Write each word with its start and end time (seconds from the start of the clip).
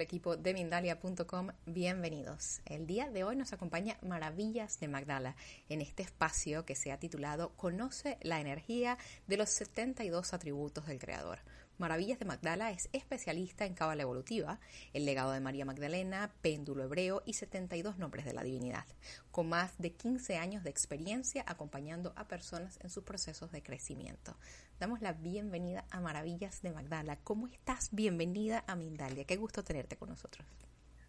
Equipo 0.00 0.36
de 0.36 0.54
Mindalia.com, 0.54 1.48
bienvenidos. 1.66 2.60
El 2.64 2.86
día 2.86 3.10
de 3.10 3.24
hoy 3.24 3.36
nos 3.36 3.52
acompaña 3.52 3.98
Maravillas 4.02 4.78
de 4.80 4.88
Magdala 4.88 5.36
en 5.68 5.80
este 5.80 6.02
espacio 6.02 6.64
que 6.64 6.74
se 6.74 6.92
ha 6.92 6.98
titulado 6.98 7.50
Conoce 7.56 8.18
la 8.22 8.40
energía 8.40 8.98
de 9.26 9.36
los 9.36 9.50
72 9.50 10.32
atributos 10.32 10.86
del 10.86 10.98
Creador. 10.98 11.40
Maravillas 11.80 12.18
de 12.18 12.26
Magdala 12.26 12.70
es 12.72 12.90
especialista 12.92 13.64
en 13.64 13.72
cábala 13.72 14.02
evolutiva, 14.02 14.58
el 14.92 15.06
legado 15.06 15.32
de 15.32 15.40
María 15.40 15.64
Magdalena, 15.64 16.30
péndulo 16.42 16.84
hebreo 16.84 17.22
y 17.24 17.32
72 17.32 17.96
nombres 17.96 18.26
de 18.26 18.34
la 18.34 18.42
divinidad, 18.42 18.84
con 19.30 19.48
más 19.48 19.78
de 19.78 19.94
15 19.94 20.36
años 20.36 20.62
de 20.62 20.68
experiencia 20.68 21.42
acompañando 21.46 22.12
a 22.16 22.28
personas 22.28 22.78
en 22.82 22.90
sus 22.90 23.02
procesos 23.02 23.50
de 23.50 23.62
crecimiento. 23.62 24.36
Damos 24.78 25.00
la 25.00 25.14
bienvenida 25.14 25.86
a 25.90 26.00
Maravillas 26.00 26.60
de 26.60 26.72
Magdala. 26.72 27.16
¿Cómo 27.24 27.46
estás? 27.46 27.88
Bienvenida 27.92 28.62
a 28.66 28.76
Mindalia. 28.76 29.24
Qué 29.24 29.36
gusto 29.36 29.64
tenerte 29.64 29.96
con 29.96 30.10
nosotros. 30.10 30.46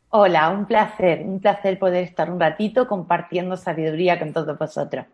Hola, 0.07 0.51
un 0.51 0.67
placer, 0.67 1.19
un 1.25 1.41
placer 1.41 1.79
poder 1.79 2.05
estar 2.05 2.31
un 2.31 2.39
ratito 2.39 2.87
compartiendo 2.87 3.57
sabiduría 3.57 4.17
con 4.17 4.31
todos 4.31 4.57
vosotros. 4.57 5.05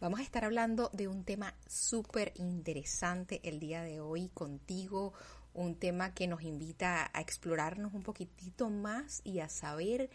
Vamos 0.00 0.20
a 0.20 0.22
estar 0.22 0.44
hablando 0.44 0.90
de 0.92 1.08
un 1.08 1.24
tema 1.24 1.56
súper 1.66 2.32
interesante 2.36 3.40
el 3.42 3.58
día 3.58 3.82
de 3.82 3.98
hoy 4.00 4.28
contigo, 4.28 5.12
un 5.54 5.74
tema 5.74 6.14
que 6.14 6.28
nos 6.28 6.42
invita 6.42 7.10
a 7.12 7.20
explorarnos 7.20 7.92
un 7.94 8.04
poquitito 8.04 8.70
más 8.70 9.20
y 9.24 9.40
a 9.40 9.48
saber, 9.48 10.08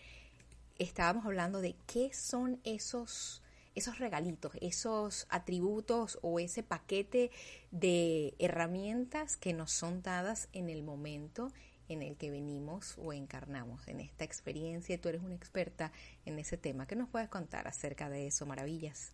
estábamos 0.79 1.25
hablando 1.25 1.59
de 1.59 1.75
qué 1.85 2.13
son 2.13 2.61
esos, 2.63 3.43
esos 3.75 3.99
regalitos, 3.99 4.53
esos 4.61 5.27
atributos 5.29 6.17
o 6.21 6.39
ese 6.39 6.63
paquete 6.63 7.29
de 7.71 8.35
herramientas 8.39 9.35
que 9.35 9.51
nos 9.51 9.73
son 9.73 10.01
dadas 10.01 10.47
en 10.53 10.69
el 10.69 10.81
momento 10.81 11.51
en 11.89 12.03
el 12.03 12.15
que 12.15 12.31
venimos 12.31 12.95
o 12.99 13.11
encarnamos 13.11 13.85
en 13.89 13.99
esta 13.99 14.23
experiencia. 14.23 15.01
Tú 15.01 15.09
eres 15.09 15.23
una 15.23 15.35
experta 15.35 15.91
en 16.25 16.39
ese 16.39 16.55
tema. 16.55 16.87
¿Qué 16.87 16.95
nos 16.95 17.09
puedes 17.09 17.27
contar 17.27 17.67
acerca 17.67 18.09
de 18.09 18.27
eso? 18.27 18.45
Maravillas. 18.45 19.11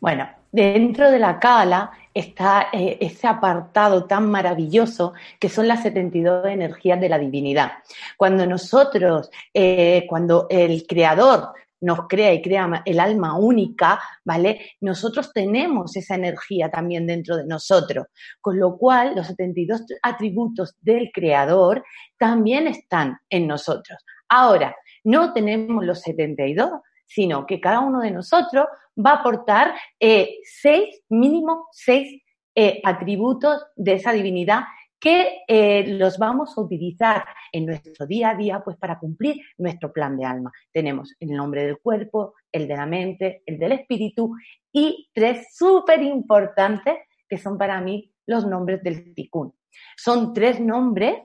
Bueno, 0.00 0.28
dentro 0.52 1.10
de 1.10 1.18
la 1.18 1.38
Kala 1.38 1.90
está 2.12 2.68
eh, 2.72 2.98
ese 3.00 3.26
apartado 3.26 4.04
tan 4.04 4.30
maravilloso 4.30 5.14
que 5.40 5.48
son 5.48 5.66
las 5.66 5.82
72 5.82 6.46
energías 6.46 7.00
de 7.00 7.08
la 7.08 7.18
divinidad. 7.18 7.72
Cuando 8.16 8.46
nosotros, 8.46 9.30
eh, 9.52 10.04
cuando 10.08 10.46
el 10.50 10.86
Creador 10.86 11.54
nos 11.80 12.08
crea 12.08 12.32
y 12.32 12.40
crea 12.40 12.82
el 12.84 12.98
alma 12.98 13.36
única, 13.36 14.00
¿vale? 14.24 14.72
Nosotros 14.80 15.32
tenemos 15.32 15.96
esa 15.96 16.14
energía 16.14 16.70
también 16.70 17.06
dentro 17.06 17.36
de 17.36 17.46
nosotros, 17.46 18.06
con 18.40 18.58
lo 18.58 18.78
cual 18.78 19.14
los 19.14 19.26
72 19.26 19.82
atributos 20.02 20.76
del 20.80 21.10
Creador 21.12 21.84
también 22.16 22.66
están 22.66 23.18
en 23.28 23.46
nosotros. 23.46 23.98
Ahora, 24.28 24.74
no 25.04 25.34
tenemos 25.34 25.84
los 25.84 26.00
72, 26.00 26.70
sino 27.06 27.46
que 27.46 27.60
cada 27.60 27.80
uno 27.80 28.00
de 28.00 28.10
nosotros 28.10 28.66
va 28.96 29.10
a 29.10 29.16
aportar 29.16 29.74
eh, 29.98 30.38
seis, 30.44 31.02
mínimo 31.08 31.68
seis 31.72 32.22
eh, 32.54 32.80
atributos 32.84 33.66
de 33.76 33.94
esa 33.94 34.12
divinidad 34.12 34.62
que 35.04 35.42
eh, 35.46 35.84
los 35.86 36.16
vamos 36.18 36.56
a 36.56 36.62
utilizar 36.62 37.24
en 37.52 37.66
nuestro 37.66 38.06
día 38.06 38.30
a 38.30 38.34
día 38.34 38.62
pues 38.64 38.78
para 38.78 38.98
cumplir 38.98 39.36
nuestro 39.58 39.92
plan 39.92 40.16
de 40.16 40.24
alma. 40.24 40.50
Tenemos 40.72 41.14
el 41.20 41.32
nombre 41.32 41.66
del 41.66 41.78
cuerpo, 41.78 42.34
el 42.50 42.66
de 42.66 42.76
la 42.76 42.86
mente, 42.86 43.42
el 43.44 43.58
del 43.58 43.72
espíritu 43.72 44.34
y 44.72 45.10
tres 45.12 45.54
súper 45.54 46.02
importantes 46.02 46.94
que 47.28 47.36
son 47.36 47.58
para 47.58 47.80
mí 47.82 48.14
los 48.26 48.46
nombres 48.46 48.82
del 48.82 49.12
ticún. 49.14 49.54
Son 49.96 50.32
tres 50.32 50.58
nombres 50.58 51.18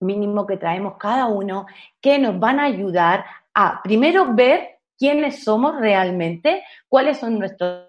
mínimo 0.00 0.46
que 0.46 0.56
traemos 0.56 0.94
cada 0.96 1.26
uno 1.26 1.66
que 2.00 2.18
nos 2.18 2.38
van 2.38 2.60
a 2.60 2.66
ayudar 2.66 3.24
a 3.52 3.82
primero 3.82 4.32
ver 4.32 4.77
quiénes 4.98 5.44
somos 5.44 5.80
realmente, 5.80 6.62
cuáles 6.88 7.18
son 7.18 7.38
nuestros 7.38 7.88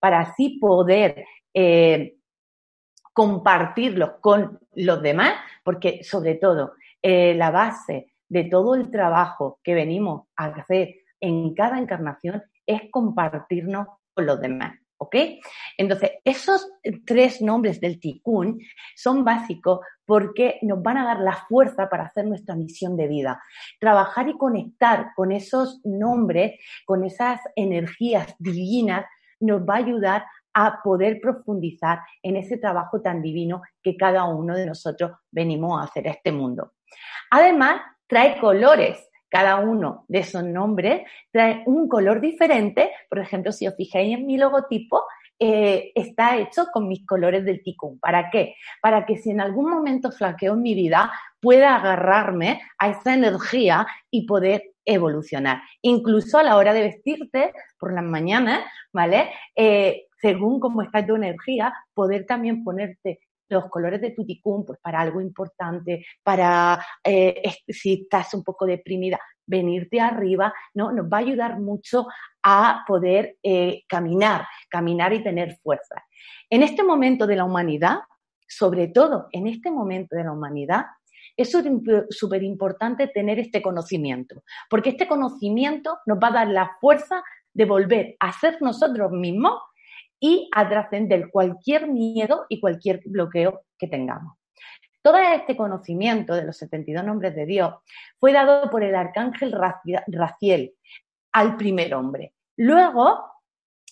para 0.00 0.20
así 0.20 0.58
poder 0.60 1.24
eh, 1.54 2.16
compartirlos 3.12 4.12
con 4.20 4.58
los 4.74 5.02
demás, 5.02 5.34
porque 5.64 6.04
sobre 6.04 6.34
todo 6.34 6.74
eh, 7.02 7.34
la 7.34 7.50
base 7.50 8.12
de 8.28 8.44
todo 8.44 8.74
el 8.74 8.90
trabajo 8.90 9.60
que 9.62 9.74
venimos 9.74 10.26
a 10.36 10.46
hacer 10.46 10.96
en 11.20 11.54
cada 11.54 11.78
encarnación 11.78 12.42
es 12.66 12.82
compartirnos 12.90 13.86
con 14.12 14.26
los 14.26 14.40
demás. 14.40 14.85
¿Ok? 14.98 15.16
Entonces, 15.76 16.12
esos 16.24 16.70
tres 17.04 17.42
nombres 17.42 17.80
del 17.80 18.00
Tikkun 18.00 18.58
son 18.94 19.24
básicos 19.24 19.80
porque 20.06 20.58
nos 20.62 20.82
van 20.82 20.98
a 20.98 21.04
dar 21.04 21.20
la 21.20 21.34
fuerza 21.48 21.88
para 21.88 22.04
hacer 22.04 22.24
nuestra 22.26 22.54
misión 22.54 22.96
de 22.96 23.08
vida. 23.08 23.42
Trabajar 23.78 24.28
y 24.28 24.38
conectar 24.38 25.08
con 25.14 25.32
esos 25.32 25.80
nombres, 25.84 26.58
con 26.86 27.04
esas 27.04 27.40
energías 27.56 28.34
divinas, 28.38 29.04
nos 29.40 29.62
va 29.62 29.74
a 29.74 29.78
ayudar 29.78 30.24
a 30.54 30.80
poder 30.82 31.20
profundizar 31.20 32.00
en 32.22 32.36
ese 32.36 32.56
trabajo 32.56 33.02
tan 33.02 33.20
divino 33.20 33.60
que 33.82 33.96
cada 33.96 34.24
uno 34.24 34.56
de 34.56 34.64
nosotros 34.64 35.12
venimos 35.30 35.78
a 35.78 35.84
hacer 35.84 36.08
a 36.08 36.12
este 36.12 36.32
mundo. 36.32 36.72
Además, 37.30 37.82
trae 38.06 38.40
colores 38.40 39.06
cada 39.28 39.56
uno 39.56 40.04
de 40.08 40.20
esos 40.20 40.44
nombres 40.44 41.02
trae 41.30 41.62
un 41.66 41.88
color 41.88 42.20
diferente. 42.20 42.90
Por 43.08 43.18
ejemplo, 43.18 43.52
si 43.52 43.66
os 43.66 43.74
fijáis 43.76 44.16
en 44.16 44.26
mi 44.26 44.38
logotipo, 44.38 45.02
eh, 45.38 45.92
está 45.94 46.38
hecho 46.38 46.66
con 46.72 46.88
mis 46.88 47.04
colores 47.06 47.44
del 47.44 47.62
ticún. 47.62 47.98
¿Para 47.98 48.30
qué? 48.30 48.54
Para 48.80 49.04
que 49.04 49.18
si 49.18 49.30
en 49.30 49.40
algún 49.40 49.70
momento 49.70 50.10
flaqueo 50.10 50.54
en 50.54 50.62
mi 50.62 50.74
vida, 50.74 51.12
pueda 51.40 51.76
agarrarme 51.76 52.60
a 52.78 52.88
esa 52.88 53.12
energía 53.12 53.86
y 54.10 54.26
poder 54.26 54.62
evolucionar. 54.84 55.60
Incluso 55.82 56.38
a 56.38 56.42
la 56.42 56.56
hora 56.56 56.72
de 56.72 56.82
vestirte 56.82 57.52
por 57.78 57.92
las 57.92 58.04
mañanas, 58.04 58.60
¿vale? 58.92 59.30
Eh, 59.54 60.06
según 60.20 60.58
cómo 60.58 60.82
está 60.82 61.04
tu 61.04 61.16
energía, 61.16 61.74
poder 61.92 62.24
también 62.24 62.64
ponerte 62.64 63.20
los 63.48 63.68
colores 63.68 64.00
de 64.00 64.10
tu 64.10 64.24
ticún, 64.24 64.64
pues 64.64 64.78
para 64.80 65.00
algo 65.00 65.20
importante, 65.20 66.04
para 66.22 66.84
eh, 67.02 67.42
si 67.68 68.02
estás 68.02 68.34
un 68.34 68.42
poco 68.42 68.66
deprimida, 68.66 69.18
venirte 69.46 70.00
arriba, 70.00 70.52
¿no? 70.74 70.92
Nos 70.92 71.06
va 71.06 71.18
a 71.18 71.20
ayudar 71.20 71.60
mucho 71.60 72.06
a 72.42 72.84
poder 72.86 73.36
eh, 73.42 73.82
caminar, 73.88 74.46
caminar 74.68 75.12
y 75.12 75.22
tener 75.22 75.56
fuerza. 75.62 76.02
En 76.50 76.62
este 76.62 76.82
momento 76.82 77.26
de 77.26 77.36
la 77.36 77.44
humanidad, 77.44 77.98
sobre 78.48 78.88
todo 78.88 79.28
en 79.32 79.46
este 79.46 79.70
momento 79.70 80.16
de 80.16 80.24
la 80.24 80.32
humanidad, 80.32 80.86
es 81.36 81.52
súper 82.10 82.42
importante 82.42 83.08
tener 83.08 83.38
este 83.38 83.60
conocimiento, 83.60 84.42
porque 84.70 84.90
este 84.90 85.06
conocimiento 85.06 85.98
nos 86.06 86.18
va 86.18 86.28
a 86.28 86.32
dar 86.32 86.48
la 86.48 86.76
fuerza 86.80 87.22
de 87.52 87.64
volver 87.64 88.16
a 88.20 88.32
ser 88.32 88.56
nosotros 88.60 89.10
mismos 89.12 89.60
y 90.20 90.48
a 90.54 90.68
trascender 90.68 91.30
cualquier 91.30 91.88
miedo 91.88 92.46
y 92.48 92.60
cualquier 92.60 93.02
bloqueo 93.04 93.62
que 93.78 93.88
tengamos. 93.88 94.36
Todo 95.02 95.18
este 95.18 95.56
conocimiento 95.56 96.34
de 96.34 96.44
los 96.44 96.56
72 96.56 97.04
nombres 97.04 97.34
de 97.36 97.46
Dios 97.46 97.74
fue 98.18 98.32
dado 98.32 98.68
por 98.70 98.82
el 98.82 98.94
arcángel 98.94 99.52
Raciel 99.52 100.74
al 101.32 101.56
primer 101.56 101.94
hombre. 101.94 102.34
Luego, 102.56 103.36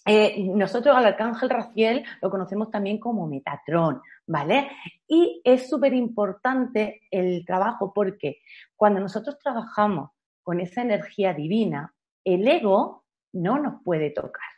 eh, 0.06 0.42
nosotros 0.48 0.96
al 0.96 1.06
arcángel 1.06 1.50
Raciel 1.50 2.04
lo 2.20 2.30
conocemos 2.30 2.70
también 2.70 2.98
como 2.98 3.26
Metatrón, 3.26 4.02
¿vale? 4.26 4.70
Y 5.06 5.40
es 5.44 5.68
súper 5.68 5.94
importante 5.94 7.02
el 7.10 7.44
trabajo 7.46 7.92
porque 7.94 8.38
cuando 8.74 9.00
nosotros 9.00 9.38
trabajamos 9.38 10.10
con 10.42 10.60
esa 10.60 10.82
energía 10.82 11.32
divina, 11.32 11.94
el 12.24 12.46
ego 12.48 13.04
no 13.32 13.58
nos 13.58 13.82
puede 13.82 14.10
tocar. 14.10 14.53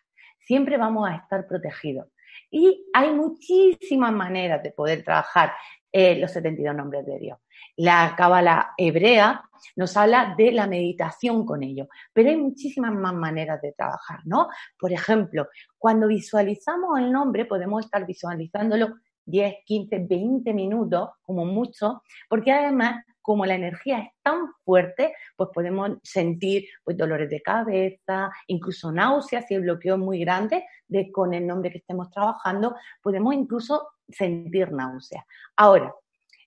Siempre 0.46 0.76
vamos 0.76 1.08
a 1.08 1.16
estar 1.16 1.46
protegidos. 1.46 2.06
Y 2.50 2.86
hay 2.92 3.12
muchísimas 3.12 4.12
maneras 4.12 4.62
de 4.62 4.70
poder 4.70 5.02
trabajar 5.02 5.52
eh, 5.90 6.16
los 6.16 6.30
72 6.30 6.74
nombres 6.74 7.04
de 7.04 7.18
Dios. 7.18 7.38
La 7.76 8.14
cábala 8.16 8.74
hebrea 8.76 9.42
nos 9.74 9.96
habla 9.96 10.34
de 10.36 10.52
la 10.52 10.66
meditación 10.66 11.44
con 11.44 11.62
ello, 11.62 11.88
pero 12.12 12.30
hay 12.30 12.36
muchísimas 12.36 12.92
más 12.92 13.14
maneras 13.14 13.60
de 13.60 13.72
trabajar, 13.72 14.20
¿no? 14.24 14.48
Por 14.78 14.92
ejemplo, 14.92 15.48
cuando 15.78 16.06
visualizamos 16.06 16.98
el 16.98 17.10
nombre, 17.10 17.44
podemos 17.44 17.84
estar 17.84 18.06
visualizándolo 18.06 18.94
10, 19.24 19.56
15, 19.64 19.98
20 20.08 20.54
minutos, 20.54 21.10
como 21.22 21.44
mucho, 21.44 22.02
porque 22.28 22.52
además, 22.52 23.04
como 23.26 23.44
la 23.44 23.56
energía 23.56 23.98
es 23.98 24.10
tan 24.22 24.52
fuerte, 24.64 25.12
pues 25.34 25.50
podemos 25.52 25.98
sentir 26.04 26.68
pues, 26.84 26.96
dolores 26.96 27.28
de 27.28 27.42
cabeza, 27.42 28.30
incluso 28.46 28.92
náuseas, 28.92 29.46
si 29.48 29.54
el 29.54 29.62
bloqueo 29.62 29.96
es 29.96 30.00
muy 30.00 30.20
grande, 30.20 30.64
de, 30.86 31.10
con 31.10 31.34
el 31.34 31.44
nombre 31.44 31.72
que 31.72 31.78
estemos 31.78 32.08
trabajando, 32.12 32.76
podemos 33.02 33.34
incluso 33.34 33.88
sentir 34.08 34.70
náuseas. 34.70 35.24
Ahora, 35.56 35.92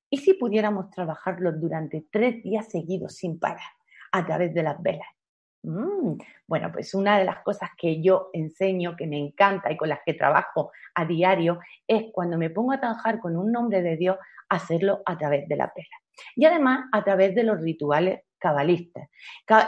¿y 0.09 0.19
si 0.19 0.35
pudiéramos 0.35 0.89
trabajarlo 0.89 1.51
durante 1.51 2.05
tres 2.09 2.41
días 2.43 2.69
seguidos 2.71 3.13
sin 3.13 3.37
parar 3.37 3.73
a 4.13 4.25
través 4.25 4.53
de 4.53 4.63
las 4.63 4.81
velas? 4.81 5.09
Mm, 5.63 6.13
bueno, 6.47 6.71
pues 6.71 6.93
una 6.93 7.19
de 7.19 7.25
las 7.25 7.39
cosas 7.39 7.71
que 7.77 8.01
yo 8.01 8.29
enseño, 8.31 8.95
que 8.95 9.05
me 9.05 9.17
encanta 9.17 9.69
y 9.69 9.75
con 9.75 9.89
las 9.89 9.99
que 10.05 10.13
trabajo 10.13 10.71
a 10.95 11.03
diario, 11.03 11.59
es 11.85 12.05
cuando 12.13 12.37
me 12.37 12.49
pongo 12.49 12.71
a 12.71 12.79
trabajar 12.79 13.19
con 13.19 13.35
un 13.35 13.51
nombre 13.51 13.81
de 13.81 13.97
Dios, 13.97 14.17
hacerlo 14.47 15.01
a 15.05 15.17
través 15.17 15.45
de 15.49 15.57
la 15.57 15.73
vela. 15.75 15.97
Y 16.35 16.45
además 16.45 16.85
a 16.91 17.03
través 17.03 17.35
de 17.35 17.43
los 17.43 17.61
rituales 17.61 18.21
cabalistas. 18.39 19.09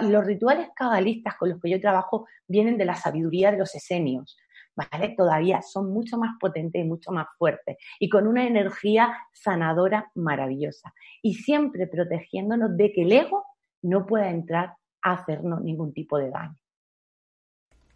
Los 0.01 0.25
rituales 0.25 0.69
cabalistas 0.75 1.35
con 1.37 1.49
los 1.49 1.59
que 1.59 1.69
yo 1.69 1.79
trabajo 1.79 2.25
vienen 2.47 2.77
de 2.77 2.85
la 2.85 2.95
sabiduría 2.95 3.51
de 3.51 3.57
los 3.57 3.75
esenios. 3.75 4.37
¿Vale? 4.73 5.15
Todavía 5.17 5.61
son 5.61 5.91
mucho 5.91 6.17
más 6.17 6.37
potentes 6.39 6.81
y 6.81 6.87
mucho 6.87 7.11
más 7.11 7.27
fuertes 7.37 7.75
y 7.99 8.07
con 8.07 8.25
una 8.25 8.47
energía 8.47 9.13
sanadora 9.33 10.09
maravillosa 10.15 10.93
y 11.21 11.33
siempre 11.33 11.87
protegiéndonos 11.87 12.77
de 12.77 12.93
que 12.93 13.01
el 13.01 13.11
ego 13.11 13.43
no 13.81 14.05
pueda 14.05 14.29
entrar 14.29 14.75
hacernos 15.01 15.61
ningún 15.61 15.93
tipo 15.93 16.17
de 16.17 16.29
daño. 16.29 16.60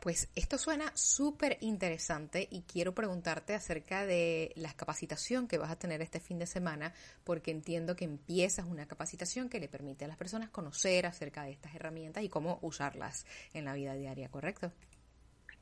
Pues 0.05 0.29
esto 0.35 0.59
suena 0.59 0.91
súper 0.93 1.57
interesante 1.61 2.47
y 2.51 2.61
quiero 2.61 2.93
preguntarte 2.93 3.55
acerca 3.55 4.05
de 4.05 4.51
la 4.55 4.71
capacitación 4.71 5.47
que 5.47 5.57
vas 5.57 5.71
a 5.71 5.79
tener 5.79 5.99
este 6.03 6.19
fin 6.19 6.37
de 6.37 6.45
semana, 6.45 6.93
porque 7.23 7.49
entiendo 7.49 7.95
que 7.95 8.05
empiezas 8.05 8.67
una 8.67 8.87
capacitación 8.87 9.49
que 9.49 9.59
le 9.59 9.67
permite 9.67 10.05
a 10.05 10.07
las 10.07 10.17
personas 10.17 10.51
conocer 10.51 11.07
acerca 11.07 11.41
de 11.41 11.53
estas 11.53 11.73
herramientas 11.73 12.23
y 12.23 12.29
cómo 12.29 12.59
usarlas 12.61 13.25
en 13.55 13.65
la 13.65 13.73
vida 13.73 13.95
diaria, 13.95 14.29
¿correcto? 14.29 14.71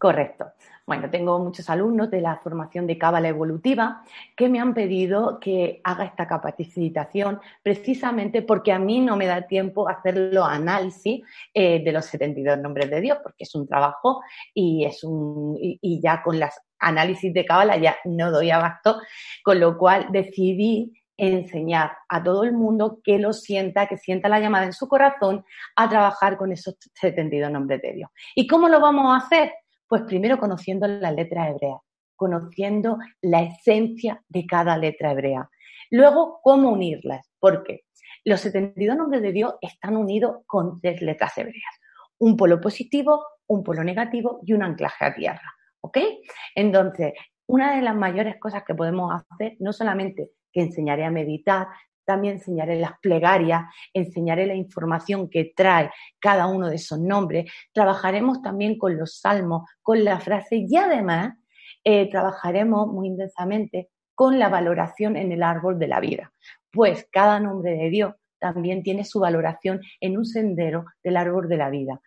Correcto. 0.04 0.52
Bueno, 0.86 1.10
tengo 1.10 1.40
muchos 1.40 1.70
alumnos 1.70 2.12
de 2.12 2.20
la 2.20 2.36
formación 2.36 2.86
de 2.86 2.98
Cábala 2.98 3.30
Evolutiva 3.30 4.04
que 4.36 4.50
me 4.50 4.60
han 4.60 4.74
pedido 4.74 5.40
que 5.40 5.80
haga 5.82 6.04
esta 6.04 6.28
capacitación 6.28 7.40
precisamente 7.62 8.42
porque 8.42 8.74
a 8.74 8.80
mí 8.80 9.00
no 9.00 9.16
me 9.16 9.28
da 9.28 9.48
tiempo 9.48 9.88
hacerlo 9.88 10.44
análisis 10.44 11.22
eh, 11.54 11.82
de 11.82 11.92
los 11.94 12.04
72 12.08 12.60
nombres 12.60 12.90
de 12.90 13.00
Dios, 13.00 13.20
porque 13.24 13.46
es 13.46 13.56
un 13.56 13.66
trabajo 13.66 14.20
y 14.54 14.84
es 14.84 15.06
un 15.06 15.58
y, 15.58 16.02
ya 16.02 16.22
con 16.22 16.38
las 16.38 16.60
análisis 16.80 17.34
de 17.34 17.46
Cábala 17.46 17.78
ya 17.78 17.96
no 18.04 18.30
doy 18.30 18.52
abasto, 18.52 19.00
con 19.42 19.62
lo 19.62 19.78
cual 19.78 20.08
decidí 20.12 20.92
enseñar 21.16 21.94
a 22.10 22.22
todo 22.22 22.44
el 22.44 22.52
mundo 22.52 23.00
que 23.02 23.20
lo 23.20 23.32
sienta, 23.32 23.88
que 23.88 23.98
sienta 23.98 24.28
la 24.28 24.42
llamada 24.42 24.66
en 24.66 24.74
su 24.74 24.90
corazón 24.90 25.46
a 25.78 25.88
trabajar 25.88 26.36
con 26.36 26.52
esos 26.52 26.76
72 26.94 27.50
nombres 27.50 27.82
de 27.82 27.94
Dios. 27.94 28.10
¿Y 28.36 28.48
cómo 28.48 28.68
lo 28.68 28.82
vamos 28.82 29.06
a 29.14 29.26
hacer? 29.26 29.54
Pues 29.94 30.06
primero 30.06 30.40
conociendo 30.40 30.88
las 30.88 31.14
letras 31.14 31.50
hebreas, 31.50 31.80
conociendo 32.16 32.98
la 33.22 33.44
esencia 33.44 34.24
de 34.28 34.48
cada 34.48 34.76
letra 34.76 35.12
hebrea. 35.12 35.48
Luego, 35.92 36.40
cómo 36.42 36.72
unirlas, 36.72 37.30
porque 37.40 37.82
los 38.26 38.42
72 38.42 38.98
nombres 38.98 39.22
de 39.22 39.32
Dios 39.32 39.54
están 39.62 39.96
unidos 39.96 40.38
con 40.48 40.82
tres 40.82 41.00
letras 41.04 41.38
hebreas. 41.38 41.76
Un 42.18 42.36
polo 42.36 42.60
positivo, 42.60 43.24
un 43.46 43.64
polo 43.64 43.84
negativo 43.84 44.40
y 44.44 44.54
un 44.54 44.64
anclaje 44.64 45.06
a 45.06 45.14
tierra. 45.14 45.54
¿Ok? 45.82 46.00
Entonces, 46.56 47.14
una 47.46 47.76
de 47.76 47.84
las 47.84 47.96
mayores 47.96 48.38
cosas 48.40 48.64
que 48.64 48.74
podemos 48.74 49.14
hacer, 49.14 49.58
no 49.60 49.74
solamente 49.74 50.32
que 50.52 50.62
enseñaré 50.62 51.06
a 51.06 51.12
meditar, 51.12 51.68
también 52.06 52.36
enseñaré 52.36 52.80
las 52.80 53.00
plegarias, 53.00 53.64
enseñaré 53.94 54.46
la 54.46 54.56
información 54.56 55.30
que 55.30 55.54
trae 55.56 55.90
cada 56.20 56.48
uno 56.48 56.70
de 56.70 56.76
esos 56.76 57.00
nombres. 57.00 57.52
Trabajaremos 57.72 58.42
también 58.42 58.78
con 58.78 58.98
los 58.98 59.20
salmos, 59.20 59.70
con 59.82 60.04
la 60.04 60.20
frase 60.20 60.66
y 60.68 60.76
además 60.76 61.34
eh, 61.84 62.10
trabajaremos 62.10 62.88
muy 62.88 63.08
intensamente 63.08 63.90
con 64.16 64.40
la 64.40 64.50
valoración 64.50 65.18
en 65.18 65.32
el 65.32 65.44
árbol 65.44 65.80
de 65.80 65.88
la 65.88 66.00
vida. 66.00 66.34
Pues 66.72 67.08
cada 67.12 67.40
nombre 67.40 67.72
de 67.72 67.90
Dios 67.90 68.14
también 68.40 68.84
tiene 68.84 69.06
su 69.06 69.20
valoración 69.20 69.82
en 70.00 70.18
un 70.18 70.26
sendero 70.26 70.86
del 71.04 71.18
árbol 71.18 71.48
de 71.48 71.58
la 71.58 71.70
vida. 71.70 72.02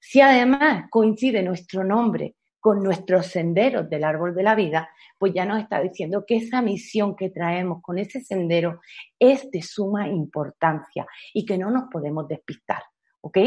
Si 0.00 0.20
además 0.20 0.86
coincide 0.90 1.42
nuestro 1.42 1.84
nombre 1.84 2.34
con 2.62 2.80
nuestros 2.80 3.26
senderos 3.26 3.90
del 3.90 4.04
árbol 4.04 4.36
de 4.36 4.44
la 4.44 4.54
vida, 4.54 4.88
pues 5.18 5.34
ya 5.34 5.44
nos 5.44 5.60
está 5.60 5.80
diciendo 5.80 6.24
que 6.24 6.36
esa 6.36 6.62
misión 6.62 7.16
que 7.16 7.28
traemos 7.28 7.82
con 7.82 7.98
ese 7.98 8.20
sendero 8.20 8.80
es 9.18 9.50
de 9.50 9.62
suma 9.62 10.06
importancia 10.06 11.04
y 11.34 11.44
que 11.44 11.58
no 11.58 11.72
nos 11.72 11.90
podemos 11.90 12.28
despistar, 12.28 12.84
¿ok? 13.20 13.38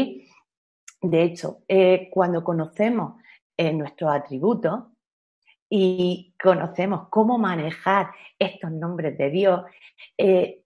De 1.00 1.22
hecho, 1.22 1.62
eh, 1.66 2.10
cuando 2.12 2.44
conocemos 2.44 3.14
eh, 3.56 3.72
nuestros 3.72 4.12
atributos 4.12 4.84
y 5.70 6.34
conocemos 6.38 7.08
cómo 7.08 7.38
manejar 7.38 8.10
estos 8.38 8.70
nombres 8.70 9.16
de 9.16 9.30
Dios, 9.30 9.62
eh, 10.18 10.60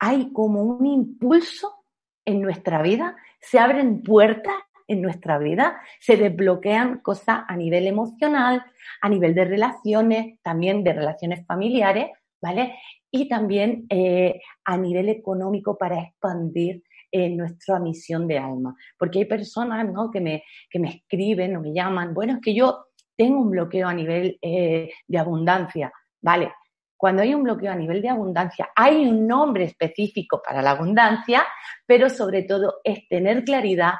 hay 0.00 0.32
como 0.32 0.62
un 0.62 0.84
impulso 0.84 1.84
en 2.24 2.42
nuestra 2.42 2.82
vida, 2.82 3.16
se 3.38 3.60
abren 3.60 4.02
puertas 4.02 4.56
en 4.86 5.02
nuestra 5.02 5.38
vida. 5.38 5.80
Se 6.00 6.16
desbloquean 6.16 6.98
cosas 6.98 7.42
a 7.48 7.56
nivel 7.56 7.86
emocional, 7.86 8.64
a 9.00 9.08
nivel 9.08 9.34
de 9.34 9.44
relaciones, 9.44 10.40
también 10.42 10.84
de 10.84 10.92
relaciones 10.92 11.46
familiares, 11.46 12.10
¿vale? 12.40 12.76
Y 13.10 13.28
también 13.28 13.86
eh, 13.88 14.40
a 14.64 14.76
nivel 14.76 15.08
económico 15.08 15.78
para 15.78 16.00
expandir 16.00 16.82
eh, 17.10 17.30
nuestra 17.30 17.78
misión 17.78 18.26
de 18.26 18.38
alma. 18.38 18.74
Porque 18.98 19.20
hay 19.20 19.24
personas 19.26 19.88
¿no? 19.88 20.10
que, 20.10 20.20
me, 20.20 20.42
que 20.68 20.80
me 20.80 20.88
escriben 20.88 21.56
o 21.56 21.60
me 21.60 21.72
llaman, 21.72 22.12
bueno, 22.12 22.34
es 22.34 22.40
que 22.40 22.54
yo 22.54 22.86
tengo 23.16 23.40
un 23.40 23.50
bloqueo 23.50 23.86
a 23.86 23.94
nivel 23.94 24.36
eh, 24.42 24.90
de 25.06 25.18
abundancia, 25.18 25.92
¿vale? 26.20 26.52
Cuando 26.96 27.22
hay 27.22 27.34
un 27.34 27.42
bloqueo 27.42 27.70
a 27.70 27.76
nivel 27.76 28.02
de 28.02 28.08
abundancia, 28.08 28.70
hay 28.74 29.06
un 29.06 29.26
nombre 29.26 29.64
específico 29.64 30.42
para 30.44 30.62
la 30.62 30.72
abundancia, 30.72 31.44
pero 31.86 32.08
sobre 32.08 32.42
todo 32.42 32.80
es 32.82 33.06
tener 33.08 33.44
claridad 33.44 33.94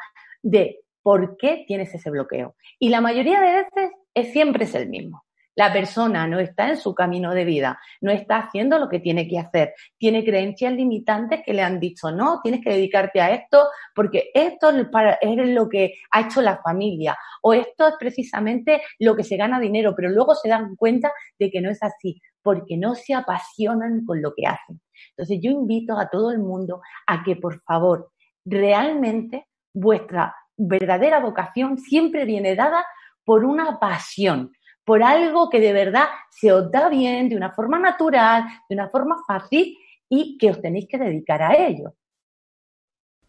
de 0.45 0.85
por 1.03 1.37
qué 1.37 1.65
tienes 1.67 1.95
ese 1.95 2.11
bloqueo. 2.11 2.55
Y 2.79 2.91
la 2.91 3.01
mayoría 3.01 3.41
de 3.41 3.53
veces 3.53 3.91
es, 4.15 4.33
siempre 4.33 4.65
es 4.65 4.75
el 4.75 4.89
mismo. 4.89 5.25
La 5.57 5.73
persona 5.73 6.27
no 6.27 6.41
está 6.41 6.69
en 6.69 6.77
su 6.77 6.95
camino 6.95 7.33
de 7.33 7.45
vida, 7.45 7.79
no 8.01 8.11
está 8.11 8.39
haciendo 8.39 8.77
lo 8.79 8.89
que 8.89 8.99
tiene 8.99 9.29
que 9.29 9.39
hacer, 9.39 9.73
tiene 9.99 10.25
creencias 10.25 10.73
limitantes 10.73 11.43
que 11.45 11.55
le 11.55 11.63
han 11.63 11.79
dicho, 11.79 12.11
no, 12.11 12.41
tienes 12.43 12.61
que 12.61 12.71
dedicarte 12.71 13.21
a 13.21 13.33
esto 13.33 13.69
porque 13.95 14.31
esto 14.35 14.71
es 14.71 15.49
lo 15.51 15.69
que 15.69 15.95
ha 16.11 16.23
hecho 16.23 16.43
la 16.43 16.61
familia 16.61 17.17
o 17.41 17.55
esto 17.55 17.87
es 17.87 17.95
precisamente 18.01 18.83
lo 18.99 19.15
que 19.15 19.23
se 19.23 19.37
gana 19.37 19.61
dinero, 19.61 19.95
pero 19.95 20.09
luego 20.09 20.35
se 20.35 20.49
dan 20.49 20.75
cuenta 20.75 21.13
de 21.39 21.51
que 21.53 21.61
no 21.61 21.71
es 21.71 21.81
así 21.85 22.21
porque 22.43 22.77
no 22.77 22.97
se 22.97 23.15
apasionan 23.15 24.05
con 24.05 24.21
lo 24.21 24.35
que 24.35 24.47
hacen. 24.47 24.81
Entonces 25.11 25.39
yo 25.41 25.53
invito 25.53 25.97
a 25.97 26.11
todo 26.11 26.33
el 26.33 26.41
mundo 26.41 26.81
a 27.07 27.23
que 27.23 27.37
por 27.37 27.63
favor 27.63 28.11
realmente 28.45 29.47
vuestra 29.75 30.35
verdadera 30.57 31.21
vocación 31.21 31.79
siempre 31.79 32.25
viene 32.25 32.55
dada 32.55 32.87
por 33.25 33.45
una 33.45 33.79
pasión, 33.79 34.53
por 34.85 35.03
algo 35.03 35.51
que 35.51 35.61
de 35.61 35.73
verdad 35.73 36.07
se 36.31 36.53
os 36.53 36.71
da 36.71 36.89
bien, 36.89 37.29
de 37.29 37.37
una 37.37 37.53
forma 37.53 37.79
natural, 37.79 38.45
de 38.69 38.75
una 38.75 38.89
forma 38.89 39.17
fácil 39.27 39.77
y 40.09 40.39
que 40.39 40.51
os 40.51 40.61
tenéis 40.61 40.87
que 40.89 40.99
dedicar 40.99 41.43
a 41.43 41.57
ello. 41.57 41.95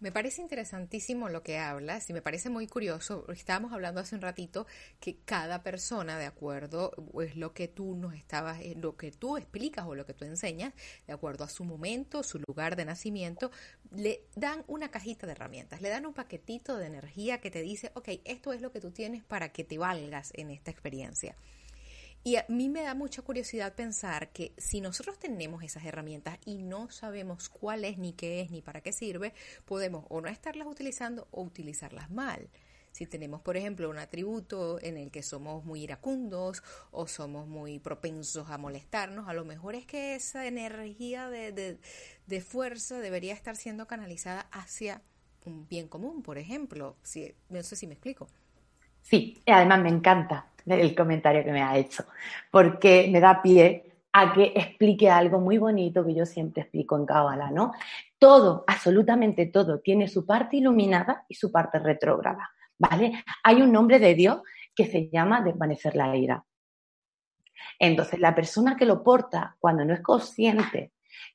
Me 0.06 0.12
parece 0.12 0.44
interesantísimo 0.44 1.30
lo 1.30 1.42
que 1.42 1.58
hablas 1.58 2.08
y 2.12 2.14
me 2.14 2.22
parece 2.22 2.52
muy 2.52 2.68
curioso. 2.68 3.26
Estábamos 3.32 3.74
hablando 3.74 4.02
hace 4.02 4.14
un 4.14 4.22
ratito 4.22 4.68
que 5.00 5.18
cada 5.26 5.64
persona, 5.64 6.20
de 6.20 6.28
acuerdo, 6.28 6.92
es 7.24 7.36
lo 7.36 7.56
que 7.56 7.68
tú 7.68 7.96
nos 7.96 8.14
estabas, 8.14 8.62
eh, 8.62 8.76
lo 8.78 8.98
que 8.98 9.12
tú 9.12 9.36
explicas 9.36 9.84
o 9.88 9.96
lo 9.96 10.06
que 10.06 10.14
tú 10.14 10.24
enseñas, 10.24 10.76
de 11.08 11.14
acuerdo 11.14 11.44
a 11.44 11.50
su 11.50 11.64
momento, 11.64 12.22
su 12.22 12.40
lugar 12.48 12.76
de 12.76 12.86
nacimiento, 12.86 13.50
le 13.96 14.22
dan 14.36 14.64
una 14.68 14.92
cajita 14.92 15.26
de 15.26 15.32
herramientas, 15.32 15.82
le 15.82 15.90
dan 15.90 16.06
un 16.06 16.14
paquetito 16.14 16.78
de 16.78 16.86
energía 16.86 17.42
que 17.42 17.50
te 17.50 17.64
dice, 17.64 17.90
ok, 17.96 18.10
esto 18.26 18.54
es 18.54 18.62
lo 18.62 18.72
que 18.72 18.82
tú 18.82 18.92
tienes 18.92 19.24
para 19.24 19.50
que 19.50 19.64
te 19.64 19.80
valgas 19.80 20.32
en 20.36 20.52
esta 20.52 20.70
experiencia. 20.70 21.36
Y 22.28 22.38
a 22.38 22.46
mí 22.50 22.70
me 22.70 22.82
da 22.82 22.96
mucha 22.96 23.22
curiosidad 23.22 23.76
pensar 23.76 24.32
que 24.32 24.52
si 24.58 24.82
nosotros 24.82 25.20
tenemos 25.20 25.62
esas 25.62 25.86
herramientas 25.86 26.40
y 26.44 26.64
no 26.64 26.90
sabemos 26.90 27.50
cuál 27.50 27.86
es, 27.86 28.00
ni 28.00 28.14
qué 28.14 28.42
es, 28.42 28.50
ni 28.50 28.64
para 28.64 28.82
qué 28.82 28.92
sirve, 28.94 29.32
podemos 29.66 30.08
o 30.10 30.22
no 30.22 30.28
estarlas 30.28 30.68
utilizando 30.68 31.28
o 31.30 31.44
utilizarlas 31.44 32.10
mal. 32.10 32.50
Si 32.92 33.06
tenemos, 33.06 33.42
por 33.42 33.58
ejemplo, 33.58 33.92
un 33.92 34.00
atributo 34.00 34.82
en 34.82 34.98
el 34.98 35.12
que 35.12 35.22
somos 35.22 35.66
muy 35.66 35.84
iracundos 35.84 36.64
o 36.90 37.06
somos 37.06 37.48
muy 37.48 37.78
propensos 37.78 38.50
a 38.50 38.58
molestarnos, 38.58 39.30
a 39.30 39.34
lo 39.34 39.46
mejor 39.46 39.76
es 39.76 39.86
que 39.86 40.16
esa 40.16 40.48
energía 40.48 41.30
de, 41.30 41.78
de, 42.26 42.42
fuerza 42.42 42.98
debería 42.98 43.36
estar 43.36 43.56
siendo 43.56 43.86
canalizada 43.86 44.48
hacia 44.52 45.04
un 45.46 45.68
bien 45.68 45.88
común, 45.88 46.24
por 46.24 46.40
ejemplo. 46.40 46.98
No 47.50 47.62
sé 47.62 47.76
si 47.76 47.86
me 47.86 47.94
explico. 47.94 48.28
Sí, 49.06 49.42
además 49.46 49.82
me 49.82 49.90
encanta 49.90 50.48
el 50.66 50.96
comentario 50.96 51.44
que 51.44 51.52
me 51.52 51.62
ha 51.62 51.78
hecho, 51.78 52.06
porque 52.50 53.08
me 53.12 53.20
da 53.20 53.40
pie 53.42 53.84
a 54.12 54.34
que 54.34 54.52
explique 54.56 55.10
algo 55.10 55.40
muy 55.40 55.60
bonito 55.60 56.04
que 56.04 56.16
yo 56.16 56.26
siempre 56.26 56.64
explico 56.64 56.98
en 56.98 57.06
Cábala, 57.06 57.52
¿no? 57.52 57.74
Todo, 58.18 58.64
absolutamente 58.66 59.46
todo, 59.46 59.80
tiene 59.80 60.08
su 60.08 60.26
parte 60.26 60.58
iluminada 60.58 61.24
y 61.30 61.36
su 61.36 61.52
parte 61.52 61.78
retrógrada. 61.78 62.50
¿vale? 62.78 63.24
Hay 63.44 63.62
un 63.62 63.72
nombre 63.72 64.00
de 64.00 64.16
Dios 64.16 64.42
que 64.74 64.86
se 64.86 65.10
llama 65.10 65.42
desvanecer 65.42 65.96
la 65.96 66.16
ira. 66.16 66.44
Entonces, 67.80 68.20
la 68.20 68.36
persona 68.36 68.76
que 68.76 68.86
lo 68.86 69.04
porta 69.04 69.56
cuando 69.60 69.86
no 69.86 69.94
es 69.94 70.02
consciente 70.02 70.94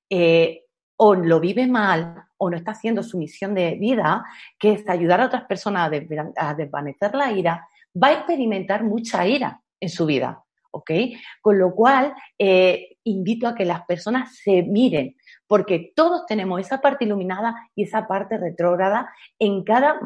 eh, 0.08 0.64
o 1.02 1.14
lo 1.14 1.40
vive 1.40 1.66
mal 1.66 2.26
o 2.36 2.50
no 2.50 2.56
está 2.58 2.72
haciendo 2.72 3.02
su 3.02 3.16
misión 3.16 3.54
de 3.54 3.74
vida, 3.76 4.22
que 4.58 4.72
es 4.72 4.88
ayudar 4.88 5.22
a 5.22 5.26
otras 5.26 5.44
personas 5.44 5.90
a, 6.36 6.54
desvanecer 6.54 7.14
la 7.14 7.32
ira, 7.32 7.66
va 7.96 8.08
a 8.08 8.12
experimentar 8.12 8.84
mucha 8.84 9.26
ira 9.26 9.62
en 9.80 9.88
su 9.88 10.04
vida. 10.04 10.44
¿Ok? 10.72 10.90
Con 11.40 11.58
lo 11.58 11.74
cual, 11.74 12.14
eh, 12.38 12.98
invito 13.04 13.48
a 13.48 13.54
que 13.54 13.64
las 13.64 13.84
personas 13.86 14.36
se 14.36 14.62
miren, 14.62 15.16
porque 15.46 15.92
todos 15.96 16.26
tenemos 16.26 16.60
esa 16.60 16.82
parte 16.82 17.06
iluminada 17.06 17.56
y 17.74 17.84
esa 17.84 18.06
parte 18.06 18.36
retrógrada 18.36 19.10
en 19.38 19.64
cada 19.64 19.98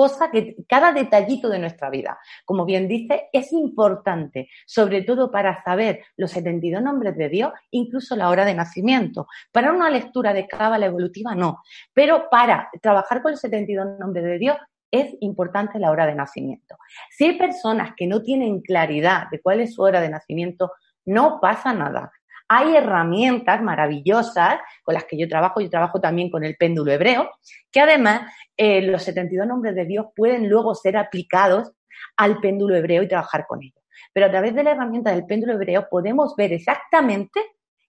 cosa 0.00 0.30
que 0.30 0.56
cada 0.66 0.94
detallito 0.94 1.50
de 1.50 1.58
nuestra 1.58 1.90
vida. 1.90 2.18
Como 2.46 2.64
bien 2.64 2.88
dice, 2.88 3.28
es 3.34 3.52
importante, 3.52 4.48
sobre 4.64 5.02
todo 5.02 5.30
para 5.30 5.62
saber 5.62 6.02
los 6.16 6.30
72 6.30 6.82
nombres 6.82 7.18
de 7.18 7.28
Dios, 7.28 7.52
incluso 7.70 8.16
la 8.16 8.30
hora 8.30 8.46
de 8.46 8.54
nacimiento. 8.54 9.26
Para 9.52 9.74
una 9.74 9.90
lectura 9.90 10.32
de 10.32 10.48
cábala 10.48 10.86
evolutiva, 10.86 11.34
no. 11.34 11.58
Pero 11.92 12.30
para 12.30 12.70
trabajar 12.80 13.20
con 13.20 13.32
los 13.32 13.40
72 13.40 13.98
nombres 13.98 14.24
de 14.24 14.38
Dios, 14.38 14.56
es 14.90 15.14
importante 15.20 15.78
la 15.78 15.90
hora 15.90 16.06
de 16.06 16.14
nacimiento. 16.14 16.78
Si 17.10 17.26
hay 17.26 17.36
personas 17.36 17.92
que 17.94 18.06
no 18.06 18.22
tienen 18.22 18.62
claridad 18.62 19.28
de 19.30 19.42
cuál 19.42 19.60
es 19.60 19.74
su 19.74 19.82
hora 19.82 20.00
de 20.00 20.08
nacimiento, 20.08 20.72
no 21.04 21.40
pasa 21.42 21.74
nada. 21.74 22.10
Hay 22.52 22.74
herramientas 22.74 23.62
maravillosas 23.62 24.58
con 24.82 24.94
las 24.94 25.04
que 25.04 25.16
yo 25.16 25.28
trabajo, 25.28 25.60
yo 25.60 25.70
trabajo 25.70 26.00
también 26.00 26.30
con 26.30 26.42
el 26.42 26.56
péndulo 26.56 26.90
hebreo, 26.90 27.30
que 27.70 27.80
además 27.80 28.22
eh, 28.56 28.82
los 28.82 29.04
72 29.04 29.46
nombres 29.46 29.76
de 29.76 29.84
Dios 29.84 30.06
pueden 30.16 30.48
luego 30.48 30.74
ser 30.74 30.96
aplicados 30.96 31.70
al 32.16 32.40
péndulo 32.40 32.74
hebreo 32.74 33.04
y 33.04 33.08
trabajar 33.08 33.46
con 33.46 33.62
ellos. 33.62 33.80
Pero 34.12 34.26
a 34.26 34.30
través 34.30 34.52
de 34.56 34.64
la 34.64 34.72
herramienta 34.72 35.12
del 35.12 35.26
péndulo 35.26 35.52
hebreo 35.52 35.86
podemos 35.88 36.34
ver 36.34 36.52
exactamente 36.52 37.40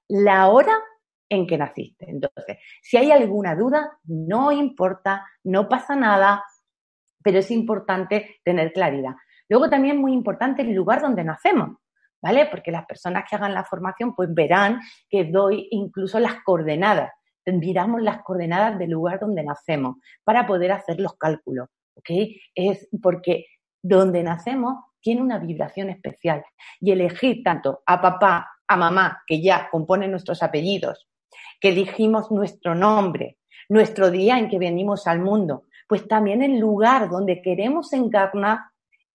la 0.08 0.48
hora 0.50 0.78
en 1.28 1.48
que 1.48 1.58
naciste. 1.58 2.08
Entonces, 2.08 2.60
si 2.84 2.98
hay 2.98 3.12
alguna 3.12 3.56
duda, 3.56 3.98
no 4.04 4.52
importa, 4.52 5.26
no 5.44 5.68
pasa 5.68 5.96
nada, 5.96 6.44
pero 7.24 7.40
es 7.40 7.50
importante 7.50 8.40
tener 8.44 8.74
claridad. 8.74 9.16
Luego 9.50 9.72
también 9.72 9.96
es 9.96 10.02
muy 10.02 10.14
importante 10.14 10.62
el 10.62 10.74
lugar 10.76 11.02
donde 11.02 11.24
nacemos. 11.24 11.78
¿Vale? 12.22 12.46
Porque 12.48 12.72
las 12.72 12.86
personas 12.86 13.24
que 13.30 13.36
hagan 13.36 13.54
la 13.54 13.64
formación 13.64 14.16
pues 14.16 14.34
verán 14.34 14.80
que 15.10 15.26
doy 15.26 15.68
incluso 15.72 16.20
las 16.20 16.44
coordenadas, 16.44 17.12
miramos 17.46 18.02
las 18.02 18.22
coordenadas 18.22 18.78
del 18.78 18.92
lugar 18.92 19.20
donde 19.20 19.44
nacemos 19.44 19.98
para 20.24 20.46
poder 20.46 20.72
hacer 20.72 21.00
los 21.00 21.16
cálculos, 21.18 21.70
¿ok? 21.96 22.10
Es 22.56 22.88
porque 23.02 23.48
donde 23.82 24.24
nacemos 24.24 24.76
tiene 25.02 25.22
una 25.22 25.40
vibración 25.40 25.90
especial 25.90 26.46
y 26.80 26.92
elegir 26.92 27.42
tanto 27.44 27.82
a 27.86 28.02
papá, 28.02 28.52
a 28.68 28.78
mamá, 28.78 29.24
que 29.26 29.42
ya 29.42 29.70
componen 29.70 30.12
nuestros 30.12 30.44
apellidos, 30.44 31.10
que 31.60 31.70
elegimos 31.70 32.32
nuestro 32.32 32.76
nombre, 32.76 33.40
nuestro 33.68 34.12
día 34.12 34.38
en 34.38 34.50
que 34.50 34.60
venimos 34.60 35.08
al 35.08 35.20
mundo, 35.20 35.66
pues 35.88 36.08
también 36.08 36.42
el 36.42 36.60
lugar 36.60 37.10
donde 37.10 37.42
queremos 37.42 37.92
encarnar 37.94 38.60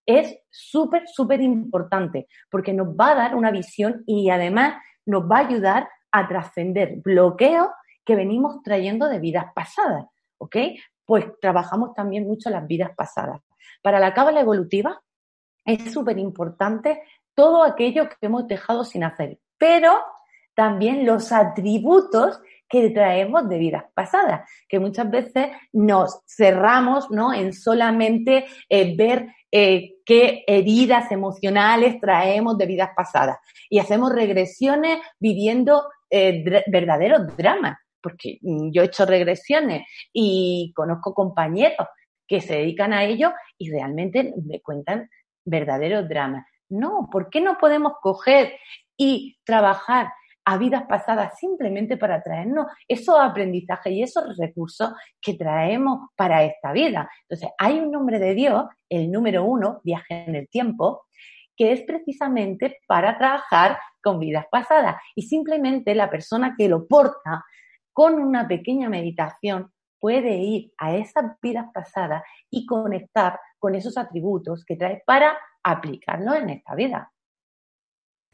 es 0.06 0.38
súper, 0.50 1.08
súper 1.08 1.40
importante 1.40 2.28
porque 2.50 2.72
nos 2.72 2.88
va 2.88 3.10
a 3.10 3.14
dar 3.16 3.34
una 3.34 3.50
visión 3.50 4.04
y 4.06 4.30
además 4.30 4.76
nos 5.04 5.24
va 5.24 5.38
a 5.38 5.46
ayudar 5.46 5.88
a 6.12 6.28
trascender 6.28 7.00
bloqueos 7.02 7.68
que 8.04 8.14
venimos 8.14 8.62
trayendo 8.62 9.08
de 9.08 9.18
vidas 9.18 9.46
pasadas, 9.54 10.06
¿ok? 10.38 10.56
Pues 11.04 11.26
trabajamos 11.40 11.92
también 11.92 12.26
mucho 12.26 12.48
las 12.50 12.66
vidas 12.66 12.90
pasadas. 12.96 13.42
Para 13.82 13.98
la 13.98 14.14
cábala 14.14 14.40
evolutiva 14.40 15.02
es 15.64 15.92
súper 15.92 16.18
importante 16.18 17.02
todo 17.34 17.64
aquello 17.64 18.08
que 18.08 18.16
hemos 18.22 18.46
dejado 18.46 18.84
sin 18.84 19.04
hacer, 19.04 19.38
pero 19.58 20.00
también 20.54 21.04
los 21.04 21.32
atributos 21.32 22.40
que 22.68 22.90
traemos 22.90 23.48
de 23.48 23.58
vidas 23.58 23.84
pasadas, 23.94 24.48
que 24.68 24.80
muchas 24.80 25.10
veces 25.10 25.48
nos 25.72 26.20
cerramos 26.26 27.10
¿no? 27.10 27.32
en 27.32 27.52
solamente 27.52 28.46
eh, 28.68 28.96
ver 28.96 29.28
eh, 29.58 29.94
qué 30.04 30.44
heridas 30.46 31.10
emocionales 31.10 31.98
traemos 31.98 32.58
de 32.58 32.66
vidas 32.66 32.90
pasadas 32.94 33.38
y 33.70 33.78
hacemos 33.78 34.12
regresiones 34.12 34.98
viviendo 35.18 35.84
eh, 36.10 36.44
verdaderos 36.66 37.34
dramas, 37.38 37.78
porque 38.02 38.38
mm, 38.42 38.70
yo 38.70 38.82
he 38.82 38.84
hecho 38.84 39.06
regresiones 39.06 39.88
y 40.12 40.74
conozco 40.76 41.14
compañeros 41.14 41.88
que 42.28 42.42
se 42.42 42.58
dedican 42.58 42.92
a 42.92 43.04
ello 43.04 43.32
y 43.56 43.70
realmente 43.70 44.34
me 44.44 44.60
cuentan 44.60 45.08
verdaderos 45.46 46.06
dramas. 46.06 46.44
No, 46.68 47.08
¿por 47.10 47.30
qué 47.30 47.40
no 47.40 47.56
podemos 47.56 47.94
coger 48.02 48.52
y 48.94 49.38
trabajar 49.42 50.08
a 50.46 50.56
vidas 50.58 50.84
pasadas 50.88 51.38
simplemente 51.38 51.96
para 51.96 52.22
traernos 52.22 52.66
esos 52.86 53.18
aprendizajes 53.18 53.92
y 53.92 54.02
esos 54.02 54.36
recursos 54.38 54.92
que 55.20 55.34
traemos 55.34 56.08
para 56.14 56.44
esta 56.44 56.72
vida. 56.72 57.10
Entonces, 57.22 57.50
hay 57.58 57.80
un 57.80 57.90
nombre 57.90 58.20
de 58.20 58.32
Dios, 58.34 58.64
el 58.88 59.10
número 59.10 59.44
uno, 59.44 59.80
viaje 59.82 60.24
en 60.28 60.36
el 60.36 60.48
tiempo, 60.48 61.02
que 61.56 61.72
es 61.72 61.82
precisamente 61.82 62.78
para 62.86 63.18
trabajar 63.18 63.78
con 64.00 64.20
vidas 64.20 64.46
pasadas. 64.48 64.96
Y 65.16 65.22
simplemente 65.22 65.96
la 65.96 66.08
persona 66.08 66.54
que 66.56 66.68
lo 66.68 66.86
porta 66.86 67.44
con 67.92 68.14
una 68.14 68.46
pequeña 68.46 68.88
meditación 68.88 69.72
puede 69.98 70.36
ir 70.36 70.72
a 70.78 70.94
esas 70.94 71.40
vidas 71.42 71.66
pasadas 71.74 72.22
y 72.50 72.66
conectar 72.66 73.40
con 73.58 73.74
esos 73.74 73.98
atributos 73.98 74.64
que 74.64 74.76
trae 74.76 75.02
para 75.04 75.36
aplicarlo 75.64 76.34
en 76.34 76.50
esta 76.50 76.76
vida. 76.76 77.10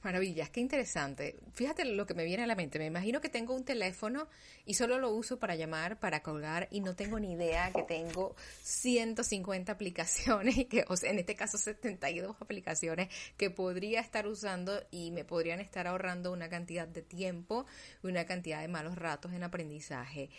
Maravillas, 0.03 0.51
qué 0.51 0.61
interesante. 0.61 1.37
Fíjate 1.53 1.85
lo 1.85 2.07
que 2.07 2.15
me 2.15 2.25
viene 2.25 2.43
a 2.43 2.47
la 2.47 2.57
mente. 2.57 2.81
Me 2.81 2.87
imagino 2.87 3.21
que 3.21 3.29
tengo 3.29 3.55
un 3.55 3.65
teléfono 3.65 4.29
y 4.67 4.75
solo 4.75 4.99
lo 4.99 5.11
uso 5.11 5.39
para 5.39 5.55
llamar, 5.55 6.01
para 6.01 6.23
colgar 6.23 6.67
y 6.73 6.81
no 6.81 6.97
tengo 6.97 7.21
ni 7.21 7.33
idea 7.33 7.71
que 7.73 7.83
tengo 7.85 8.35
150 8.63 9.71
aplicaciones 9.73 10.67
que, 10.67 10.85
o 10.89 10.97
sea, 10.97 11.11
en 11.11 11.21
este 11.21 11.37
caso 11.37 11.57
72 11.57 12.37
aplicaciones 12.41 13.09
que 13.37 13.51
podría 13.51 14.01
estar 14.01 14.27
usando 14.27 14.83
y 14.91 15.13
me 15.13 15.25
podrían 15.25 15.61
estar 15.61 15.87
ahorrando 15.87 16.33
una 16.33 16.49
cantidad 16.49 16.89
de 16.89 17.03
tiempo 17.03 17.65
y 18.03 18.09
una 18.09 18.27
cantidad 18.27 18.61
de 18.61 18.69
malos 18.69 18.97
ratos 18.97 19.33
en 19.33 19.45
aprendizaje. 19.45 20.31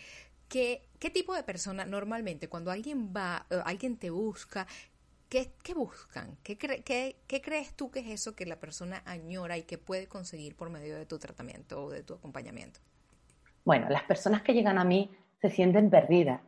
¿Qué, 0.48 0.82
¿Qué 0.98 1.08
tipo 1.08 1.34
de 1.34 1.42
persona 1.42 1.86
normalmente 1.86 2.48
cuando 2.48 2.70
alguien 2.70 3.14
va, 3.16 3.46
eh, 3.48 3.62
alguien 3.64 3.96
te 3.96 4.10
busca, 4.10 4.66
¿Qué, 5.64 5.74
buscan? 5.74 6.36
¿Qué, 6.44 6.56
crees 6.56 7.74
tú 7.74 7.90
que 7.90 7.98
es 7.98 8.06
eso 8.06 8.36
que 8.36 8.46
la 8.46 8.60
persona 8.60 9.02
añora 9.04 9.58
y 9.58 9.62
que 9.62 9.78
puede 9.78 10.06
conseguir 10.06 10.54
por 10.54 10.70
medio 10.70 10.94
de 10.96 11.06
tu 11.06 11.18
tratamiento 11.18 11.86
o 11.86 11.90
de 11.90 12.04
tu 12.04 12.14
acompañamiento? 12.14 12.78
Bueno, 13.64 13.88
las 13.88 14.04
personas 14.04 14.42
que 14.42 14.54
llegan 14.54 14.78
a 14.78 14.84
mí 14.84 15.10
se 15.40 15.50
sienten 15.50 15.90
perdidas. 15.90 16.40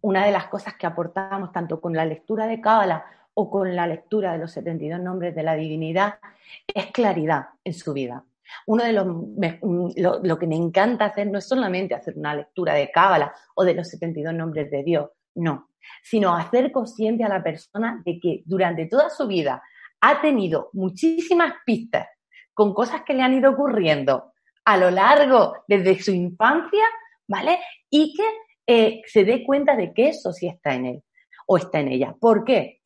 Una 0.00 0.26
de 0.26 0.32
las 0.32 0.48
cosas 0.48 0.74
que 0.74 0.88
aportamos 0.88 1.52
tanto 1.52 1.80
con 1.80 1.94
la 1.94 2.04
lectura 2.04 2.48
de 2.48 2.60
Cábala 2.60 3.06
o 3.34 3.48
con 3.48 3.76
la 3.76 3.86
lectura 3.86 4.32
de 4.32 4.38
los 4.38 4.50
72 4.50 4.98
nombres 5.00 5.36
de 5.36 5.44
la 5.44 5.54
divinidad 5.54 6.18
es 6.66 6.86
claridad 6.86 7.50
en 7.62 7.74
su 7.74 7.92
vida. 7.92 8.24
Uno 8.66 8.82
de 8.82 8.92
los 8.92 9.06
lo, 9.06 10.20
lo, 10.20 10.38
que 10.38 10.48
me 10.48 10.56
encanta 10.56 11.04
hacer 11.04 11.28
no 11.28 11.38
es 11.38 11.46
solamente 11.46 11.94
hacer 11.94 12.18
una 12.18 12.34
lectura 12.34 12.74
de 12.74 12.90
Cábala 12.90 13.32
o 13.54 13.62
de 13.62 13.74
los 13.74 13.88
72 13.88 14.34
nombres 14.34 14.68
de 14.68 14.82
Dios, 14.82 15.10
no, 15.38 15.70
sino 16.02 16.34
hacer 16.34 16.72
consciente 16.72 17.24
a 17.24 17.28
la 17.28 17.42
persona 17.42 18.02
de 18.04 18.18
que 18.20 18.42
durante 18.44 18.86
toda 18.86 19.10
su 19.10 19.26
vida 19.26 19.62
ha 20.00 20.20
tenido 20.20 20.70
muchísimas 20.72 21.54
pistas 21.64 22.08
con 22.54 22.74
cosas 22.74 23.02
que 23.02 23.14
le 23.14 23.22
han 23.22 23.34
ido 23.34 23.50
ocurriendo 23.50 24.32
a 24.64 24.76
lo 24.76 24.90
largo 24.90 25.64
desde 25.66 26.00
su 26.02 26.12
infancia, 26.12 26.84
¿vale? 27.26 27.58
Y 27.88 28.14
que 28.14 28.24
eh, 28.66 29.02
se 29.06 29.24
dé 29.24 29.44
cuenta 29.44 29.76
de 29.76 29.92
que 29.92 30.08
eso 30.08 30.32
sí 30.32 30.46
está 30.46 30.74
en 30.74 30.86
él 30.86 31.02
o 31.46 31.56
está 31.56 31.80
en 31.80 31.88
ella. 31.88 32.14
¿Por 32.20 32.44
qué? 32.44 32.80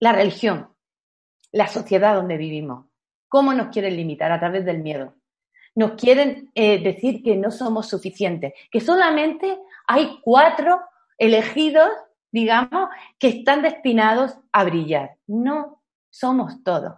La 0.00 0.12
religión, 0.12 0.68
la 1.52 1.66
sociedad 1.66 2.14
donde 2.14 2.36
vivimos, 2.36 2.86
¿Cómo 3.32 3.54
nos 3.54 3.68
quieren 3.68 3.96
limitar? 3.96 4.30
A 4.30 4.38
través 4.38 4.62
del 4.66 4.82
miedo. 4.82 5.14
Nos 5.74 5.92
quieren 5.92 6.50
eh, 6.54 6.82
decir 6.82 7.22
que 7.22 7.34
no 7.34 7.50
somos 7.50 7.88
suficientes, 7.88 8.52
que 8.70 8.78
solamente 8.78 9.58
hay 9.86 10.18
cuatro 10.20 10.82
elegidos, 11.18 11.90
digamos, 12.30 12.88
que 13.18 13.28
están 13.28 13.62
destinados 13.62 14.36
a 14.52 14.64
brillar. 14.64 15.16
No, 15.26 15.82
somos 16.10 16.62
todos. 16.62 16.94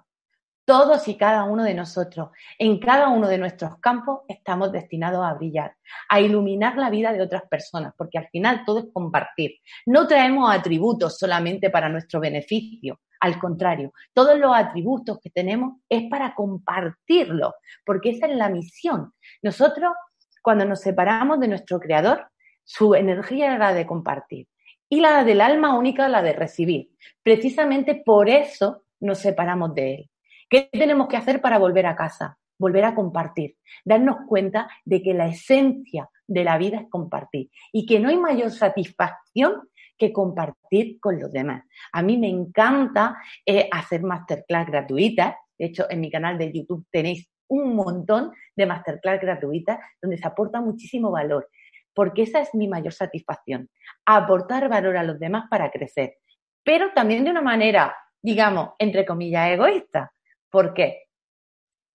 Todos 0.67 1.09
y 1.09 1.17
cada 1.19 1.45
uno 1.45 1.63
de 1.63 1.75
nosotros, 1.75 2.31
en 2.59 2.79
cada 2.79 3.09
uno 3.09 3.29
de 3.29 3.37
nuestros 3.37 3.79
campos, 3.81 4.21
estamos 4.29 4.73
destinados 4.73 5.23
a 5.23 5.35
brillar, 5.35 5.77
a 6.09 6.21
iluminar 6.21 6.79
la 6.79 6.89
vida 6.89 7.13
de 7.13 7.21
otras 7.21 7.43
personas, 7.51 7.93
porque 7.99 8.17
al 8.17 8.29
final 8.29 8.63
todo 8.65 8.79
es 8.79 8.87
compartir. 8.91 9.57
No 9.85 10.07
traemos 10.07 10.51
atributos 10.51 11.19
solamente 11.19 11.69
para 11.69 11.91
nuestro 11.91 12.19
beneficio, 12.19 12.99
al 13.25 13.39
contrario, 13.39 13.91
todos 14.13 14.39
los 14.39 14.55
atributos 14.55 15.19
que 15.19 15.31
tenemos 15.31 15.81
es 15.89 16.11
para 16.11 16.35
compartirlos, 16.35 17.55
porque 17.87 18.11
esa 18.11 18.27
es 18.27 18.37
la 18.37 18.51
misión. 18.51 19.15
Nosotros, 19.43 19.95
cuando 20.43 20.67
nos 20.67 20.83
separamos 20.83 21.41
de 21.41 21.49
nuestro 21.49 21.81
creador, 21.81 22.29
su 22.65 22.95
energía 22.95 23.55
era 23.55 23.73
de 23.73 23.87
compartir 23.87 24.49
y 24.89 25.01
la 25.01 25.25
del 25.25 25.41
alma 25.41 25.77
única 25.77 26.09
la 26.09 26.23
de 26.23 26.33
recibir. 26.33 26.91
Precisamente 27.23 28.03
por 28.05 28.29
eso 28.29 28.85
nos 29.01 29.19
separamos 29.19 29.75
de 29.75 29.95
él. 29.95 30.11
¿Qué 30.49 30.69
tenemos 30.73 31.09
que 31.09 31.17
hacer 31.17 31.41
para 31.41 31.59
volver 31.59 31.87
a 31.87 31.97
casa? 31.97 32.39
Volver 32.59 32.85
a 32.85 32.95
compartir, 32.95 33.57
darnos 33.85 34.19
cuenta 34.29 34.69
de 34.85 35.03
que 35.03 35.13
la 35.13 35.27
esencia 35.27 36.09
de 36.27 36.45
la 36.45 36.57
vida 36.59 36.79
es 36.79 36.89
compartir 36.89 37.51
y 37.73 37.87
que 37.87 37.99
no 37.99 38.09
hay 38.09 38.17
mayor 38.17 38.51
satisfacción 38.51 39.69
que 39.99 40.13
compartir 40.13 40.99
con 41.01 41.21
los 41.21 41.33
demás. 41.33 41.65
A 41.93 42.03
mí 42.03 42.17
me 42.17 42.29
encanta 42.29 43.17
eh, 43.45 43.69
hacer 43.71 44.03
masterclass 44.03 44.67
gratuitas. 44.67 45.35
De 45.59 45.67
hecho, 45.67 45.87
en 45.91 46.01
mi 46.01 46.11
canal 46.11 46.39
de 46.39 46.53
YouTube 46.53 46.87
tenéis 46.91 47.29
un 47.49 47.75
montón 47.75 48.33
de 48.57 48.67
masterclass 48.67 49.21
gratuitas 49.21 49.79
donde 50.01 50.19
se 50.19 50.27
aporta 50.27 50.61
muchísimo 50.61 51.11
valor, 51.11 51.49
porque 51.95 52.23
esa 52.23 52.41
es 52.41 52.55
mi 52.55 52.69
mayor 52.69 52.93
satisfacción, 52.93 53.71
aportar 54.05 54.69
valor 54.69 54.97
a 54.97 55.03
los 55.03 55.19
demás 55.19 55.45
para 55.49 55.71
crecer, 55.71 56.19
pero 56.63 56.93
también 56.95 57.25
de 57.25 57.31
una 57.31 57.43
manera, 57.43 57.97
digamos, 58.21 58.71
entre 58.79 59.05
comillas, 59.05 59.51
egoísta. 59.51 60.13
¿Por 60.51 60.75
qué? 60.75 61.05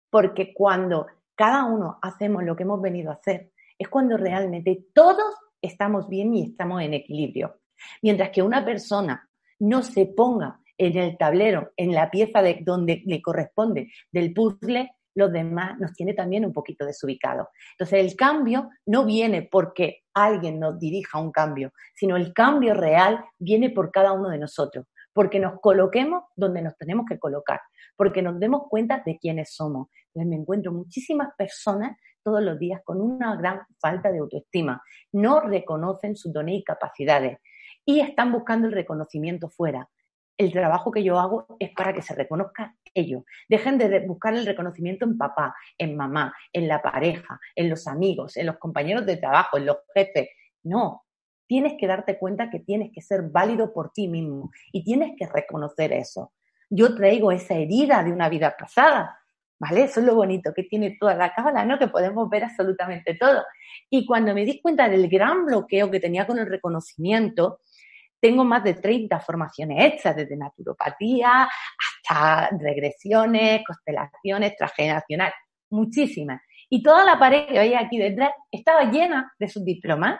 Porque 0.09 0.53
cuando 0.53 1.07
cada 1.35 1.65
uno 1.65 1.99
hacemos 2.01 2.43
lo 2.43 2.55
que 2.55 2.63
hemos 2.63 2.81
venido 2.81 3.11
a 3.11 3.15
hacer, 3.15 3.51
es 3.77 3.87
cuando 3.87 4.17
realmente 4.17 4.85
todos 4.93 5.35
estamos 5.61 6.07
bien 6.07 6.33
y 6.33 6.43
estamos 6.43 6.81
en 6.81 6.93
equilibrio. 6.93 7.59
Mientras 8.01 8.29
que 8.29 8.41
una 8.41 8.63
persona 8.65 9.29
no 9.59 9.81
se 9.81 10.05
ponga 10.05 10.59
en 10.77 10.97
el 10.97 11.17
tablero, 11.17 11.71
en 11.75 11.93
la 11.93 12.09
pieza 12.09 12.41
de 12.41 12.59
donde 12.61 13.01
le 13.05 13.21
corresponde 13.21 13.91
del 14.11 14.33
puzzle, 14.33 14.91
los 15.19 15.31
demás 15.31 15.79
nos 15.79 15.93
tiene 15.93 16.13
también 16.13 16.45
un 16.45 16.53
poquito 16.53 16.85
desubicados. 16.85 17.47
Entonces, 17.73 17.99
el 17.99 18.15
cambio 18.15 18.69
no 18.85 19.05
viene 19.05 19.43
porque 19.43 20.01
alguien 20.13 20.59
nos 20.59 20.79
dirija 20.79 21.19
un 21.19 21.31
cambio, 21.31 21.71
sino 21.93 22.17
el 22.17 22.33
cambio 22.33 22.73
real 22.73 23.23
viene 23.37 23.69
por 23.69 23.91
cada 23.91 24.13
uno 24.13 24.29
de 24.29 24.39
nosotros, 24.39 24.87
porque 25.13 25.39
nos 25.39 25.59
coloquemos 25.61 26.23
donde 26.35 26.61
nos 26.61 26.75
tenemos 26.77 27.05
que 27.07 27.19
colocar 27.19 27.59
porque 27.99 28.21
nos 28.21 28.39
demos 28.39 28.61
cuenta 28.69 29.03
de 29.05 29.17
quiénes 29.19 29.53
somos. 29.53 29.89
Me 30.13 30.33
encuentro 30.33 30.71
muchísimas 30.71 31.35
personas 31.37 31.97
todos 32.23 32.41
los 32.41 32.57
días 32.57 32.79
con 32.85 33.01
una 33.01 33.35
gran 33.35 33.59
falta 33.77 34.09
de 34.09 34.19
autoestima. 34.19 34.81
No 35.11 35.41
reconocen 35.41 36.15
sus 36.15 36.31
dones 36.31 36.59
y 36.59 36.63
capacidades 36.63 37.39
y 37.83 37.99
están 37.99 38.31
buscando 38.31 38.67
el 38.67 38.73
reconocimiento 38.73 39.49
fuera. 39.49 39.89
El 40.37 40.53
trabajo 40.53 40.91
que 40.91 41.03
yo 41.03 41.19
hago 41.19 41.45
es 41.59 41.71
para 41.75 41.91
que 41.91 42.01
se 42.01 42.15
reconozcan 42.15 42.77
ellos. 42.93 43.23
Dejen 43.47 43.77
de 43.77 43.99
buscar 44.01 44.33
el 44.33 44.45
reconocimiento 44.45 45.05
en 45.05 45.17
papá, 45.17 45.55
en 45.77 45.95
mamá, 45.95 46.33
en 46.53 46.67
la 46.67 46.81
pareja, 46.81 47.39
en 47.55 47.69
los 47.69 47.87
amigos, 47.87 48.37
en 48.37 48.45
los 48.45 48.57
compañeros 48.57 49.05
de 49.05 49.17
trabajo, 49.17 49.57
en 49.57 49.65
los 49.65 49.77
jefes. 49.93 50.29
No, 50.63 51.03
tienes 51.47 51.73
que 51.79 51.87
darte 51.87 52.17
cuenta 52.17 52.49
que 52.49 52.59
tienes 52.59 52.91
que 52.93 53.01
ser 53.01 53.23
válido 53.23 53.73
por 53.73 53.91
ti 53.91 54.07
mismo 54.07 54.51
y 54.71 54.83
tienes 54.83 55.15
que 55.17 55.27
reconocer 55.27 55.93
eso 55.93 56.31
yo 56.69 56.95
traigo 56.95 57.31
esa 57.31 57.55
herida 57.55 58.03
de 58.03 58.11
una 58.11 58.29
vida 58.29 58.55
pasada, 58.57 59.19
¿vale? 59.59 59.83
Eso 59.83 59.99
es 59.99 60.05
lo 60.05 60.15
bonito 60.15 60.53
que 60.53 60.63
tiene 60.63 60.97
toda 60.99 61.15
la 61.15 61.33
cábala, 61.33 61.65
¿no? 61.65 61.79
Que 61.79 61.87
podemos 61.87 62.29
ver 62.29 62.43
absolutamente 62.43 63.15
todo. 63.15 63.43
Y 63.89 64.05
cuando 64.05 64.33
me 64.33 64.45
di 64.45 64.61
cuenta 64.61 64.87
del 64.87 65.09
gran 65.09 65.45
bloqueo 65.45 65.89
que 65.89 65.99
tenía 65.99 66.27
con 66.27 66.37
el 66.37 66.47
reconocimiento, 66.47 67.59
tengo 68.19 68.43
más 68.43 68.63
de 68.63 68.75
30 68.75 69.19
formaciones 69.19 69.93
hechas, 69.93 70.15
desde 70.15 70.35
naturopatía 70.35 71.47
hasta 72.07 72.49
regresiones, 72.57 73.61
constelaciones, 73.65 74.55
transgeneracional, 74.55 75.33
muchísimas. 75.69 76.41
Y 76.69 76.83
toda 76.83 77.03
la 77.03 77.17
pared 77.17 77.47
que 77.47 77.59
veis 77.59 77.75
aquí 77.77 77.97
detrás 77.97 78.31
estaba 78.51 78.91
llena 78.91 79.33
de 79.39 79.47
sus 79.47 79.63
diplomas. 79.63 80.19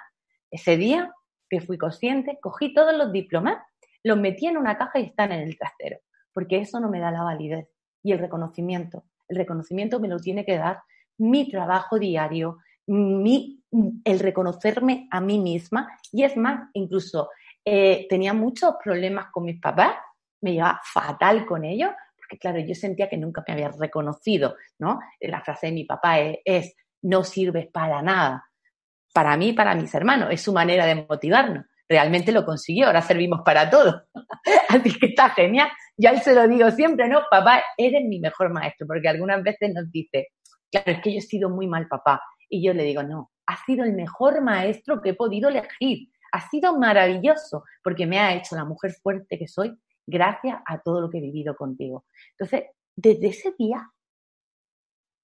Ese 0.50 0.78
día 0.78 1.12
que 1.50 1.62
fui 1.62 1.78
consciente, 1.78 2.40
cogí 2.42 2.74
todos 2.74 2.96
los 2.96 3.12
diplomas, 3.12 3.58
los 4.04 4.18
metí 4.18 4.48
en 4.48 4.58
una 4.58 4.78
caja 4.78 5.00
y 5.00 5.06
están 5.06 5.32
en 5.32 5.42
el 5.42 5.58
trastero 5.58 6.00
porque 6.34 6.60
eso 6.60 6.80
no 6.80 6.90
me 6.90 7.00
da 7.00 7.12
la 7.12 7.24
validez. 7.24 7.68
Y 8.04 8.14
el 8.14 8.20
reconocimiento, 8.20 9.04
el 9.28 9.38
reconocimiento 9.38 10.00
me 10.00 10.08
lo 10.08 10.20
tiene 10.20 10.46
que 10.46 10.58
dar 10.58 10.80
mi 11.18 11.50
trabajo 11.50 12.00
diario, 12.00 12.60
mi, 12.88 13.62
el 14.06 14.20
reconocerme 14.20 15.08
a 15.12 15.20
mí 15.20 15.38
misma. 15.38 15.90
Y 16.14 16.24
es 16.24 16.38
más, 16.38 16.70
incluso 16.74 17.30
eh, 17.66 18.08
tenía 18.10 18.34
muchos 18.34 18.76
problemas 18.84 19.28
con 19.32 19.46
mis 19.46 19.60
papás, 19.60 19.96
me 20.42 20.54
llevaba 20.54 20.82
fatal 20.84 21.46
con 21.46 21.66
ellos, 21.66 21.92
porque 22.18 22.38
claro, 22.38 22.60
yo 22.60 22.76
sentía 22.76 23.10
que 23.10 23.18
nunca 23.18 23.44
me 23.48 23.54
había 23.54 23.70
reconocido, 23.70 24.56
¿no? 24.80 25.00
La 25.20 25.42
frase 25.42 25.68
de 25.68 25.74
mi 25.74 25.86
papá 25.86 26.20
es, 26.20 26.76
no 27.02 27.24
sirves 27.24 27.68
para 27.68 28.02
nada. 28.02 28.46
Para 29.14 29.36
mí, 29.38 29.54
para 29.54 29.76
mis 29.76 29.94
hermanos, 29.96 30.30
es 30.32 30.42
su 30.42 30.54
manera 30.54 30.86
de 30.86 30.96
motivarnos 30.96 31.66
realmente 31.90 32.32
lo 32.32 32.46
consiguió, 32.46 32.86
ahora 32.88 33.02
servimos 33.02 33.42
para 33.44 33.70
todo. 33.70 34.04
Así 34.70 34.98
que 34.98 35.08
está 35.08 35.32
genial. 35.32 35.70
Ya 35.98 36.12
él 36.12 36.22
se 36.22 36.36
lo 36.36 36.48
digo 36.48 36.70
siempre, 36.72 37.08
¿no? 37.10 37.24
Papá, 37.30 37.64
eres 37.76 38.06
mi 38.06 38.20
mejor 38.20 38.54
maestro, 38.54 38.86
porque 38.88 39.10
algunas 39.10 39.42
veces 39.44 39.74
nos 39.74 39.92
dice, 39.92 40.28
claro, 40.72 40.92
es 40.92 41.02
que 41.02 41.14
yo 41.14 41.18
he 41.18 41.22
sido 41.22 41.50
muy 41.50 41.68
mal 41.68 41.88
papá. 41.88 42.22
Y 42.48 42.64
yo 42.64 42.74
le 42.74 42.84
digo, 42.84 43.04
no, 43.04 43.32
ha 43.48 43.58
sido 43.66 43.84
el 43.84 43.94
mejor 43.94 44.42
maestro 44.42 45.02
que 45.02 45.10
he 45.10 45.14
podido 45.16 45.50
elegir. 45.50 46.10
Ha 46.32 46.50
sido 46.50 46.78
maravilloso, 46.78 47.64
porque 47.84 48.06
me 48.06 48.20
ha 48.20 48.34
hecho 48.34 48.56
la 48.56 48.66
mujer 48.66 48.94
fuerte 48.94 49.38
que 49.38 49.48
soy 49.48 49.78
gracias 50.06 50.60
a 50.66 50.80
todo 50.82 51.02
lo 51.02 51.10
que 51.10 51.20
he 51.20 51.22
vivido 51.22 51.56
contigo. 51.56 52.06
Entonces, 52.32 52.66
desde 52.96 53.28
ese 53.28 53.54
día, 53.58 53.92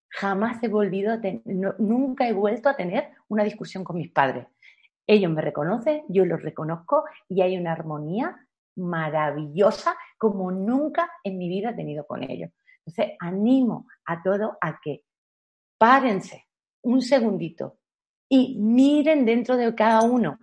jamás 0.09 0.63
he 0.63 0.67
volvido 0.67 1.13
a 1.13 1.19
tener, 1.19 1.41
nunca 1.79 2.27
he 2.27 2.33
vuelto 2.33 2.69
a 2.69 2.75
tener 2.75 3.09
una 3.27 3.43
discusión 3.43 3.83
con 3.83 3.97
mis 3.97 4.11
padres. 4.11 4.47
Ellos 5.07 5.31
me 5.31 5.41
reconocen, 5.41 6.03
yo 6.07 6.25
los 6.25 6.41
reconozco 6.41 7.03
y 7.27 7.41
hay 7.41 7.57
una 7.57 7.73
armonía 7.73 8.47
maravillosa 8.75 9.95
como 10.17 10.51
nunca 10.51 11.09
en 11.23 11.37
mi 11.37 11.47
vida 11.47 11.71
he 11.71 11.75
tenido 11.75 12.05
con 12.05 12.23
ellos. 12.23 12.51
Entonces, 12.85 13.15
animo 13.19 13.87
a 14.05 14.21
todos 14.21 14.51
a 14.61 14.79
que 14.81 15.03
párense 15.77 16.45
un 16.83 17.01
segundito 17.01 17.79
y 18.29 18.57
miren 18.59 19.25
dentro 19.25 19.57
de 19.57 19.73
cada 19.75 20.01
uno, 20.03 20.39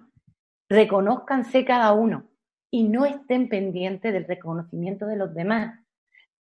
reconozcanse 0.73 1.65
cada 1.67 1.93
uno 1.93 2.31
y 2.71 2.85
no 2.85 3.05
estén 3.05 3.49
pendientes 3.49 4.11
del 4.13 4.25
reconocimiento 4.25 5.07
de 5.07 5.17
los 5.17 5.35
demás. 5.35 5.79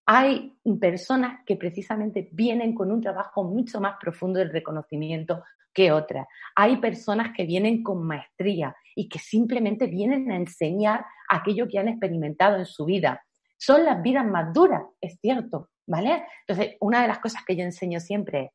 Hay 0.06 0.56
personas 0.80 1.40
que 1.44 1.56
precisamente 1.56 2.28
vienen 2.32 2.74
con 2.74 2.90
un 2.90 3.02
trabajo 3.02 3.44
mucho 3.44 3.80
más 3.80 3.96
profundo 4.00 4.38
del 4.38 4.50
reconocimiento 4.50 5.44
que 5.74 5.92
otra. 5.92 6.26
Hay 6.56 6.78
personas 6.78 7.32
que 7.36 7.44
vienen 7.44 7.82
con 7.82 8.04
maestría 8.04 8.74
y 8.96 9.08
que 9.08 9.18
simplemente 9.18 9.86
vienen 9.86 10.30
a 10.30 10.36
enseñar 10.36 11.04
aquello 11.28 11.68
que 11.68 11.78
han 11.78 11.88
experimentado 11.88 12.56
en 12.56 12.66
su 12.66 12.86
vida. 12.86 13.22
Son 13.58 13.84
las 13.84 14.02
vidas 14.02 14.26
más 14.26 14.52
duras, 14.52 14.82
es 15.00 15.18
cierto, 15.20 15.68
¿vale? 15.86 16.24
Entonces, 16.46 16.76
una 16.80 17.02
de 17.02 17.08
las 17.08 17.18
cosas 17.18 17.42
que 17.46 17.54
yo 17.54 17.64
enseño 17.64 18.00
siempre 18.00 18.44
es, 18.44 18.50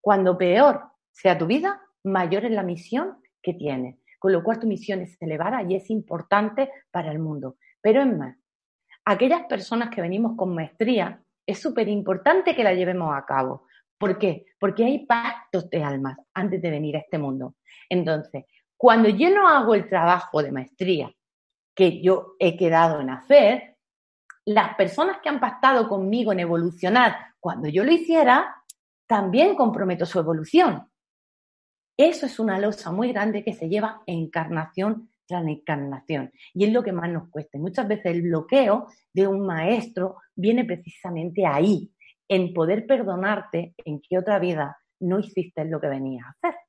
cuando 0.00 0.38
peor 0.38 0.84
sea 1.10 1.36
tu 1.36 1.46
vida, 1.46 1.82
mayor 2.04 2.44
es 2.44 2.52
la 2.52 2.62
misión 2.62 3.18
que 3.42 3.52
tienes. 3.52 3.96
Con 4.18 4.32
lo 4.32 4.42
cual 4.42 4.58
tu 4.58 4.66
misión 4.66 5.00
es 5.00 5.16
elevada 5.20 5.62
y 5.62 5.76
es 5.76 5.90
importante 5.90 6.70
para 6.90 7.12
el 7.12 7.18
mundo. 7.18 7.56
Pero 7.80 8.02
es 8.02 8.16
más, 8.16 8.36
aquellas 9.04 9.46
personas 9.46 9.90
que 9.90 10.00
venimos 10.00 10.36
con 10.36 10.54
maestría, 10.54 11.22
es 11.46 11.60
súper 11.60 11.88
importante 11.88 12.54
que 12.54 12.64
la 12.64 12.74
llevemos 12.74 13.16
a 13.16 13.24
cabo. 13.24 13.66
¿Por 13.96 14.18
qué? 14.18 14.46
Porque 14.60 14.84
hay 14.84 15.06
pactos 15.06 15.70
de 15.70 15.82
almas 15.82 16.18
antes 16.34 16.60
de 16.60 16.70
venir 16.70 16.96
a 16.96 17.00
este 17.00 17.18
mundo. 17.18 17.54
Entonces, 17.88 18.44
cuando 18.76 19.08
yo 19.08 19.30
no 19.30 19.48
hago 19.48 19.74
el 19.74 19.88
trabajo 19.88 20.42
de 20.42 20.52
maestría 20.52 21.10
que 21.74 22.00
yo 22.02 22.34
he 22.38 22.56
quedado 22.56 23.00
en 23.00 23.10
hacer, 23.10 23.76
las 24.44 24.74
personas 24.76 25.18
que 25.22 25.28
han 25.28 25.40
pactado 25.40 25.88
conmigo 25.88 26.32
en 26.32 26.40
evolucionar, 26.40 27.16
cuando 27.40 27.68
yo 27.68 27.84
lo 27.84 27.92
hiciera, 27.92 28.62
también 29.06 29.54
comprometo 29.54 30.06
su 30.06 30.18
evolución. 30.18 30.87
Eso 31.98 32.26
es 32.26 32.38
una 32.38 32.60
losa 32.60 32.92
muy 32.92 33.12
grande 33.12 33.42
que 33.42 33.54
se 33.54 33.68
lleva 33.68 34.02
encarnación 34.06 35.10
tras 35.26 35.44
encarnación. 35.44 36.30
Y 36.54 36.64
es 36.64 36.72
lo 36.72 36.84
que 36.84 36.92
más 36.92 37.10
nos 37.10 37.28
cuesta. 37.28 37.58
Muchas 37.58 37.88
veces 37.88 38.06
el 38.06 38.22
bloqueo 38.22 38.86
de 39.12 39.26
un 39.26 39.44
maestro 39.44 40.18
viene 40.36 40.64
precisamente 40.64 41.44
ahí, 41.44 41.90
en 42.28 42.54
poder 42.54 42.86
perdonarte 42.86 43.74
en 43.84 44.00
qué 44.00 44.16
otra 44.16 44.38
vida 44.38 44.78
no 45.00 45.18
hiciste 45.18 45.64
lo 45.64 45.80
que 45.80 45.88
venías 45.88 46.24
a 46.24 46.48
hacer. 46.48 46.67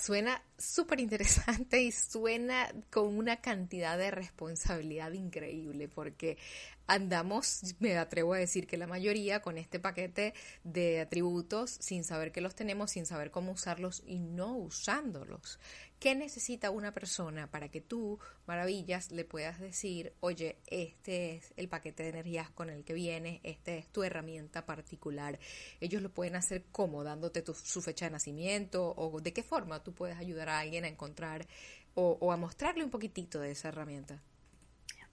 Suena 0.00 0.40
súper 0.56 1.00
interesante 1.00 1.82
y 1.82 1.90
suena 1.90 2.72
con 2.88 3.18
una 3.18 3.38
cantidad 3.38 3.98
de 3.98 4.12
responsabilidad 4.12 5.10
increíble 5.10 5.88
porque 5.88 6.38
andamos, 6.86 7.74
me 7.80 7.98
atrevo 7.98 8.34
a 8.34 8.38
decir 8.38 8.68
que 8.68 8.76
la 8.76 8.86
mayoría 8.86 9.42
con 9.42 9.58
este 9.58 9.80
paquete 9.80 10.34
de 10.62 11.00
atributos 11.00 11.78
sin 11.80 12.04
saber 12.04 12.30
que 12.30 12.40
los 12.40 12.54
tenemos, 12.54 12.92
sin 12.92 13.06
saber 13.06 13.32
cómo 13.32 13.50
usarlos 13.50 14.04
y 14.06 14.20
no 14.20 14.56
usándolos. 14.56 15.58
¿Qué 16.00 16.14
necesita 16.14 16.70
una 16.70 16.92
persona 16.92 17.48
para 17.48 17.70
que 17.70 17.80
tú, 17.80 18.20
maravillas, 18.46 19.10
le 19.10 19.24
puedas 19.24 19.58
decir, 19.58 20.12
oye, 20.20 20.58
este 20.68 21.34
es 21.34 21.52
el 21.56 21.68
paquete 21.68 22.04
de 22.04 22.10
energías 22.10 22.50
con 22.50 22.70
el 22.70 22.84
que 22.84 22.92
viene, 22.92 23.40
esta 23.42 23.72
es 23.72 23.88
tu 23.88 24.04
herramienta 24.04 24.64
particular? 24.64 25.40
Ellos 25.80 26.00
lo 26.00 26.10
pueden 26.10 26.36
hacer 26.36 26.66
como 26.70 27.02
dándote 27.02 27.42
su 27.52 27.82
fecha 27.82 28.04
de 28.04 28.12
nacimiento 28.12 28.94
o 28.96 29.20
de 29.20 29.32
qué 29.32 29.42
forma 29.42 29.82
tú 29.82 29.92
puedes 29.92 30.16
ayudar 30.18 30.48
a 30.50 30.60
alguien 30.60 30.84
a 30.84 30.88
encontrar 30.88 31.46
o, 31.94 32.16
o 32.20 32.30
a 32.30 32.36
mostrarle 32.36 32.84
un 32.84 32.90
poquitito 32.90 33.40
de 33.40 33.50
esa 33.50 33.68
herramienta. 33.68 34.22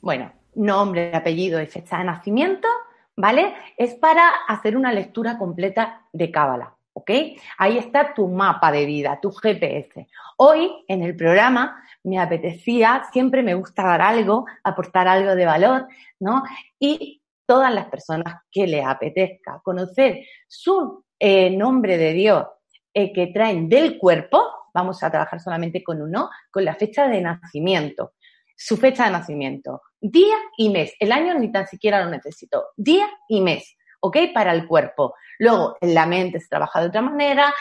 Bueno, 0.02 0.32
nombre, 0.54 1.16
apellido 1.16 1.60
y 1.60 1.66
fecha 1.66 1.98
de 1.98 2.04
nacimiento, 2.04 2.68
¿vale? 3.16 3.56
Es 3.76 3.96
para 3.96 4.30
hacer 4.48 4.78
una 4.78 4.92
lectura 4.92 5.40
completa 5.40 6.06
de 6.14 6.30
Cábala. 6.30 6.75
¿Ok? 6.96 7.12
Ahí 7.58 7.78
está 7.78 8.14
tu 8.14 8.28
mapa 8.28 8.72
de 8.72 8.86
vida, 8.86 9.20
tu 9.22 9.32
GPS. 9.32 10.08
Hoy 10.38 10.72
en 10.88 11.04
el 11.04 11.16
programa 11.16 11.84
me 12.04 12.20
apetecía, 12.20 13.04
siempre 13.12 13.44
me 13.44 13.54
gusta 13.54 13.84
dar 13.84 14.02
algo, 14.02 14.46
aportar 14.64 15.08
algo 15.08 15.36
de 15.36 15.46
valor, 15.46 15.88
¿no? 16.20 16.44
Y 16.80 17.22
todas 17.46 17.74
las 17.74 17.88
personas 17.88 18.42
que 18.50 18.66
les 18.66 18.86
apetezca 18.86 19.62
conocer 19.64 20.26
su 20.48 21.04
eh, 21.20 21.50
nombre 21.50 21.98
de 21.98 22.14
Dios 22.14 22.46
eh, 22.94 23.12
que 23.12 23.28
traen 23.28 23.68
del 23.68 23.98
cuerpo, 23.98 24.42
vamos 24.74 25.04
a 25.04 25.12
trabajar 25.12 25.42
solamente 25.42 25.84
con 25.84 26.02
uno, 26.02 26.30
con 26.50 26.64
la 26.64 26.76
fecha 26.76 27.08
de 27.08 27.22
nacimiento. 27.22 28.14
Su 28.56 28.78
fecha 28.78 29.06
de 29.06 29.12
nacimiento, 29.12 29.82
día 30.00 30.38
y 30.58 30.70
mes. 30.70 30.94
El 30.98 31.12
año 31.12 31.34
ni 31.34 31.52
tan 31.52 31.68
siquiera 31.68 32.02
lo 32.02 32.10
necesito. 32.10 32.68
Día 32.78 33.10
y 33.28 33.42
mes. 33.42 33.75
¿Ok? 34.00 34.18
Para 34.34 34.54
el 34.54 34.68
cuerpo. 34.68 35.16
Luego, 35.40 35.78
en 35.82 35.94
la 35.94 36.06
mente 36.06 36.40
se 36.40 36.48
trabaja 36.48 36.82
de 36.82 36.88
otra 36.88 37.02
manera, 37.02 37.54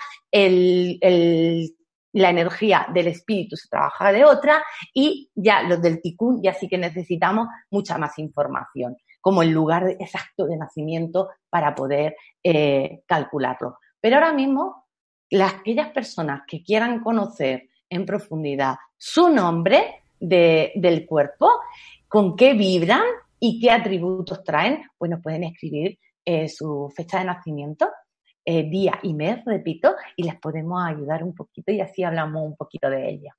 la 2.14 2.30
energía 2.30 2.86
del 2.92 3.08
espíritu 3.08 3.56
se 3.56 3.68
trabaja 3.68 4.12
de 4.12 4.24
otra 4.24 4.62
y 4.92 5.30
ya 5.34 5.62
los 5.62 5.82
del 5.82 6.00
ticún 6.00 6.40
ya 6.42 6.54
sí 6.54 6.68
que 6.68 6.78
necesitamos 6.78 7.48
mucha 7.70 7.98
más 7.98 8.18
información, 8.18 8.96
como 9.20 9.42
el 9.42 9.50
lugar 9.50 9.96
exacto 9.98 10.46
de 10.46 10.56
nacimiento 10.56 11.30
para 11.50 11.74
poder 11.74 12.16
eh, 12.42 13.02
calcularlo. 13.06 13.78
Pero 14.00 14.16
ahora 14.16 14.32
mismo, 14.32 14.86
las, 15.30 15.54
aquellas 15.54 15.90
personas 15.90 16.42
que 16.46 16.62
quieran 16.62 17.00
conocer 17.00 17.68
en 17.88 18.06
profundidad 18.06 18.76
su 18.96 19.28
nombre 19.28 20.02
del 20.20 21.06
cuerpo, 21.06 21.50
con 22.08 22.36
qué 22.36 22.54
vibran 22.54 23.02
y 23.40 23.60
qué 23.60 23.70
atributos 23.70 24.42
traen, 24.44 24.84
pues 24.96 25.10
nos 25.10 25.20
pueden 25.20 25.44
escribir 25.44 25.98
eh, 26.24 26.48
su 26.48 26.92
fecha 26.94 27.18
de 27.18 27.26
nacimiento, 27.26 27.88
eh, 28.44 28.68
día 28.68 28.98
y 29.02 29.14
mes, 29.14 29.44
repito, 29.44 29.94
y 30.16 30.24
les 30.24 30.36
podemos 30.36 30.82
ayudar 30.84 31.22
un 31.22 31.34
poquito 31.34 31.72
y 31.72 31.80
así 31.80 32.02
hablamos 32.02 32.42
un 32.42 32.56
poquito 32.56 32.90
de 32.90 33.08
ella. 33.08 33.36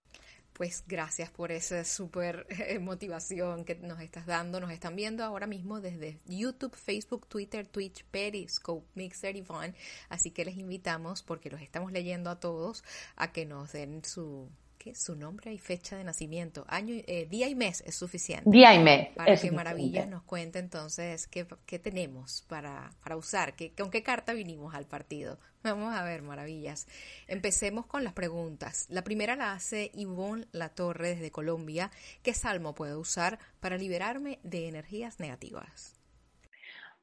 Pues 0.54 0.86
gracias 0.88 1.30
por 1.30 1.52
esa 1.52 1.84
súper 1.84 2.48
eh, 2.50 2.80
motivación 2.80 3.66
que 3.66 3.76
nos 3.76 4.00
estás 4.00 4.26
dando. 4.26 4.62
Nos 4.62 4.72
están 4.72 4.96
viendo 4.96 5.24
ahora 5.26 5.48
mismo 5.48 5.82
desde 5.82 6.18
YouTube, 6.26 6.74
Facebook, 6.74 7.28
Twitter, 7.28 7.68
Twitch, 7.68 8.06
Periscope, 8.06 8.88
Mixer 8.96 9.36
y 9.36 9.42
Vine. 9.42 9.76
Así 10.08 10.32
que 10.32 10.46
les 10.46 10.58
invitamos, 10.58 11.24
porque 11.24 11.50
los 11.50 11.62
estamos 11.62 11.92
leyendo 11.92 12.30
a 12.30 12.40
todos, 12.40 12.86
a 13.18 13.34
que 13.34 13.46
nos 13.46 13.74
den 13.74 14.06
su, 14.06 14.50
su 14.94 15.16
nombre 15.16 15.54
y 15.54 15.58
fecha 15.58 15.98
de 15.98 16.04
nacimiento, 16.04 16.66
año, 16.68 16.94
eh, 17.08 17.26
día 17.30 17.48
y 17.48 17.56
mes 17.56 17.82
es 17.88 17.96
suficiente. 17.96 18.50
Día 18.50 18.76
y 18.76 18.80
mes. 18.80 19.10
Para 19.16 19.36
que 19.36 19.52
Maravillas 19.52 20.08
nos 20.08 20.24
cuente 20.24 20.60
entonces 20.60 21.28
qué, 21.28 21.48
qué 21.66 21.80
tenemos 21.80 22.44
para, 22.48 22.92
para 23.02 23.16
usar, 23.18 23.56
qué, 23.56 23.72
con 23.72 23.90
qué 23.90 24.04
carta 24.04 24.34
vinimos 24.34 24.76
al 24.76 24.86
partido. 24.86 25.40
Vamos 25.64 25.96
a 25.96 26.04
ver, 26.04 26.22
Maravillas. 26.22 26.88
Empecemos 27.28 27.88
con 27.88 28.04
las 28.04 28.14
preguntas. 28.14 28.86
La 28.90 29.04
primera 29.04 29.36
la 29.36 29.54
hace 29.54 29.90
Ivonne 29.96 30.46
Latorre 30.52 31.16
desde 31.16 31.32
Colombia. 31.32 31.90
¿Qué 32.22 32.34
salmo 32.36 32.76
puedo 32.76 33.00
usar 33.00 33.40
para 33.60 33.78
liberarme 33.78 34.40
de 34.44 34.68
energías 34.68 35.20
negativas? 35.20 35.96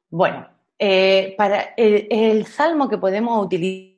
Bueno, 0.09 0.47
eh, 0.79 1.33
para 1.37 1.73
el 1.75 2.45
salmo 2.45 2.87
que 2.87 2.97
podemos 2.97 3.45
utilizar 3.45 3.92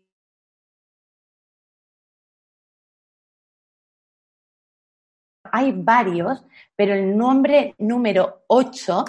hay 5.55 5.71
varios, 5.73 6.43
pero 6.75 6.93
el 6.93 7.15
nombre 7.15 7.75
número 7.77 8.43
8, 8.47 9.05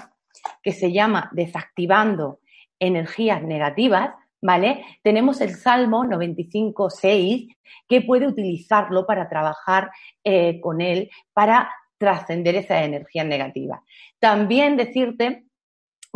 que 0.63 0.73
se 0.73 0.93
llama 0.93 1.29
Desactivando 1.33 2.39
energías 2.79 3.43
negativas, 3.43 4.15
¿vale? 4.41 4.85
Tenemos 5.03 5.41
el 5.41 5.57
Salmo 5.57 6.05
95.6, 6.05 7.57
que 7.89 8.03
puede 8.03 8.29
utilizarlo 8.29 9.05
para 9.07 9.29
trabajar 9.29 9.91
eh, 10.23 10.61
con 10.61 10.81
él, 10.81 11.11
para 11.33 11.69
trascender 11.99 12.55
esas 12.55 12.85
energías 12.85 13.27
negativas. 13.27 13.81
También 14.21 14.77
decirte 14.77 15.47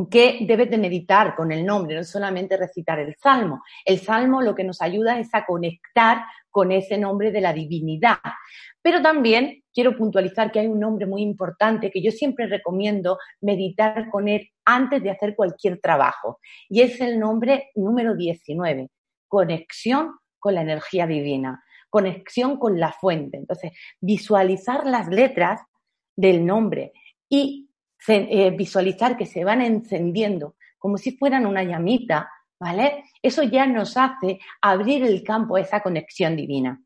que 0.09 0.39
debes 0.43 0.71
de 0.71 0.79
meditar 0.79 1.35
con 1.35 1.51
el 1.51 1.67
nombre, 1.67 1.97
no 1.97 2.05
solamente 2.05 2.57
recitar 2.57 3.01
el 3.01 3.17
salmo. 3.17 3.63
El 3.85 3.99
salmo 3.99 4.41
lo 4.41 4.55
que 4.55 4.65
nos 4.65 4.81
ayuda 4.81 5.19
es 5.19 5.29
a 5.35 5.45
conectar 5.45 6.23
con 6.51 6.73
ese 6.73 6.99
nombre 6.99 7.31
de 7.31 7.41
la 7.41 7.53
divinidad. 7.53 8.19
Pero 8.83 9.03
también 9.03 9.63
quiero 9.73 9.97
puntualizar 9.97 10.51
que 10.51 10.61
hay 10.61 10.67
un 10.67 10.81
nombre 10.81 11.07
muy 11.07 11.23
importante 11.23 11.91
que 11.91 12.03
yo 12.03 12.11
siempre 12.11 12.47
recomiendo 12.47 13.19
meditar 13.41 14.09
con 14.11 14.29
él 14.29 14.49
antes 14.65 15.03
de 15.03 15.11
hacer 15.11 15.35
cualquier 15.35 15.81
trabajo. 15.81 16.39
Y 16.69 16.83
es 16.83 17.01
el 17.01 17.19
nombre 17.19 17.71
número 17.75 18.17
19, 18.17 18.89
conexión 19.29 20.17
con 20.39 20.55
la 20.55 20.63
energía 20.63 21.07
divina, 21.07 21.63
conexión 21.91 22.59
con 22.59 22.81
la 22.81 22.93
fuente. 22.93 23.37
Entonces, 23.37 23.73
visualizar 24.01 24.87
las 24.87 25.09
letras 25.09 25.61
del 26.17 26.47
nombre 26.47 26.93
y 27.29 27.69
eh, 28.09 28.51
visualizar 28.51 29.17
que 29.17 29.27
se 29.27 29.45
van 29.45 29.61
encendiendo 29.61 30.57
como 30.79 30.97
si 30.97 31.17
fueran 31.17 31.45
una 31.45 31.63
llamita, 31.63 32.31
¿vale? 32.59 33.05
Eso 33.23 33.43
ya 33.43 33.67
nos 33.67 33.99
hace 33.99 34.39
abrir 34.63 35.05
el 35.05 35.23
campo 35.23 35.57
a 35.57 35.61
esa 35.61 35.83
conexión 35.83 36.37
divina 36.37 36.81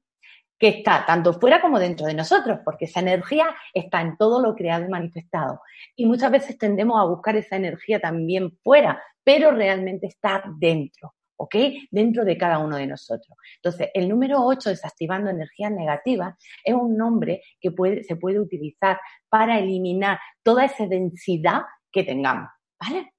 que 0.59 0.69
está 0.69 1.05
tanto 1.07 1.35
fuera 1.35 1.61
como 1.61 1.79
dentro 1.79 2.07
de 2.07 2.15
nosotros, 2.15 2.61
porque 2.65 2.87
esa 2.87 3.01
energía 3.01 3.55
está 3.73 4.01
en 4.01 4.17
todo 4.17 4.41
lo 4.41 4.55
creado 4.55 4.85
y 4.85 4.89
manifestado. 4.89 5.61
Y 5.97 6.07
muchas 6.07 6.31
veces 6.31 6.59
tendemos 6.59 7.01
a 7.01 7.05
buscar 7.05 7.37
esa 7.37 7.57
energía 7.57 8.01
también 8.01 8.53
fuera, 8.63 9.03
pero 9.23 9.51
realmente 9.51 10.07
está 10.07 10.45
dentro, 10.59 11.15
¿ok? 11.37 11.57
Dentro 11.91 12.25
de 12.25 12.39
cada 12.39 12.59
uno 12.59 12.77
de 12.77 12.87
nosotros. 12.87 13.37
Entonces, 13.57 13.89
el 13.95 14.09
número 14.09 14.45
8, 14.45 14.71
desactivando 14.71 15.31
energías 15.31 15.73
negativas, 15.73 16.37
es 16.63 16.75
un 16.75 16.97
nombre 16.97 17.43
que 17.61 17.71
puede, 17.73 18.05
se 18.05 18.17
puede 18.17 18.39
utilizar 18.39 19.01
para 19.29 19.59
eliminar 19.59 20.19
toda 20.43 20.65
esa 20.65 20.87
densidad 20.87 21.63
que 21.91 22.05
tengamos, 22.05 22.49
¿vale? 22.81 23.15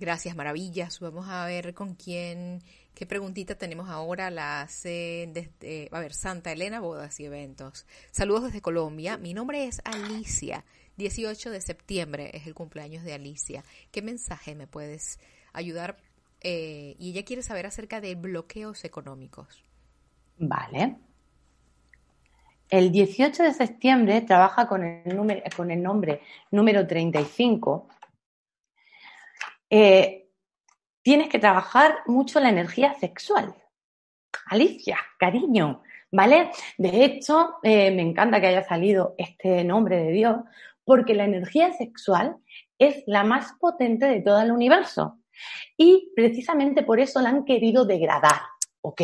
Gracias, 0.00 0.36
maravillas. 0.36 1.00
Vamos 1.00 1.26
a 1.28 1.44
ver 1.46 1.74
con 1.74 1.96
quién, 1.96 2.62
qué 2.98 3.06
preguntita 3.06 3.54
tenemos 3.54 3.88
ahora. 3.88 4.28
La 4.28 4.62
hace 4.62 5.30
desde, 5.32 5.88
a 5.92 6.00
ver, 6.00 6.12
Santa 6.12 6.50
Elena, 6.50 6.80
bodas 6.80 7.20
y 7.20 7.26
eventos. 7.26 7.86
Saludos 8.10 8.46
desde 8.46 8.60
Colombia. 8.60 9.16
Mi 9.16 9.34
nombre 9.34 9.64
es 9.66 9.80
Alicia. 9.84 10.64
18 10.96 11.50
de 11.50 11.60
septiembre 11.60 12.32
es 12.34 12.48
el 12.48 12.54
cumpleaños 12.54 13.04
de 13.04 13.14
Alicia. 13.14 13.62
¿Qué 13.92 14.02
mensaje 14.02 14.56
me 14.56 14.66
puedes 14.66 15.20
ayudar? 15.52 15.98
Eh, 16.40 16.96
y 16.98 17.10
ella 17.10 17.24
quiere 17.24 17.44
saber 17.44 17.66
acerca 17.66 18.00
de 18.00 18.16
bloqueos 18.16 18.84
económicos. 18.84 19.62
Vale. 20.36 20.96
El 22.68 22.90
18 22.90 23.44
de 23.44 23.54
septiembre 23.54 24.22
trabaja 24.22 24.66
con 24.66 24.82
el, 24.82 25.16
número, 25.16 25.40
con 25.56 25.70
el 25.70 25.80
nombre 25.80 26.20
número 26.50 26.84
35 26.84 27.88
eh, 29.70 30.27
tienes 31.08 31.30
que 31.30 31.38
trabajar 31.38 32.00
mucho 32.04 32.38
la 32.38 32.50
energía 32.50 32.92
sexual. 33.00 33.54
Alicia, 34.44 34.98
cariño, 35.18 35.80
¿vale? 36.12 36.50
De 36.76 37.02
hecho, 37.02 37.54
eh, 37.62 37.90
me 37.92 38.02
encanta 38.02 38.42
que 38.42 38.48
haya 38.48 38.68
salido 38.68 39.14
este 39.16 39.64
nombre 39.64 39.96
de 39.96 40.12
Dios, 40.12 40.36
porque 40.84 41.14
la 41.14 41.24
energía 41.24 41.72
sexual 41.72 42.36
es 42.78 43.04
la 43.06 43.24
más 43.24 43.54
potente 43.58 44.04
de 44.04 44.20
todo 44.20 44.42
el 44.42 44.52
universo. 44.52 45.20
Y 45.78 46.12
precisamente 46.14 46.82
por 46.82 47.00
eso 47.00 47.22
la 47.22 47.30
han 47.30 47.46
querido 47.46 47.86
degradar, 47.86 48.42
¿ok? 48.82 49.00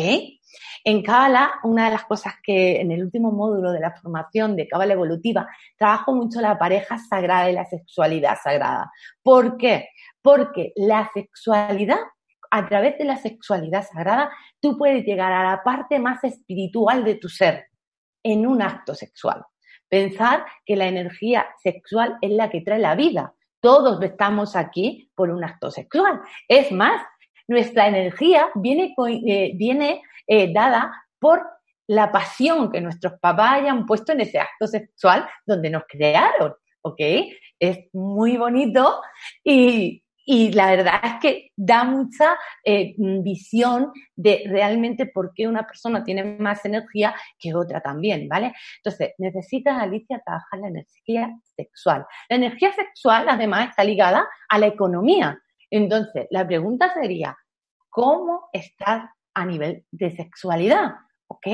En 0.83 1.01
Cábala, 1.01 1.55
una 1.63 1.85
de 1.85 1.91
las 1.91 2.05
cosas 2.05 2.35
que 2.43 2.81
en 2.81 2.91
el 2.91 3.03
último 3.03 3.31
módulo 3.31 3.71
de 3.71 3.79
la 3.79 3.99
formación 3.99 4.55
de 4.55 4.67
Cábala 4.67 4.93
Evolutiva, 4.93 5.47
trabajo 5.75 6.13
mucho 6.13 6.39
la 6.39 6.59
pareja 6.59 6.99
sagrada 6.99 7.49
y 7.49 7.53
la 7.53 7.65
sexualidad 7.65 8.37
sagrada. 8.43 8.91
¿Por 9.23 9.57
qué? 9.57 9.89
Porque 10.25 10.73
la 10.75 11.07
sexualidad, 11.13 11.99
a 12.49 12.67
través 12.67 12.97
de 12.97 13.05
la 13.05 13.17
sexualidad 13.17 13.85
sagrada, 13.85 14.31
tú 14.59 14.75
puedes 14.75 15.05
llegar 15.05 15.31
a 15.31 15.43
la 15.43 15.61
parte 15.63 15.99
más 15.99 16.23
espiritual 16.23 17.03
de 17.03 17.13
tu 17.13 17.29
ser 17.29 17.67
en 18.23 18.47
un 18.47 18.63
acto 18.63 18.95
sexual. 18.95 19.45
Pensar 19.87 20.43
que 20.65 20.75
la 20.75 20.87
energía 20.87 21.45
sexual 21.61 22.17
es 22.21 22.31
la 22.31 22.49
que 22.49 22.61
trae 22.61 22.79
la 22.79 22.95
vida. 22.95 23.35
Todos 23.59 24.01
estamos 24.01 24.55
aquí 24.55 25.11
por 25.13 25.29
un 25.29 25.43
acto 25.43 25.69
sexual. 25.69 26.19
Es 26.47 26.71
más, 26.71 27.03
nuestra 27.47 27.87
energía 27.87 28.49
viene, 28.55 28.95
eh, 29.27 29.51
viene 29.53 30.01
eh, 30.25 30.51
dada 30.51 31.05
por 31.19 31.43
la 31.85 32.11
pasión 32.11 32.71
que 32.71 32.81
nuestros 32.81 33.13
papás 33.19 33.61
hayan 33.61 33.85
puesto 33.85 34.11
en 34.11 34.21
ese 34.21 34.39
acto 34.39 34.65
sexual 34.65 35.29
donde 35.45 35.69
nos 35.69 35.83
crearon, 35.87 36.55
¿ok? 36.81 36.99
Es 37.59 37.77
muy 37.93 38.37
bonito 38.37 39.01
y, 39.43 40.01
y 40.25 40.51
la 40.51 40.71
verdad 40.71 40.99
es 41.03 41.13
que 41.21 41.51
da 41.55 41.83
mucha 41.83 42.35
eh, 42.63 42.95
visión 42.97 43.91
de 44.15 44.43
realmente 44.47 45.05
por 45.05 45.33
qué 45.35 45.47
una 45.47 45.67
persona 45.67 46.03
tiene 46.03 46.23
más 46.23 46.65
energía 46.65 47.15
que 47.37 47.53
otra 47.53 47.79
también, 47.79 48.27
¿vale? 48.27 48.53
Entonces, 48.77 49.13
necesitas, 49.19 49.79
Alicia, 49.79 50.21
trabajar 50.25 50.59
la 50.59 50.69
energía 50.69 51.31
sexual. 51.55 52.07
La 52.27 52.37
energía 52.37 52.73
sexual, 52.73 53.29
además, 53.29 53.69
está 53.69 53.83
ligada 53.83 54.27
a 54.49 54.57
la 54.57 54.65
economía. 54.65 55.39
Entonces, 55.69 56.25
la 56.31 56.47
pregunta 56.47 56.91
sería, 56.91 57.37
¿cómo 57.89 58.49
estás 58.51 59.09
a 59.35 59.45
nivel 59.45 59.85
de 59.91 60.09
sexualidad? 60.09 60.93
¿Ok? 61.27 61.47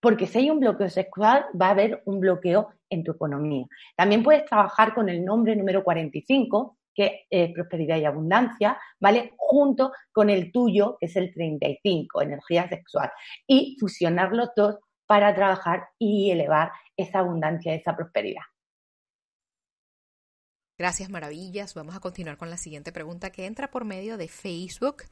Porque 0.00 0.26
si 0.26 0.38
hay 0.38 0.50
un 0.50 0.58
bloqueo 0.58 0.90
sexual, 0.90 1.46
va 1.60 1.68
a 1.68 1.70
haber 1.70 2.02
un 2.04 2.18
bloqueo 2.18 2.70
en 2.90 3.04
tu 3.04 3.12
economía. 3.12 3.66
También 3.96 4.22
puedes 4.24 4.44
trabajar 4.44 4.94
con 4.94 5.08
el 5.08 5.24
nombre 5.24 5.54
número 5.54 5.84
45, 5.84 6.77
que 6.98 7.26
es 7.30 7.52
prosperidad 7.52 7.96
y 7.98 8.04
abundancia, 8.04 8.76
¿vale? 8.98 9.32
Junto 9.36 9.92
con 10.10 10.30
el 10.30 10.50
tuyo, 10.50 10.96
que 10.98 11.06
es 11.06 11.14
el 11.14 11.32
35, 11.32 12.22
energía 12.22 12.68
sexual, 12.68 13.12
y 13.46 13.76
fusionar 13.78 14.32
los 14.32 14.48
dos 14.56 14.78
para 15.06 15.32
trabajar 15.32 15.90
y 15.96 16.32
elevar 16.32 16.72
esa 16.96 17.20
abundancia, 17.20 17.72
esa 17.72 17.94
prosperidad. 17.94 18.42
Gracias, 20.76 21.08
maravillas. 21.08 21.74
Vamos 21.74 21.94
a 21.94 22.00
continuar 22.00 22.36
con 22.36 22.50
la 22.50 22.56
siguiente 22.56 22.90
pregunta 22.90 23.30
que 23.30 23.46
entra 23.46 23.70
por 23.70 23.84
medio 23.84 24.16
de 24.16 24.26
Facebook. 24.26 25.04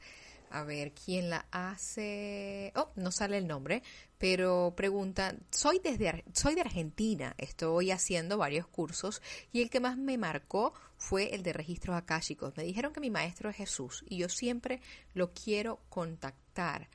A 0.49 0.63
ver, 0.63 0.93
¿quién 0.93 1.29
la 1.29 1.45
hace? 1.51 2.71
Oh, 2.75 2.89
no 2.95 3.11
sale 3.11 3.37
el 3.37 3.47
nombre, 3.47 3.83
pero 4.17 4.73
pregunta, 4.75 5.35
soy, 5.51 5.79
desde, 5.79 6.23
soy 6.33 6.55
de 6.55 6.61
Argentina, 6.61 7.35
estoy 7.37 7.91
haciendo 7.91 8.37
varios 8.37 8.65
cursos 8.67 9.21
y 9.51 9.61
el 9.61 9.69
que 9.69 9.79
más 9.79 9.97
me 9.97 10.17
marcó 10.17 10.73
fue 10.95 11.35
el 11.35 11.43
de 11.43 11.53
registros 11.53 11.95
akáshicos. 11.95 12.55
Me 12.55 12.63
dijeron 12.63 12.93
que 12.93 13.01
mi 13.01 13.09
maestro 13.09 13.49
es 13.49 13.57
Jesús 13.57 14.05
y 14.07 14.17
yo 14.17 14.29
siempre 14.29 14.81
lo 15.13 15.33
quiero 15.33 15.79
contactar. 15.89 16.89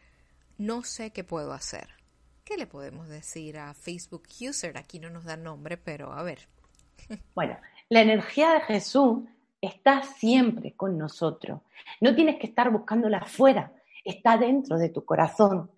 No 0.56 0.82
sé 0.82 1.10
qué 1.10 1.22
puedo 1.22 1.52
hacer. 1.52 1.88
¿Qué 2.44 2.56
le 2.56 2.66
podemos 2.66 3.08
decir 3.08 3.58
a 3.58 3.74
Facebook 3.74 4.24
User? 4.40 4.76
Aquí 4.78 4.98
no 4.98 5.10
nos 5.10 5.24
da 5.24 5.36
nombre, 5.36 5.76
pero 5.76 6.12
a 6.12 6.22
ver. 6.22 6.48
Bueno, 7.34 7.58
la 7.88 8.00
energía 8.00 8.54
de 8.54 8.60
Jesús 8.62 9.20
está 9.62 10.02
siempre 10.02 10.74
con 10.74 10.98
nosotros. 10.98 11.60
No 12.00 12.14
tienes 12.14 12.36
que 12.36 12.48
estar 12.48 12.70
buscándola 12.70 13.18
afuera, 13.18 13.72
está 14.04 14.36
dentro 14.36 14.76
de 14.76 14.90
tu 14.90 15.04
corazón. 15.04 15.70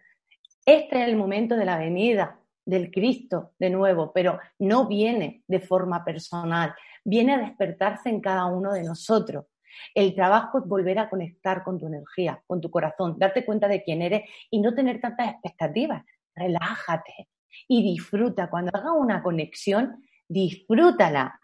Este 0.67 1.03
es 1.03 1.09
el 1.09 1.17
momento 1.17 1.55
de 1.55 1.67
la 1.67 1.79
venida 1.79 2.41
del 2.65 2.91
Cristo 2.91 3.53
de 3.59 3.69
nuevo, 3.69 4.11
pero 4.13 4.41
no 4.59 4.89
viene 4.89 5.43
de 5.47 5.61
forma 5.61 6.03
personal, 6.03 6.75
viene 7.05 7.35
a 7.35 7.39
despertarse 7.39 8.09
en 8.09 8.21
cada 8.21 8.47
uno 8.47 8.73
de 8.73 8.83
nosotros. 8.83 9.45
El 9.95 10.15
trabajo 10.15 10.59
es 10.59 10.65
volver 10.67 10.99
a 10.99 11.11
conectar 11.11 11.63
con 11.63 11.79
tu 11.79 11.87
energía, 11.87 12.43
con 12.47 12.61
tu 12.61 12.71
corazón, 12.71 13.19
darte 13.19 13.45
cuenta 13.45 13.69
de 13.69 13.83
quién 13.83 14.01
eres 14.01 14.23
y 14.51 14.61
no 14.61 14.75
tener 14.75 15.01
tantas 15.01 15.33
expectativas. 15.33 16.05
Relájate 16.35 17.29
y 17.69 17.83
disfruta. 17.83 18.49
Cuando 18.49 18.71
haga 18.75 18.93
una 18.93 19.23
conexión, 19.23 20.03
disfrútala. 20.29 21.39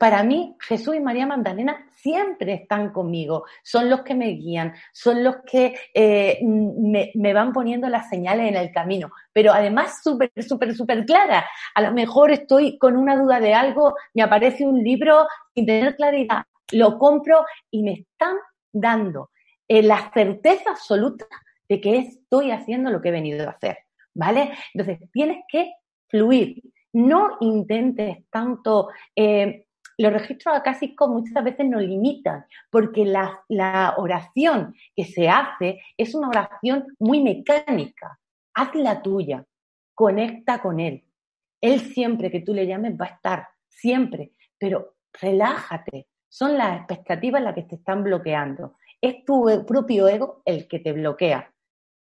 Para 0.00 0.22
mí, 0.22 0.56
Jesús 0.60 0.96
y 0.96 1.00
María 1.00 1.26
Magdalena 1.26 1.86
siempre 1.92 2.54
están 2.54 2.90
conmigo, 2.90 3.44
son 3.62 3.90
los 3.90 4.00
que 4.00 4.14
me 4.14 4.28
guían, 4.28 4.72
son 4.94 5.22
los 5.22 5.42
que 5.44 5.74
eh, 5.92 6.38
me, 6.42 7.34
van 7.34 7.52
poniendo 7.52 7.86
las 7.86 8.08
señales 8.08 8.48
en 8.48 8.56
el 8.56 8.72
camino, 8.72 9.10
pero 9.30 9.52
además 9.52 10.00
súper, 10.02 10.32
súper, 10.42 10.74
súper 10.74 11.04
clara. 11.04 11.46
A 11.74 11.82
lo 11.82 11.92
mejor 11.92 12.30
estoy 12.30 12.78
con 12.78 12.96
una 12.96 13.14
duda 13.14 13.40
de 13.40 13.52
algo, 13.52 13.94
me 14.14 14.22
aparece 14.22 14.64
un 14.64 14.82
libro 14.82 15.26
sin 15.54 15.66
tener 15.66 15.94
claridad, 15.96 16.44
lo 16.72 16.98
compro 16.98 17.44
y 17.70 17.82
me 17.82 17.92
están 17.92 18.36
dando 18.72 19.28
eh, 19.68 19.82
la 19.82 20.10
certeza 20.14 20.70
absoluta 20.70 21.26
de 21.68 21.78
que 21.78 21.98
estoy 21.98 22.52
haciendo 22.52 22.90
lo 22.90 23.02
que 23.02 23.10
he 23.10 23.12
venido 23.12 23.46
a 23.46 23.52
hacer, 23.52 23.76
¿vale? 24.14 24.50
Entonces, 24.72 25.10
tienes 25.12 25.44
que 25.46 25.74
fluir, 26.08 26.62
no 26.94 27.36
intentes 27.42 28.24
tanto... 28.30 28.88
Eh, 29.14 29.66
los 30.00 30.14
registros 30.14 30.56
acásicos 30.56 31.10
muchas 31.10 31.44
veces 31.44 31.66
nos 31.66 31.82
limitan, 31.82 32.46
porque 32.70 33.04
la, 33.04 33.94
oración 33.98 34.74
que 34.96 35.04
se 35.04 35.28
hace 35.28 35.82
es 35.98 36.14
una 36.14 36.28
oración 36.28 36.86
muy 36.98 37.22
mecánica. 37.22 38.18
Haz 38.54 38.74
la 38.74 39.02
tuya, 39.02 39.44
conecta 39.94 40.62
con 40.62 40.80
Él. 40.80 41.04
Él 41.60 41.80
siempre 41.80 42.30
que 42.30 42.40
tú 42.40 42.54
le 42.54 42.66
llames 42.66 42.98
va 42.98 43.04
a 43.04 43.08
estar, 43.08 43.48
siempre, 43.68 44.32
pero 44.58 44.94
relájate. 45.20 46.08
Son 46.30 46.56
las 46.56 46.78
expectativas 46.78 47.42
las 47.42 47.54
que 47.54 47.64
te 47.64 47.74
están 47.74 48.02
bloqueando. 48.02 48.76
Es 49.02 49.22
tu 49.26 49.66
propio 49.66 50.08
ego 50.08 50.40
el 50.46 50.66
que 50.66 50.78
te 50.78 50.92
bloquea. 50.92 51.52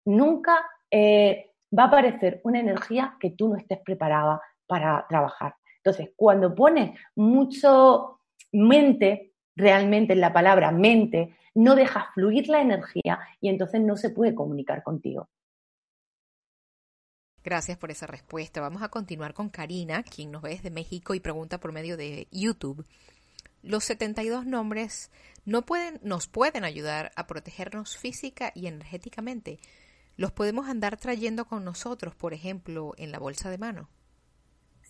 Nunca 0.06 0.66
eh, 0.90 1.52
va 1.76 1.84
a 1.84 1.86
aparecer 1.86 2.40
una 2.42 2.58
energía 2.58 3.16
que 3.20 3.30
tú 3.30 3.50
no 3.50 3.56
estés 3.56 3.78
preparada 3.84 4.40
para 4.66 5.06
trabajar. 5.08 5.54
Entonces, 5.84 6.14
cuando 6.16 6.54
pones 6.54 6.98
mucho 7.14 8.20
mente, 8.52 9.34
realmente 9.54 10.14
en 10.14 10.20
la 10.20 10.32
palabra 10.32 10.70
mente, 10.70 11.36
no 11.54 11.74
dejas 11.74 12.06
fluir 12.14 12.48
la 12.48 12.62
energía 12.62 13.20
y 13.38 13.50
entonces 13.50 13.82
no 13.82 13.98
se 13.98 14.08
puede 14.08 14.34
comunicar 14.34 14.82
contigo. 14.82 15.28
Gracias 17.44 17.76
por 17.76 17.90
esa 17.90 18.06
respuesta. 18.06 18.62
Vamos 18.62 18.82
a 18.82 18.88
continuar 18.88 19.34
con 19.34 19.50
Karina, 19.50 20.02
quien 20.02 20.32
nos 20.32 20.40
ve 20.40 20.50
desde 20.50 20.70
México 20.70 21.14
y 21.14 21.20
pregunta 21.20 21.60
por 21.60 21.72
medio 21.72 21.98
de 21.98 22.28
YouTube. 22.30 22.86
Los 23.62 23.84
72 23.84 24.46
nombres 24.46 25.10
no 25.44 25.66
pueden, 25.66 26.00
nos 26.02 26.28
pueden 26.28 26.64
ayudar 26.64 27.12
a 27.16 27.26
protegernos 27.26 27.98
física 27.98 28.52
y 28.54 28.68
energéticamente. 28.68 29.58
Los 30.16 30.32
podemos 30.32 30.66
andar 30.66 30.96
trayendo 30.96 31.44
con 31.44 31.62
nosotros, 31.62 32.14
por 32.14 32.32
ejemplo, 32.32 32.94
en 32.96 33.12
la 33.12 33.18
bolsa 33.18 33.50
de 33.50 33.58
mano. 33.58 33.90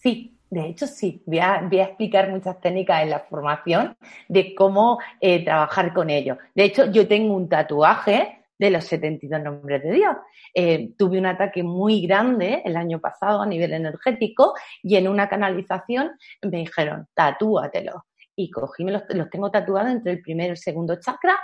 Sí, 0.05 0.37
de 0.51 0.67
hecho 0.67 0.87
sí. 0.87 1.23
Voy 1.25 1.39
a, 1.39 1.67
explicar 1.71 2.31
muchas 2.31 2.61
técnicas 2.61 3.03
en 3.03 3.11
la 3.11 3.21
formación 3.21 3.97
de 4.29 4.55
cómo 4.55 4.99
eh, 5.19 5.43
trabajar 5.43 5.95
con 5.95 6.11
ellos. 6.11 6.37
De 6.55 6.65
hecho, 6.65 6.93
yo 6.93 7.09
tengo 7.09 7.35
un 7.35 7.49
tatuaje 7.49 8.45
de 8.59 8.71
los 8.71 8.85
72 8.85 9.43
nombres 9.43 9.83
de 9.83 9.93
Dios. 9.93 10.15
Eh, 10.53 10.93
tuve 10.99 11.19
un 11.19 11.25
ataque 11.25 11.63
muy 11.63 12.07
grande 12.07 12.61
el 12.67 12.77
año 12.77 13.01
pasado 13.01 13.41
a 13.41 13.47
nivel 13.47 13.73
energético 13.73 14.53
y 14.83 14.97
en 14.97 15.09
una 15.09 15.27
canalización 15.27 16.13
me 16.43 16.59
dijeron, 16.59 17.09
tatúatelo. 17.15 18.05
Y 18.37 18.51
cogí, 18.51 18.85
me 18.85 18.93
los, 18.93 19.05
tengo 19.31 19.51
tatuados 19.51 19.91
entre 19.91 20.13
el 20.13 20.21
primero 20.21 20.49
y 20.49 20.51
el 20.51 20.59
segundo 20.59 21.01
chakra, 21.01 21.39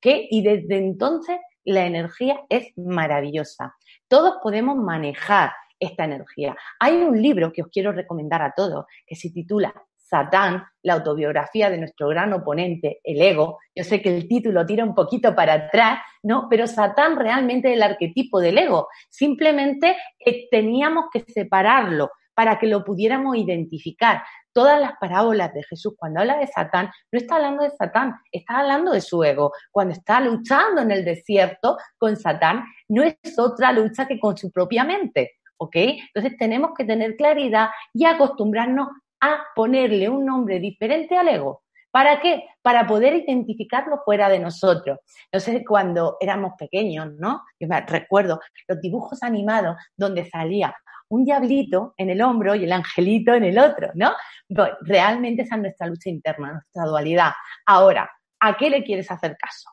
que, 0.00 0.26
y 0.30 0.42
desde 0.42 0.78
entonces 0.78 1.36
la 1.64 1.84
energía 1.84 2.40
es 2.48 2.72
maravillosa. 2.78 3.76
Todos 4.08 4.36
podemos 4.42 4.76
manejar 4.76 5.50
esta 5.78 6.04
energía. 6.04 6.56
Hay 6.80 6.94
un 6.94 7.20
libro 7.20 7.52
que 7.52 7.62
os 7.62 7.68
quiero 7.68 7.92
recomendar 7.92 8.42
a 8.42 8.52
todos 8.56 8.86
que 9.06 9.16
se 9.16 9.30
titula 9.30 9.74
Satán, 10.08 10.62
la 10.82 10.94
autobiografía 10.94 11.68
de 11.68 11.78
nuestro 11.78 12.08
gran 12.08 12.32
oponente, 12.32 13.00
el 13.02 13.20
ego. 13.20 13.58
Yo 13.74 13.82
sé 13.82 14.00
que 14.00 14.16
el 14.16 14.28
título 14.28 14.64
tira 14.64 14.84
un 14.84 14.94
poquito 14.94 15.34
para 15.34 15.54
atrás, 15.54 15.98
¿no? 16.22 16.46
Pero 16.48 16.68
Satán 16.68 17.18
realmente 17.18 17.68
es 17.68 17.74
el 17.74 17.82
arquetipo 17.82 18.40
del 18.40 18.58
ego. 18.58 18.88
Simplemente 19.10 19.96
eh, 20.24 20.46
teníamos 20.48 21.06
que 21.12 21.24
separarlo 21.26 22.10
para 22.34 22.58
que 22.58 22.68
lo 22.68 22.84
pudiéramos 22.84 23.36
identificar. 23.36 24.22
Todas 24.52 24.80
las 24.80 24.92
parábolas 25.00 25.52
de 25.54 25.64
Jesús, 25.64 25.94
cuando 25.96 26.20
habla 26.20 26.36
de 26.36 26.46
Satán, 26.46 26.90
no 27.10 27.18
está 27.18 27.36
hablando 27.36 27.64
de 27.64 27.70
Satán, 27.70 28.14
está 28.30 28.60
hablando 28.60 28.92
de 28.92 29.00
su 29.00 29.24
ego. 29.24 29.52
Cuando 29.72 29.92
está 29.94 30.20
luchando 30.20 30.82
en 30.82 30.92
el 30.92 31.04
desierto 31.04 31.78
con 31.98 32.16
Satán, 32.16 32.64
no 32.88 33.02
es 33.02 33.16
otra 33.38 33.72
lucha 33.72 34.06
que 34.06 34.20
con 34.20 34.36
su 34.36 34.52
propia 34.52 34.84
mente. 34.84 35.38
¿Ok? 35.58 35.76
Entonces 35.76 36.38
tenemos 36.38 36.72
que 36.76 36.84
tener 36.84 37.16
claridad 37.16 37.68
y 37.92 38.04
acostumbrarnos 38.04 38.88
a 39.20 39.38
ponerle 39.54 40.08
un 40.08 40.26
nombre 40.26 40.60
diferente 40.60 41.16
al 41.16 41.28
ego 41.28 41.62
¿Para 41.96 42.20
qué? 42.20 42.44
Para 42.60 42.86
poder 42.86 43.14
identificarlo 43.14 44.02
fuera 44.04 44.28
de 44.28 44.38
nosotros. 44.38 44.98
No 45.32 45.40
sé, 45.40 45.64
cuando 45.64 46.18
éramos 46.20 46.52
pequeños, 46.58 47.14
¿no? 47.14 47.42
Yo 47.58 47.68
me 47.68 47.80
recuerdo 47.80 48.38
los 48.68 48.82
dibujos 48.82 49.22
animados 49.22 49.78
donde 49.96 50.28
salía 50.28 50.76
un 51.08 51.24
diablito 51.24 51.94
en 51.96 52.10
el 52.10 52.20
hombro 52.20 52.54
y 52.54 52.64
el 52.64 52.72
angelito 52.72 53.32
en 53.32 53.44
el 53.44 53.58
otro, 53.58 53.92
¿no? 53.94 54.12
Pues 54.46 54.72
realmente 54.82 55.44
esa 55.44 55.54
es 55.54 55.62
nuestra 55.62 55.86
lucha 55.86 56.10
interna, 56.10 56.52
nuestra 56.52 56.84
dualidad. 56.84 57.32
Ahora, 57.64 58.10
¿a 58.40 58.58
qué 58.58 58.68
le 58.68 58.84
quieres 58.84 59.10
hacer 59.10 59.34
caso? 59.38 59.70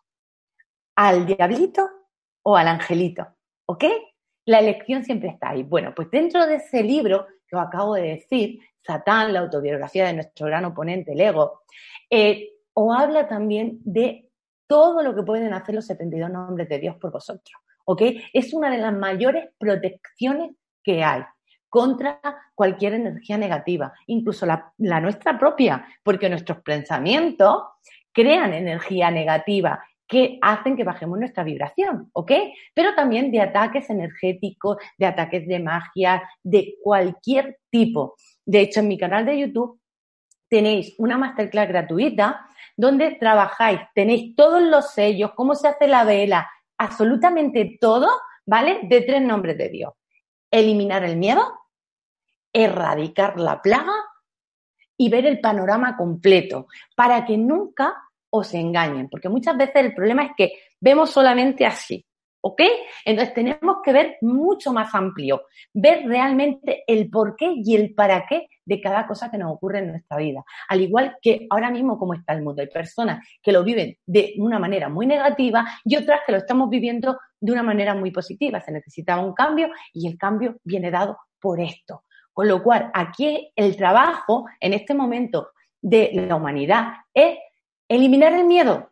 ¿Al 0.95 1.25
diablito 1.25 1.89
o 2.43 2.55
al 2.55 2.69
angelito? 2.69 3.35
¿Ok? 3.65 3.83
La 4.45 4.59
elección 4.59 5.03
siempre 5.03 5.29
está 5.29 5.49
ahí. 5.49 5.63
Bueno, 5.63 5.93
pues 5.95 6.09
dentro 6.11 6.45
de 6.45 6.55
ese 6.55 6.83
libro 6.83 7.27
que 7.47 7.55
os 7.55 7.61
acabo 7.61 7.95
de 7.95 8.03
decir, 8.03 8.59
Satán, 8.81 9.33
la 9.33 9.39
autobiografía 9.39 10.07
de 10.07 10.13
nuestro 10.13 10.47
gran 10.47 10.65
oponente, 10.65 11.13
el 11.13 11.21
ego, 11.21 11.61
eh, 12.09 12.49
os 12.73 12.97
habla 12.97 13.27
también 13.27 13.79
de 13.83 14.29
todo 14.67 15.03
lo 15.03 15.15
que 15.15 15.23
pueden 15.23 15.53
hacer 15.53 15.75
los 15.75 15.85
72 15.85 16.29
nombres 16.29 16.67
de 16.69 16.79
Dios 16.79 16.95
por 16.97 17.11
vosotros. 17.11 17.55
¿Ok? 17.85 18.01
Es 18.33 18.53
una 18.53 18.69
de 18.69 18.77
las 18.77 18.93
mayores 18.93 19.49
protecciones 19.57 20.51
que 20.83 21.03
hay 21.03 21.23
contra 21.69 22.19
cualquier 22.53 22.93
energía 22.93 23.37
negativa, 23.37 23.93
incluso 24.05 24.45
la, 24.45 24.71
nuestra 24.77 25.39
propia, 25.39 25.85
porque 26.03 26.29
nuestros 26.29 26.59
pensamientos 26.61 27.63
crean 28.11 28.53
energía 28.53 29.09
negativa 29.09 29.83
que 30.13 30.37
hacen 30.43 30.77
que 30.77 30.83
bajemos 30.83 31.17
nuestra 31.17 31.43
vibración, 31.43 32.11
¿ok? 32.13 32.31
Pero 32.75 32.93
también 32.93 33.31
de 33.31 33.41
ataques 33.41 33.89
energéticos, 33.89 34.77
de 34.95 35.07
ataques 35.07 35.47
de 35.47 35.59
magia, 35.59 36.29
de 36.43 36.75
cualquier 36.83 37.57
tipo. 37.71 38.15
De 38.45 38.61
hecho, 38.61 38.81
en 38.81 38.89
mi 38.89 38.97
canal 38.99 39.25
de 39.25 39.39
YouTube 39.39 39.81
tenéis 40.47 40.93
una 40.99 41.17
masterclass 41.17 41.67
gratuita 41.67 42.45
donde 42.77 43.15
trabajáis, 43.15 43.79
tenéis 43.95 44.35
todos 44.35 44.61
los 44.61 44.91
sellos, 44.91 45.31
cómo 45.35 45.55
se 45.55 45.67
hace 45.67 45.87
la 45.87 46.03
vela, 46.03 46.47
absolutamente 46.77 47.79
todo, 47.81 48.07
¿vale? 48.45 48.81
De 48.83 49.01
tres 49.01 49.21
nombres 49.23 49.57
de 49.57 49.69
Dios. 49.69 49.93
Eliminar 50.51 51.03
el 51.03 51.17
miedo, 51.17 51.41
erradicar 52.53 53.39
la 53.39 53.63
plaga 53.63 53.95
y 54.95 55.09
ver 55.09 55.25
el 55.25 55.39
panorama 55.39 55.97
completo 55.97 56.67
para 56.95 57.25
que 57.25 57.35
nunca 57.35 57.95
os 58.35 58.51
engañen, 58.55 59.09
porque 59.09 59.29
muchas 59.29 59.55
veces 59.55 59.75
el 59.75 59.93
problema 59.93 60.23
es 60.23 60.31
que 60.35 60.53
vemos 60.79 61.11
solamente 61.11 61.67
así, 61.67 62.03
¿ok? 62.41 62.61
Entonces 63.05 63.35
tenemos 63.35 63.77
que 63.83 63.93
ver 63.93 64.17
mucho 64.21 64.73
más 64.73 64.93
amplio, 64.95 65.43
ver 65.71 66.03
realmente 66.07 66.83
el 66.87 67.11
por 67.11 67.35
qué 67.35 67.53
y 67.55 67.75
el 67.75 67.93
para 67.93 68.25
qué 68.27 68.47
de 68.65 68.81
cada 68.81 69.05
cosa 69.05 69.29
que 69.29 69.37
nos 69.37 69.53
ocurre 69.53 69.79
en 69.79 69.89
nuestra 69.89 70.17
vida. 70.17 70.43
Al 70.67 70.81
igual 70.81 71.15
que 71.21 71.45
ahora 71.51 71.69
mismo 71.69 71.99
como 71.99 72.15
está 72.15 72.33
el 72.33 72.41
mundo, 72.41 72.63
hay 72.63 72.69
personas 72.69 73.23
que 73.39 73.51
lo 73.51 73.63
viven 73.63 73.97
de 74.07 74.33
una 74.39 74.57
manera 74.57 74.89
muy 74.89 75.05
negativa 75.05 75.65
y 75.85 75.95
otras 75.95 76.21
que 76.25 76.31
lo 76.31 76.39
estamos 76.39 76.71
viviendo 76.71 77.19
de 77.39 77.51
una 77.51 77.61
manera 77.61 77.93
muy 77.93 78.09
positiva. 78.09 78.61
Se 78.61 78.71
necesitaba 78.71 79.23
un 79.23 79.33
cambio 79.33 79.69
y 79.93 80.07
el 80.07 80.17
cambio 80.17 80.57
viene 80.63 80.89
dado 80.89 81.19
por 81.39 81.59
esto, 81.61 82.05
con 82.33 82.47
lo 82.47 82.63
cual, 82.63 82.89
aquí 82.95 83.51
el 83.55 83.77
trabajo 83.77 84.45
en 84.59 84.73
este 84.73 84.95
momento 84.95 85.51
de 85.79 86.09
la 86.13 86.35
humanidad 86.35 86.93
es 87.13 87.37
eliminar 87.87 88.33
el 88.33 88.45
miedo 88.45 88.91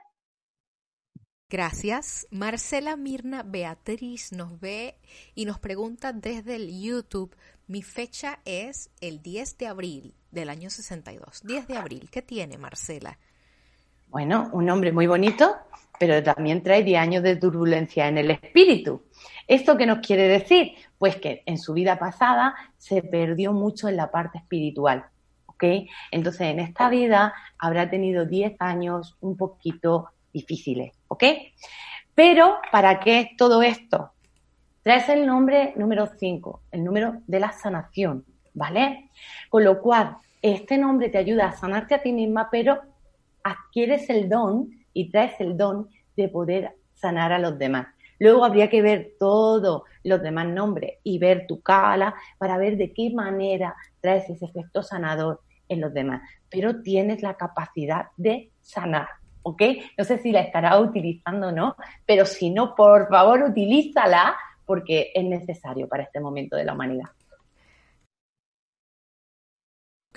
Gracias. 1.49 2.27
Marcela 2.29 2.95
Mirna 2.95 3.41
Beatriz 3.41 4.31
nos 4.31 4.59
ve 4.59 4.95
y 5.33 5.45
nos 5.45 5.57
pregunta 5.57 6.13
desde 6.13 6.57
el 6.57 6.79
YouTube. 6.79 7.35
Mi 7.65 7.81
fecha 7.81 8.39
es 8.45 8.91
el 9.01 9.23
10 9.23 9.57
de 9.57 9.65
abril 9.65 10.13
del 10.29 10.49
año 10.49 10.69
62. 10.69 11.41
10 11.43 11.67
de 11.67 11.77
abril. 11.77 12.09
¿Qué 12.11 12.21
tiene 12.21 12.59
Marcela? 12.59 13.17
Bueno, 14.09 14.51
un 14.53 14.65
nombre 14.65 14.91
muy 14.91 15.07
bonito, 15.07 15.55
pero 15.99 16.21
también 16.21 16.61
trae 16.61 16.83
10 16.83 16.99
años 16.99 17.23
de 17.23 17.35
turbulencia 17.37 18.07
en 18.07 18.19
el 18.19 18.29
espíritu. 18.29 19.01
¿Esto 19.47 19.75
qué 19.75 19.87
nos 19.87 20.05
quiere 20.05 20.27
decir? 20.27 20.73
Pues 20.99 21.15
que 21.15 21.41
en 21.47 21.57
su 21.57 21.73
vida 21.73 21.97
pasada 21.97 22.53
se 22.77 23.01
perdió 23.01 23.53
mucho 23.53 23.87
en 23.87 23.97
la 23.97 24.11
parte 24.11 24.37
espiritual. 24.37 25.05
¿Ok? 25.47 25.63
Entonces, 26.11 26.41
en 26.41 26.59
esta 26.59 26.89
vida 26.89 27.33
habrá 27.57 27.89
tenido 27.89 28.25
10 28.25 28.55
años 28.59 29.17
un 29.19 29.35
poquito 29.35 30.09
difíciles, 30.31 30.93
¿ok? 31.09 31.23
Pero, 32.15 32.57
¿para 32.71 32.99
qué 32.99 33.19
es 33.19 33.37
todo 33.37 33.61
esto? 33.61 34.11
Traes 34.81 35.09
el 35.09 35.25
nombre 35.25 35.73
número 35.75 36.07
5, 36.07 36.61
el 36.71 36.83
número 36.83 37.21
de 37.27 37.39
la 37.39 37.51
sanación, 37.51 38.25
¿vale? 38.53 39.09
Con 39.49 39.65
lo 39.65 39.81
cual, 39.81 40.17
este 40.41 40.77
nombre 40.77 41.09
te 41.09 41.17
ayuda 41.17 41.47
a 41.47 41.57
sanarte 41.57 41.95
a 41.95 42.01
ti 42.01 42.13
misma, 42.13 42.49
pero 42.49 42.79
adquieres 43.43 44.09
el 44.09 44.29
don 44.29 44.69
y 44.93 45.09
traes 45.09 45.39
el 45.39 45.57
don 45.57 45.89
de 46.15 46.29
poder 46.29 46.75
sanar 46.95 47.33
a 47.33 47.39
los 47.39 47.57
demás. 47.59 47.87
Luego 48.19 48.43
habría 48.43 48.69
que 48.69 48.81
ver 48.81 49.13
todos 49.17 49.83
los 50.03 50.21
demás 50.21 50.47
nombres 50.47 50.99
y 51.03 51.19
ver 51.19 51.47
tu 51.47 51.61
cala 51.61 52.15
para 52.37 52.57
ver 52.57 52.77
de 52.77 52.93
qué 52.93 53.11
manera 53.13 53.75
traes 54.01 54.29
ese 54.29 54.45
efecto 54.45 54.83
sanador 54.83 55.41
en 55.69 55.81
los 55.81 55.93
demás. 55.93 56.21
Pero 56.49 56.81
tienes 56.81 57.21
la 57.21 57.35
capacidad 57.35 58.07
de 58.17 58.51
sanar. 58.61 59.07
¿Ok? 59.43 59.61
No 59.97 60.03
sé 60.03 60.17
si 60.19 60.31
la 60.31 60.41
estará 60.41 60.79
utilizando 60.79 61.47
o 61.47 61.51
no, 61.51 61.75
pero 62.05 62.25
si 62.25 62.49
no, 62.49 62.75
por 62.75 63.09
favor, 63.09 63.43
utilízala 63.43 64.37
porque 64.65 65.11
es 65.13 65.23
necesario 65.23 65.87
para 65.87 66.03
este 66.03 66.19
momento 66.19 66.55
de 66.55 66.65
la 66.65 66.73
humanidad. 66.73 67.09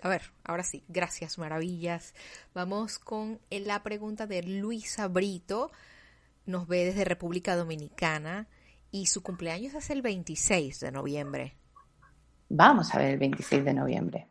A 0.03 0.09
ver, 0.09 0.23
ahora 0.45 0.65
sí, 0.65 0.85
gracias, 0.89 1.39
maravillas. 1.39 2.15
Vamos 2.55 2.99
con 2.99 3.41
la 3.51 3.83
pregunta 3.83 4.27
de 4.27 4.43
Luisa 4.43 5.07
Brito. 5.07 5.71
Nos 6.45 6.67
ve 6.67 6.85
desde 6.85 7.05
República 7.05 7.55
Dominicana 7.55 8.49
y 8.91 9.07
su 9.07 9.23
cumpleaños 9.23 9.75
es 9.75 9.91
el 9.91 10.03
26 10.03 10.81
de 10.81 10.91
noviembre. 10.91 11.57
Vamos 12.49 12.95
a 12.95 12.99
ver 12.99 13.13
el 13.13 13.19
26 13.19 13.65
de 13.65 13.75
noviembre. 13.75 14.29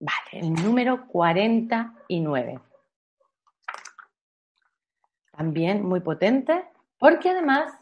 Vale, 0.00 0.30
el 0.32 0.52
número 0.52 1.06
49. 1.08 2.60
También 5.32 5.84
muy 5.84 6.00
potente, 6.00 6.64
porque 6.98 7.30
además 7.30 7.72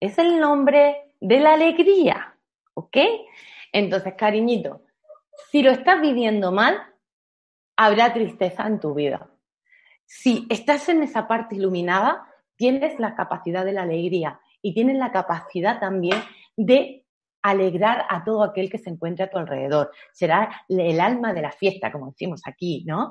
es 0.00 0.18
el 0.18 0.40
nombre 0.40 1.12
de 1.20 1.40
la 1.40 1.54
alegría, 1.54 2.36
¿ok? 2.74 2.96
Entonces, 3.72 4.14
cariñito, 4.14 4.82
si 5.50 5.62
lo 5.62 5.70
estás 5.70 6.00
viviendo 6.00 6.52
mal, 6.52 6.78
habrá 7.76 8.12
tristeza 8.12 8.66
en 8.66 8.80
tu 8.80 8.94
vida. 8.94 9.28
Si 10.04 10.46
estás 10.50 10.88
en 10.88 11.02
esa 11.02 11.26
parte 11.26 11.56
iluminada, 11.56 12.28
tienes 12.56 12.98
la 13.00 13.14
capacidad 13.14 13.64
de 13.64 13.72
la 13.72 13.82
alegría 13.82 14.40
y 14.62 14.74
tienes 14.74 14.96
la 14.96 15.12
capacidad 15.12 15.80
también 15.80 16.22
de 16.56 17.03
alegrar 17.44 18.06
a 18.08 18.24
todo 18.24 18.42
aquel 18.42 18.70
que 18.70 18.78
se 18.78 18.88
encuentre 18.88 19.24
a 19.24 19.30
tu 19.30 19.36
alrededor. 19.36 19.90
Será 20.12 20.64
el 20.66 20.98
alma 20.98 21.34
de 21.34 21.42
la 21.42 21.52
fiesta, 21.52 21.92
como 21.92 22.06
decimos 22.06 22.40
aquí, 22.46 22.84
¿no? 22.86 23.10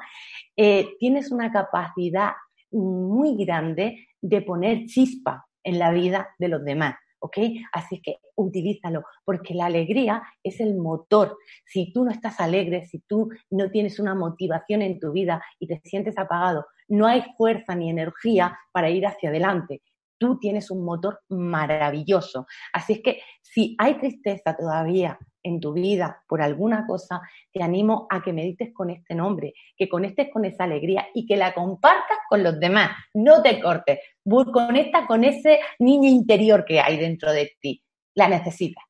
Eh, 0.57 0.95
tienes 0.99 1.31
una 1.31 1.51
capacidad 1.51 2.31
muy 2.71 3.45
grande 3.45 4.07
de 4.19 4.41
poner 4.41 4.85
chispa 4.87 5.45
en 5.63 5.77
la 5.77 5.91
vida 5.91 6.29
de 6.39 6.47
los 6.47 6.65
demás. 6.65 6.95
¿ok? 7.19 7.37
Así 7.71 8.01
que 8.01 8.17
utilízalo, 8.35 9.03
porque 9.23 9.53
la 9.53 9.67
alegría 9.67 10.23
es 10.43 10.59
el 10.59 10.75
motor. 10.75 11.37
Si 11.65 11.93
tú 11.93 12.03
no 12.03 12.11
estás 12.11 12.41
alegre, 12.41 12.85
si 12.87 12.99
tú 12.99 13.29
no 13.49 13.71
tienes 13.71 13.97
una 13.99 14.13
motivación 14.13 14.81
en 14.81 14.99
tu 14.99 15.13
vida 15.13 15.41
y 15.57 15.67
te 15.67 15.79
sientes 15.85 16.17
apagado, 16.17 16.65
no 16.89 17.07
hay 17.07 17.23
fuerza 17.37 17.75
ni 17.75 17.89
energía 17.89 18.57
para 18.73 18.89
ir 18.89 19.07
hacia 19.07 19.29
adelante. 19.29 19.81
Tú 20.23 20.39
tienes 20.39 20.71
un 20.71 20.85
motor 20.85 21.19
maravilloso. 21.27 22.47
Así 22.71 22.93
es 22.93 23.01
que 23.01 23.21
si 23.41 23.75
hay 23.77 23.95
tristeza 23.95 24.55
todavía 24.55 25.19
en 25.43 25.59
tu 25.59 25.73
vida 25.73 26.23
por 26.29 26.41
alguna 26.41 26.87
cosa, 26.87 27.19
te 27.51 27.61
animo 27.61 28.07
a 28.09 28.23
que 28.23 28.31
medites 28.31 28.73
con 28.73 28.89
este 28.89 29.15
nombre, 29.15 29.53
que 29.75 29.89
conectes 29.89 30.29
con 30.31 30.45
esa 30.45 30.63
alegría 30.63 31.07
y 31.13 31.25
que 31.25 31.35
la 31.35 31.53
compartas 31.53 32.19
con 32.29 32.41
los 32.41 32.57
demás. 32.57 32.91
No 33.13 33.41
te 33.41 33.59
cortes. 33.59 33.99
Conecta 34.23 35.05
con 35.07 35.25
ese 35.25 35.59
niño 35.79 36.07
interior 36.07 36.63
que 36.63 36.79
hay 36.79 36.95
dentro 36.95 37.33
de 37.33 37.51
ti. 37.59 37.83
La 38.13 38.29
necesitas. 38.29 38.85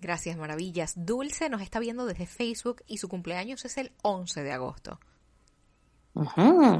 Gracias, 0.00 0.36
maravillas. 0.36 0.94
Dulce 1.06 1.48
nos 1.50 1.62
está 1.62 1.78
viendo 1.78 2.04
desde 2.04 2.26
Facebook 2.26 2.82
y 2.88 2.96
su 2.96 3.08
cumpleaños 3.08 3.64
es 3.64 3.78
el 3.78 3.92
11 4.02 4.42
de 4.42 4.50
agosto. 4.50 4.98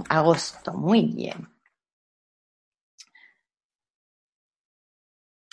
agosto, 0.08 0.72
muy 0.74 1.02
bien. 1.02 1.59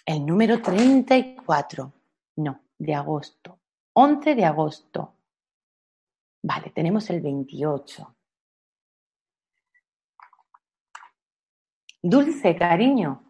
El 0.07 0.25
número 0.25 0.61
34. 0.61 1.93
No, 2.37 2.61
de 2.79 2.95
agosto. 2.95 3.59
11 3.91 4.35
de 4.35 4.45
agosto. 4.45 5.15
Vale, 6.43 6.69
tenemos 6.69 7.09
el 7.09 7.19
28. 7.19 8.15
Dulce 12.01 12.55
cariño, 12.55 13.21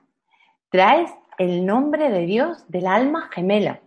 traes 0.70 1.10
el 1.40 1.66
nombre 1.66 2.12
de 2.12 2.28
Dios 2.28 2.70
del 2.70 2.86
alma 2.86 3.28
gemela. 3.34 3.82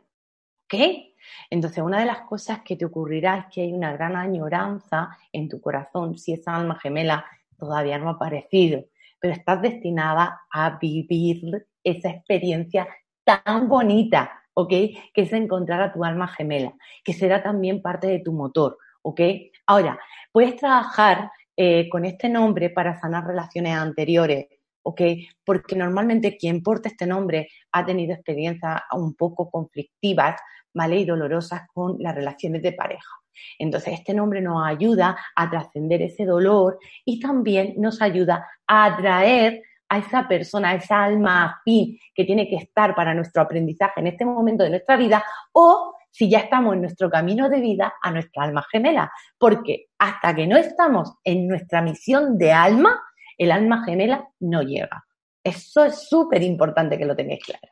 ¿Qué? 0.67 1.15
Entonces, 1.49 1.85
una 1.85 2.01
de 2.01 2.07
las 2.07 2.23
cosas 2.23 2.63
que 2.63 2.75
te 2.75 2.87
ocurrirá 2.87 3.37
es 3.37 3.55
que 3.55 3.61
hay 3.61 3.73
una 3.73 3.93
gran 3.93 4.17
añoranza 4.17 5.17
en 5.31 5.49
tu 5.49 5.61
corazón 5.61 6.19
si 6.19 6.33
esa 6.33 6.57
alma 6.57 6.77
gemela 6.81 7.25
todavía 7.57 7.99
no 7.99 8.09
ha 8.09 8.15
aparecido, 8.15 8.85
pero 9.21 9.33
estás 9.33 9.63
destinada 9.63 10.41
a 10.51 10.77
vivir 10.79 11.70
esa 11.85 12.11
experiencia 12.11 12.87
tan 13.25 13.69
bonita 13.69 14.41
¿ok? 14.55 14.69
Que 14.69 15.23
es 15.23 15.33
encontrar 15.33 15.81
a 15.81 15.93
tu 15.93 16.05
alma 16.05 16.29
gemela, 16.29 16.75
que 17.05 17.13
será 17.13 17.43
también 17.43 17.83
parte 17.83 18.07
de 18.07 18.21
tu 18.21 18.33
motor, 18.33 18.79
¿ok? 19.03 19.21
Ahora, 19.67 19.99
puedes 20.33 20.57
trabajar 20.57 21.31
eh, 21.57 21.89
con 21.89 22.05
este 22.05 22.29
nombre 22.29 22.71
para 22.71 22.99
sanar 23.01 23.27
relaciones 23.27 23.77
anteriores, 23.77 24.47
¿ok? 24.83 25.03
Porque 25.45 25.77
normalmente 25.77 26.37
quien 26.37 26.63
porta 26.63 26.89
este 26.89 27.07
nombre 27.07 27.49
ha 27.73 27.85
tenido 27.85 28.15
experiencias 28.15 28.83
un 28.93 29.15
poco 29.15 29.51
conflictivas, 29.51 30.41
¿vale? 30.75 30.99
Y 30.99 31.05
dolorosas 31.05 31.63
con 31.73 31.97
las 31.99 32.15
relaciones 32.15 32.63
de 32.63 32.73
pareja. 32.73 33.11
Entonces, 33.59 33.95
este 33.95 34.13
nombre 34.13 34.43
nos 34.43 34.67
ayuda 34.67 35.17
a 35.35 35.49
trascender 35.49 36.03
ese 36.03 36.27
dolor 36.27 36.79
y 37.05 37.21
también 37.21 37.75
nos 37.79 38.03
ayuda 38.03 38.47
a 38.67 38.85
atraer 38.85 39.63
a 39.91 39.99
esa 39.99 40.27
persona, 40.29 40.71
a 40.71 40.75
esa 40.77 41.03
alma 41.03 41.45
afín 41.45 41.99
que 42.15 42.25
tiene 42.25 42.49
que 42.49 42.57
estar 42.57 42.95
para 42.95 43.13
nuestro 43.13 43.43
aprendizaje 43.43 44.01
en 44.01 44.07
este 44.07 44.25
momento 44.25 44.63
de 44.63 44.71
nuestra 44.71 44.97
vida, 44.97 45.23
o 45.53 45.95
si 46.11 46.31
ya 46.31 46.39
estamos 46.39 46.75
en 46.75 46.83
nuestro 46.83 47.11
camino 47.11 47.49
de 47.49 47.61
vida, 47.61 47.95
a 48.01 48.11
nuestra 48.13 48.45
alma 48.45 48.65
gemela. 48.71 49.13
Porque 49.37 49.89
hasta 49.99 50.35
que 50.35 50.47
no 50.47 50.57
estamos 50.57 51.15
en 51.25 51.49
nuestra 51.49 51.83
misión 51.83 52.39
de 52.39 52.53
alma, 52.53 53.03
el 53.37 53.51
alma 53.51 53.85
gemela 53.85 54.29
no 54.39 54.63
llega. 54.63 55.05
Eso 55.43 55.85
es 55.85 56.09
súper 56.09 56.43
importante 56.43 56.97
que 56.97 57.05
lo 57.05 57.17
tengáis 57.17 57.45
claro. 57.45 57.69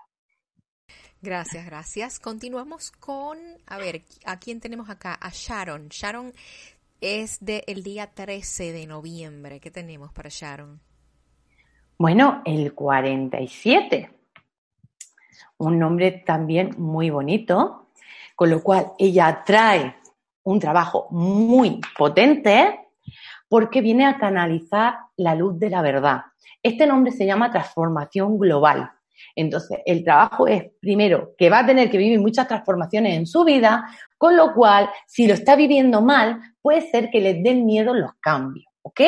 Gracias, 1.20 1.66
gracias. 1.66 2.18
Continuamos 2.18 2.90
con, 2.90 3.38
a 3.66 3.78
ver, 3.78 4.02
¿a 4.24 4.38
quién 4.38 4.60
tenemos 4.60 4.90
acá? 4.90 5.18
A 5.20 5.30
Sharon. 5.32 5.88
Sharon 5.88 6.32
es 7.00 7.38
del 7.40 7.82
día 7.82 8.08
13 8.08 8.72
de 8.72 8.86
noviembre. 8.86 9.60
¿Qué 9.60 9.70
tenemos 9.70 10.12
para 10.12 10.30
Sharon? 10.30 10.80
Bueno, 12.00 12.42
el 12.44 12.74
47. 12.74 14.08
Un 15.56 15.80
nombre 15.80 16.22
también 16.24 16.76
muy 16.78 17.10
bonito, 17.10 17.88
con 18.36 18.50
lo 18.50 18.62
cual 18.62 18.92
ella 19.00 19.42
trae 19.44 19.96
un 20.44 20.60
trabajo 20.60 21.08
muy 21.10 21.80
potente 21.98 22.86
porque 23.48 23.80
viene 23.80 24.06
a 24.06 24.16
canalizar 24.16 24.94
la 25.16 25.34
luz 25.34 25.58
de 25.58 25.70
la 25.70 25.82
verdad. 25.82 26.20
Este 26.62 26.86
nombre 26.86 27.10
se 27.10 27.26
llama 27.26 27.50
transformación 27.50 28.38
global. 28.38 28.92
Entonces, 29.34 29.80
el 29.84 30.04
trabajo 30.04 30.46
es, 30.46 30.70
primero, 30.80 31.34
que 31.36 31.50
va 31.50 31.60
a 31.60 31.66
tener 31.66 31.90
que 31.90 31.98
vivir 31.98 32.20
muchas 32.20 32.46
transformaciones 32.46 33.16
en 33.16 33.26
su 33.26 33.42
vida, 33.42 33.84
con 34.16 34.36
lo 34.36 34.54
cual, 34.54 34.88
si 35.08 35.26
lo 35.26 35.34
está 35.34 35.56
viviendo 35.56 36.00
mal, 36.00 36.40
puede 36.62 36.88
ser 36.92 37.10
que 37.10 37.20
le 37.20 37.34
den 37.42 37.66
miedo 37.66 37.92
los 37.92 38.12
cambios. 38.20 38.67
¿Ok? 38.88 39.00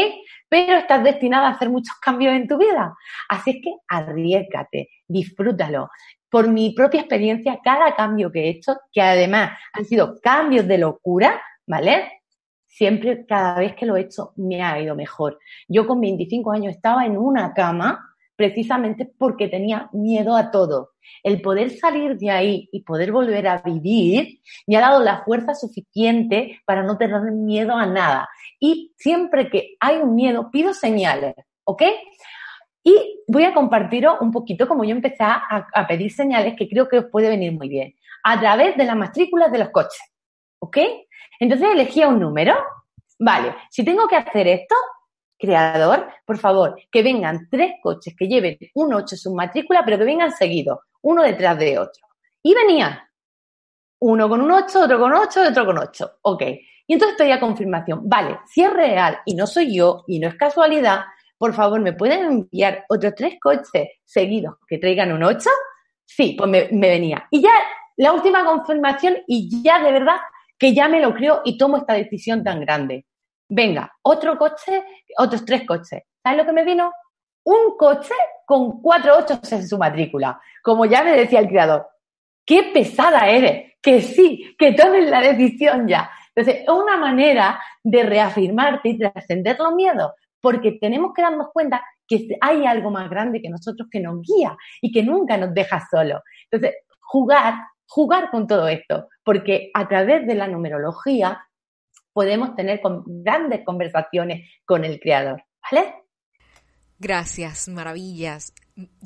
Pero 0.49 0.79
estás 0.79 1.03
destinada 1.03 1.49
a 1.49 1.53
hacer 1.53 1.71
muchos 1.71 1.97
cambios 2.01 2.35
en 2.35 2.47
tu 2.47 2.59
vida. 2.59 2.95
Así 3.29 3.51
es 3.51 3.57
que 3.63 3.75
arriesgate, 3.89 4.89
disfrútalo. 5.09 5.89
Por 6.29 6.49
mi 6.49 6.71
propia 6.71 7.01
experiencia, 7.01 7.59
cada 7.63 7.95
cambio 7.97 8.31
que 8.31 8.45
he 8.45 8.49
hecho, 8.51 8.77
que 8.93 9.03
además 9.03 9.53
han 9.73 9.85
sido 9.85 10.21
cambios 10.23 10.67
de 10.69 10.79
locura, 10.79 11.41
¿vale? 11.67 12.23
Siempre, 12.67 13.27
cada 13.27 13.59
vez 13.59 13.75
que 13.75 13.87
lo 13.87 13.97
he 13.97 14.03
hecho, 14.03 14.33
me 14.37 14.63
ha 14.63 14.81
ido 14.81 14.95
mejor. 14.95 15.39
Yo 15.67 15.87
con 15.87 16.01
25 16.01 16.53
años 16.53 16.75
estaba 16.75 17.05
en 17.05 17.17
una 17.19 17.53
cama 17.53 18.10
precisamente 18.41 19.05
porque 19.19 19.49
tenía 19.49 19.91
miedo 19.93 20.35
a 20.35 20.51
todo. 20.51 20.93
El 21.23 21.43
poder 21.43 21.77
salir 21.77 22.17
de 22.17 22.31
ahí 22.31 22.71
y 22.73 22.85
poder 22.85 23.13
volver 23.13 23.47
a 23.47 23.59
vivir 23.59 24.41
me 24.67 24.79
ha 24.79 24.81
dado 24.81 25.03
la 25.03 25.23
fuerza 25.25 25.55
suficiente 25.55 26.59
para 26.65 26.83
no 26.83 26.97
tener 26.97 27.21
miedo 27.33 27.75
a 27.75 27.85
nada. 27.85 28.31
Y 28.59 28.95
siempre 28.97 29.51
que 29.51 29.77
hay 29.79 29.99
un 29.99 30.15
miedo, 30.15 30.51
pido 30.51 30.73
señales, 30.73 31.35
¿ok? 31.65 31.83
Y 32.83 33.23
voy 33.29 33.45
a 33.45 33.53
compartiros 33.53 34.17
un 34.23 34.33
poquito 34.33 34.67
como 34.67 34.85
yo 34.85 34.93
empecé 34.93 35.23
a, 35.23 35.67
a 35.75 35.87
pedir 35.87 36.11
señales 36.11 36.55
que 36.57 36.67
creo 36.67 36.89
que 36.89 37.01
os 37.01 37.05
puede 37.13 37.29
venir 37.29 37.53
muy 37.53 37.69
bien. 37.69 37.93
A 38.25 38.41
través 38.41 38.75
de 38.75 38.87
las 38.87 38.97
matrículas 38.97 39.53
de 39.53 39.59
los 39.59 39.69
coches, 39.69 40.01
¿ok? 40.61 40.79
Entonces 41.41 41.69
elegía 41.71 42.09
un 42.09 42.19
número. 42.19 42.55
Vale, 43.19 43.55
si 43.69 43.85
tengo 43.85 44.09
que 44.09 44.17
hacer 44.17 44.49
esto, 44.49 44.75
creador, 45.41 46.07
por 46.25 46.39
favor, 46.39 46.77
que 46.91 47.03
vengan 47.03 47.49
tres 47.51 47.75
coches 47.83 48.15
que 48.17 48.29
lleven 48.29 48.59
un 48.75 48.93
8 48.93 49.15
en 49.15 49.19
su 49.19 49.35
matrícula, 49.35 49.83
pero 49.85 49.99
que 49.99 50.05
vengan 50.05 50.33
seguidos, 50.33 50.79
uno 51.03 51.23
detrás 51.23 51.59
de 51.59 51.79
otro. 51.79 52.07
Y 52.43 52.55
venían 52.55 52.99
uno 54.01 54.29
con 54.29 54.41
un 54.41 54.51
8, 54.51 54.85
otro 54.85 55.01
con 55.01 55.13
8, 55.13 55.41
otro 55.51 55.67
con 55.67 55.79
8. 55.79 56.19
Ok. 56.23 56.43
Y 56.87 56.93
entonces 56.95 57.17
pedía 57.17 57.41
confirmación. 57.41 58.01
Vale, 58.09 58.39
si 58.47 58.63
es 58.63 58.73
real 58.73 59.19
y 59.25 59.35
no 59.35 59.47
soy 59.47 59.75
yo 59.75 60.05
y 60.07 60.19
no 60.19 60.29
es 60.29 60.35
casualidad, 60.35 61.05
por 61.39 61.55
favor, 61.55 61.81
¿me 61.81 61.95
pueden 61.95 62.25
enviar 62.25 62.85
otros 62.89 63.15
tres 63.17 63.39
coches 63.41 63.89
seguidos 64.05 64.57
que 64.69 64.79
traigan 64.79 65.13
un 65.13 65.23
8? 65.23 65.49
Sí, 66.05 66.35
pues 66.37 66.51
me 66.51 66.89
venía. 66.89 67.27
Y 67.31 67.41
ya 67.41 67.53
la 67.97 68.13
última 68.13 68.45
confirmación 68.45 69.19
y 69.27 69.63
ya 69.63 69.83
de 69.83 69.93
verdad 69.93 70.17
que 70.59 70.75
ya 70.75 70.89
me 70.89 71.01
lo 71.01 71.15
creo 71.15 71.41
y 71.45 71.57
tomo 71.57 71.79
esta 71.79 71.95
decisión 71.95 72.45
tan 72.45 72.61
grande. 72.61 73.07
Venga, 73.53 73.93
otro 74.03 74.39
coche, 74.39 74.85
otros 75.19 75.45
tres 75.45 75.67
coches. 75.67 76.05
¿Sabes 76.23 76.39
lo 76.39 76.47
que 76.47 76.53
me 76.53 76.65
vino? 76.65 76.93
Un 77.45 77.77
coche 77.77 78.15
con 78.47 78.81
cuatro 78.81 79.19
ocho 79.19 79.41
en 79.51 79.67
su 79.67 79.77
matrícula. 79.77 80.41
Como 80.63 80.85
ya 80.85 81.03
me 81.03 81.17
decía 81.17 81.41
el 81.41 81.49
creador. 81.49 81.89
¡Qué 82.47 82.71
pesada 82.73 83.29
eres! 83.29 83.75
Que 83.83 84.03
sí, 84.03 84.55
que 84.57 84.73
tomes 84.73 85.11
la 85.11 85.21
decisión 85.21 85.89
ya. 85.89 86.11
Entonces, 86.33 86.63
es 86.63 86.69
una 86.69 86.97
manera 86.97 87.61
de 87.83 88.05
reafirmarte 88.05 88.91
y 88.91 88.99
trascender 88.99 89.59
los 89.59 89.75
miedos, 89.75 90.13
porque 90.41 90.79
tenemos 90.81 91.13
que 91.13 91.23
darnos 91.23 91.49
cuenta 91.53 91.83
que 92.07 92.29
hay 92.41 92.67
algo 92.67 92.91
más 92.91 93.11
grande 93.11 93.43
que 93.43 93.49
nosotros 93.49 93.89
que 93.91 93.99
nos 93.99 94.21
guía 94.23 94.57
y 94.81 94.93
que 94.93 95.03
nunca 95.03 95.37
nos 95.37 95.53
deja 95.55 95.83
solos. 95.91 96.21
Entonces, 96.49 96.79
jugar, 97.01 97.55
jugar 97.89 98.31
con 98.31 98.47
todo 98.47 98.69
esto, 98.69 99.09
porque 99.25 99.71
a 99.75 99.89
través 99.89 100.25
de 100.27 100.37
la 100.37 100.47
numerología 100.47 101.43
podemos 102.13 102.55
tener 102.57 102.81
grandes 103.07 103.65
conversaciones 103.65 104.49
con 104.65 104.85
el 104.85 104.99
creador, 105.01 105.43
¿vale? 105.71 105.95
Gracias, 106.99 107.69
maravillas. 107.69 108.53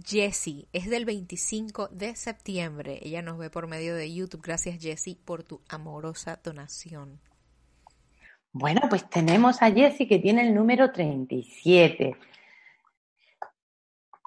Jessie, 0.04 0.68
es 0.72 0.90
del 0.90 1.04
25 1.04 1.88
de 1.88 2.16
septiembre. 2.16 2.98
Ella 3.02 3.22
nos 3.22 3.38
ve 3.38 3.50
por 3.50 3.68
medio 3.68 3.94
de 3.94 4.12
YouTube. 4.12 4.42
Gracias, 4.42 4.82
Jessie, 4.82 5.16
por 5.24 5.44
tu 5.44 5.60
amorosa 5.68 6.40
donación. 6.42 7.20
Bueno, 8.52 8.82
pues 8.88 9.08
tenemos 9.08 9.62
a 9.62 9.70
Jessie 9.70 10.08
que 10.08 10.18
tiene 10.18 10.46
el 10.46 10.54
número 10.54 10.92
37. 10.92 12.16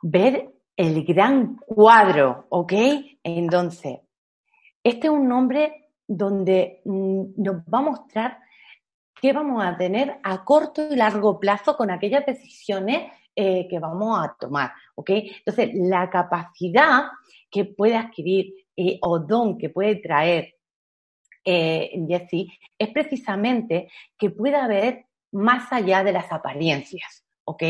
Ver 0.04 0.54
el 0.76 1.04
gran 1.04 1.56
cuadro, 1.58 2.46
¿ok? 2.50 2.74
Entonces, 3.24 4.00
Este 4.84 5.08
es 5.08 5.14
un 5.14 5.28
nombre 5.28 5.92
donde 6.08 6.82
mm, 6.86 7.24
nos 7.38 7.56
va 7.64 7.80
a 7.80 7.82
mostrar 7.82 8.40
qué 9.22 9.34
vamos 9.34 9.64
a 9.64 9.78
tener 9.78 10.20
a 10.24 10.44
corto 10.44 10.88
y 10.92 10.96
largo 10.96 11.40
plazo 11.40 11.76
con 11.76 11.92
aquellas 11.92 12.26
decisiones 12.26 13.12
eh, 13.36 13.68
que 13.70 13.80
vamos 13.80 14.20
a 14.20 14.36
tomar, 14.40 14.72
¿ok? 14.96 15.10
Entonces, 15.14 15.70
la 15.74 16.10
capacidad 16.10 17.04
que 17.50 17.66
puede 17.66 17.96
adquirir 17.96 18.54
eh, 18.76 18.98
o 19.02 19.20
don 19.20 19.58
que 19.58 19.70
puede 19.70 19.98
traer 19.98 20.56
eh, 21.46 21.92
es 22.78 22.90
precisamente 22.90 23.90
que 24.18 24.30
pueda 24.30 24.68
ver 24.68 25.06
más 25.32 25.72
allá 25.72 26.04
de 26.04 26.12
las 26.12 26.32
apariencias. 26.32 27.24
¿ok? 27.50 27.64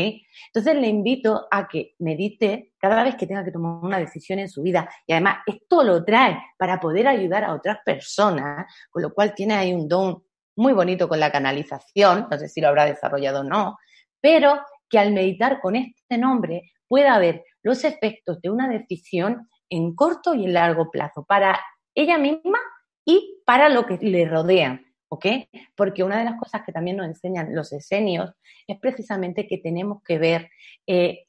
Entonces 0.48 0.74
le 0.74 0.88
invito 0.88 1.46
a 1.48 1.68
que 1.68 1.94
medite 2.00 2.72
cada 2.78 3.04
vez 3.04 3.14
que 3.14 3.28
tenga 3.28 3.44
que 3.44 3.52
tomar 3.52 3.84
una 3.84 3.98
decisión 4.00 4.40
en 4.40 4.48
su 4.48 4.60
vida 4.62 4.90
y 5.06 5.12
además 5.12 5.38
esto 5.46 5.84
lo 5.84 6.04
trae 6.04 6.36
para 6.58 6.80
poder 6.80 7.06
ayudar 7.06 7.44
a 7.44 7.54
otras 7.54 7.78
personas, 7.84 8.66
con 8.90 9.02
lo 9.02 9.14
cual 9.14 9.34
tiene 9.36 9.54
ahí 9.54 9.72
un 9.72 9.88
don 9.88 10.24
muy 10.58 10.72
bonito 10.72 11.08
con 11.08 11.20
la 11.20 11.30
canalización, 11.30 12.26
no 12.30 12.36
sé 12.36 12.48
si 12.48 12.60
lo 12.60 12.68
habrá 12.68 12.84
desarrollado 12.84 13.40
o 13.40 13.44
no, 13.44 13.78
pero 14.20 14.60
que 14.90 14.98
al 14.98 15.12
meditar 15.12 15.60
con 15.60 15.76
este 15.76 16.18
nombre 16.18 16.72
pueda 16.88 17.18
ver 17.18 17.44
los 17.62 17.84
efectos 17.84 18.40
de 18.42 18.50
una 18.50 18.68
decisión 18.68 19.48
en 19.70 19.94
corto 19.94 20.34
y 20.34 20.46
en 20.46 20.54
largo 20.54 20.90
plazo 20.90 21.24
para 21.24 21.60
ella 21.94 22.18
misma 22.18 22.58
y 23.04 23.40
para 23.46 23.68
lo 23.68 23.86
que 23.86 23.98
le 23.98 24.26
rodean. 24.26 24.84
¿ok? 25.10 25.26
Porque 25.74 26.02
una 26.02 26.18
de 26.18 26.24
las 26.24 26.38
cosas 26.38 26.62
que 26.66 26.72
también 26.72 26.96
nos 26.96 27.06
enseñan 27.06 27.54
los 27.54 27.72
esenios 27.72 28.32
es 28.66 28.78
precisamente 28.78 29.46
que 29.46 29.58
tenemos 29.58 30.02
que 30.02 30.18
ver 30.18 30.50
eh, 30.86 31.24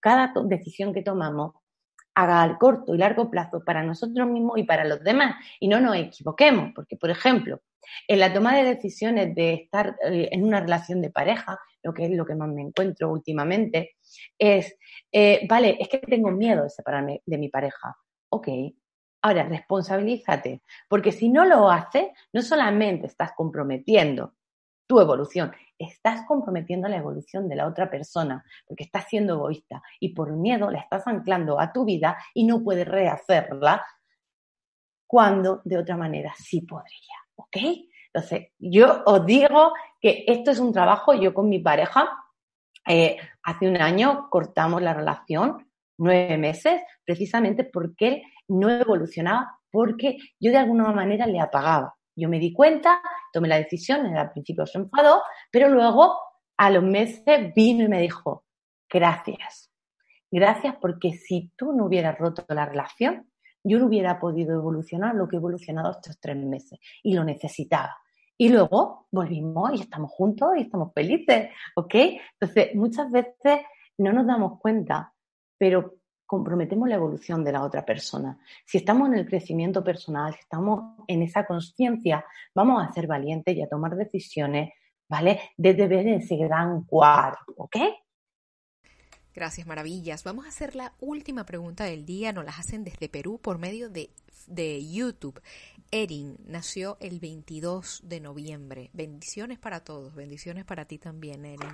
cada 0.00 0.32
decisión 0.44 0.92
que 0.92 1.02
tomamos 1.02 1.52
haga 2.14 2.42
al 2.42 2.58
corto 2.58 2.94
y 2.94 2.98
largo 2.98 3.30
plazo 3.30 3.64
para 3.64 3.82
nosotros 3.82 4.28
mismos 4.28 4.58
y 4.58 4.64
para 4.64 4.84
los 4.84 5.02
demás 5.02 5.36
y 5.60 5.68
no 5.68 5.80
nos 5.80 5.96
equivoquemos, 5.96 6.72
porque 6.74 6.96
por 6.96 7.10
ejemplo, 7.10 7.60
en 8.06 8.18
la 8.18 8.32
toma 8.32 8.56
de 8.56 8.64
decisiones 8.64 9.34
de 9.34 9.54
estar 9.54 9.96
eh, 10.04 10.28
en 10.32 10.44
una 10.44 10.60
relación 10.60 11.00
de 11.00 11.10
pareja, 11.10 11.58
lo 11.82 11.94
que 11.94 12.06
es 12.06 12.10
lo 12.10 12.26
que 12.26 12.34
más 12.34 12.48
me 12.48 12.62
encuentro 12.62 13.10
últimamente, 13.10 13.96
es, 14.38 14.76
eh, 15.12 15.46
vale, 15.48 15.76
es 15.80 15.88
que 15.88 15.98
tengo 15.98 16.30
miedo 16.30 16.64
de 16.64 16.70
separarme 16.70 17.22
de 17.24 17.38
mi 17.38 17.48
pareja. 17.48 17.96
Ok, 18.30 18.48
Ahora, 19.22 19.44
responsabilízate, 19.44 20.62
porque 20.88 21.12
si 21.12 21.28
no 21.28 21.44
lo 21.44 21.70
haces, 21.70 22.08
no 22.32 22.40
solamente 22.40 23.06
estás 23.06 23.32
comprometiendo 23.36 24.34
tu 24.86 24.98
evolución, 24.98 25.52
estás 25.78 26.26
comprometiendo 26.26 26.88
la 26.88 26.96
evolución 26.96 27.48
de 27.48 27.54
la 27.54 27.66
otra 27.66 27.90
persona, 27.90 28.44
porque 28.66 28.84
estás 28.84 29.06
siendo 29.08 29.34
egoísta 29.34 29.82
y 30.00 30.14
por 30.14 30.32
miedo 30.32 30.70
la 30.70 30.80
estás 30.80 31.06
anclando 31.06 31.60
a 31.60 31.72
tu 31.72 31.84
vida 31.84 32.16
y 32.34 32.44
no 32.44 32.62
puedes 32.64 32.88
rehacerla 32.88 33.84
cuando 35.06 35.60
de 35.64 35.78
otra 35.78 35.96
manera 35.96 36.32
sí 36.36 36.62
podría, 36.62 37.19
¿ok? 37.40 37.56
Entonces, 38.12 38.48
yo 38.58 39.02
os 39.06 39.24
digo 39.24 39.72
que 40.00 40.24
esto 40.26 40.50
es 40.50 40.58
un 40.58 40.72
trabajo, 40.72 41.14
yo 41.14 41.32
con 41.32 41.48
mi 41.48 41.60
pareja, 41.60 42.08
eh, 42.86 43.16
hace 43.42 43.68
un 43.68 43.80
año 43.80 44.28
cortamos 44.30 44.82
la 44.82 44.94
relación, 44.94 45.70
nueve 45.98 46.36
meses, 46.38 46.82
precisamente 47.04 47.64
porque 47.64 48.08
él 48.08 48.22
no 48.48 48.70
evolucionaba 48.70 49.58
porque 49.70 50.18
yo 50.40 50.50
de 50.50 50.58
alguna 50.58 50.90
manera 50.92 51.26
le 51.26 51.40
apagaba. 51.40 51.94
Yo 52.16 52.28
me 52.28 52.40
di 52.40 52.52
cuenta, 52.52 53.00
tomé 53.32 53.48
la 53.48 53.58
decisión, 53.58 54.16
al 54.16 54.32
principio 54.32 54.66
se 54.66 54.78
enfadó, 54.78 55.22
pero 55.50 55.68
luego 55.68 56.18
a 56.56 56.70
los 56.70 56.82
meses 56.82 57.54
vino 57.54 57.84
y 57.84 57.88
me 57.88 58.00
dijo, 58.00 58.44
gracias, 58.88 59.70
gracias 60.30 60.74
porque 60.80 61.12
si 61.12 61.52
tú 61.56 61.72
no 61.72 61.86
hubieras 61.86 62.18
roto 62.18 62.44
la 62.48 62.66
relación, 62.66 63.29
yo 63.62 63.78
no 63.78 63.86
hubiera 63.86 64.18
podido 64.18 64.54
evolucionar 64.54 65.14
lo 65.14 65.28
que 65.28 65.36
he 65.36 65.38
evolucionado 65.38 65.90
estos 65.90 66.18
tres 66.18 66.36
meses 66.36 66.78
y 67.02 67.14
lo 67.14 67.24
necesitaba. 67.24 67.96
Y 68.36 68.48
luego 68.48 69.06
volvimos 69.10 69.72
y 69.74 69.82
estamos 69.82 70.10
juntos 70.12 70.50
y 70.56 70.62
estamos 70.62 70.92
felices, 70.94 71.50
¿ok? 71.76 71.94
Entonces, 72.40 72.74
muchas 72.74 73.10
veces 73.10 73.60
no 73.98 74.12
nos 74.12 74.26
damos 74.26 74.58
cuenta, 74.60 75.12
pero 75.58 75.96
comprometemos 76.24 76.88
la 76.88 76.94
evolución 76.94 77.44
de 77.44 77.52
la 77.52 77.62
otra 77.62 77.84
persona. 77.84 78.38
Si 78.64 78.78
estamos 78.78 79.08
en 79.08 79.16
el 79.16 79.26
crecimiento 79.26 79.84
personal, 79.84 80.32
si 80.32 80.40
estamos 80.40 80.94
en 81.06 81.22
esa 81.22 81.44
conciencia, 81.44 82.24
vamos 82.54 82.82
a 82.82 82.92
ser 82.92 83.06
valientes 83.06 83.54
y 83.56 83.62
a 83.62 83.68
tomar 83.68 83.96
decisiones, 83.96 84.72
¿vale? 85.08 85.40
Desde 85.56 85.88
ver 85.88 86.06
ese 86.06 86.36
gran 86.36 86.84
cuadro, 86.84 87.40
¿ok? 87.56 87.76
Gracias, 89.34 89.66
maravillas. 89.66 90.24
Vamos 90.24 90.46
a 90.46 90.48
hacer 90.48 90.74
la 90.74 90.92
última 91.00 91.44
pregunta 91.44 91.84
del 91.84 92.04
día. 92.04 92.32
Nos 92.32 92.44
las 92.44 92.58
hacen 92.58 92.84
desde 92.84 93.08
Perú 93.08 93.38
por 93.40 93.58
medio 93.58 93.88
de, 93.88 94.10
de 94.46 94.84
YouTube. 94.86 95.40
Erin 95.90 96.36
nació 96.46 96.96
el 97.00 97.20
22 97.20 98.02
de 98.04 98.20
noviembre. 98.20 98.90
Bendiciones 98.92 99.58
para 99.58 99.80
todos. 99.80 100.14
Bendiciones 100.14 100.64
para 100.64 100.84
ti 100.84 100.98
también, 100.98 101.44
Erin. 101.44 101.70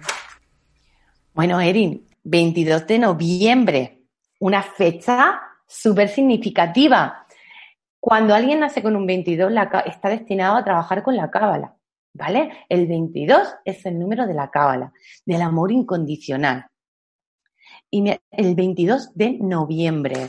Bueno, 1.35 1.61
Erin, 1.61 2.07
22 2.25 2.87
de 2.87 2.99
noviembre 2.99 3.97
una 4.39 4.63
fecha 4.63 5.41
súper 5.67 6.09
significativa. 6.09 7.27
Cuando 7.99 8.35
alguien 8.35 8.61
nace 8.61 8.83
con 8.83 8.97
un 8.97 9.07
22, 9.07 9.53
está 9.87 10.09
destinado 10.09 10.57
a 10.57 10.65
trabajar 10.65 11.03
con 11.03 11.17
la 11.17 11.31
cábala, 11.31 11.75
¿vale? 12.13 12.53
El 12.69 12.87
22 12.87 13.57
es 13.65 13.85
el 13.87 13.99
número 13.99 14.27
de 14.27 14.35
la 14.35 14.51
cábala, 14.51 14.93
del 15.25 15.43
amor 15.43 15.73
incondicional. 15.73 16.67
Y 17.97 18.05
el 18.31 18.55
22 18.55 19.15
de 19.15 19.39
noviembre, 19.41 20.29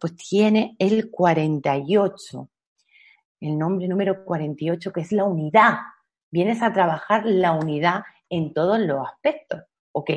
pues 0.00 0.16
tiene 0.16 0.74
el 0.78 1.10
48, 1.10 2.48
el 3.40 3.58
nombre 3.58 3.86
número 3.86 4.24
48, 4.24 4.90
que 4.90 5.02
es 5.02 5.12
la 5.12 5.24
unidad. 5.24 5.74
Vienes 6.30 6.62
a 6.62 6.72
trabajar 6.72 7.26
la 7.26 7.52
unidad 7.52 8.04
en 8.30 8.54
todos 8.54 8.80
los 8.80 9.06
aspectos, 9.06 9.64
¿ok? 9.92 10.10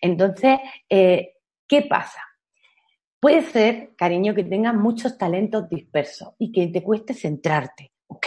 Entonces, 0.00 0.58
eh, 0.88 1.34
¿qué 1.68 1.82
pasa? 1.82 2.22
Puede 3.20 3.42
ser, 3.42 3.94
cariño, 3.94 4.34
que 4.34 4.44
tengas 4.44 4.74
muchos 4.74 5.18
talentos 5.18 5.68
dispersos 5.68 6.30
y 6.38 6.50
que 6.50 6.68
te 6.68 6.82
cueste 6.82 7.12
centrarte, 7.12 7.92
¿ok? 8.06 8.26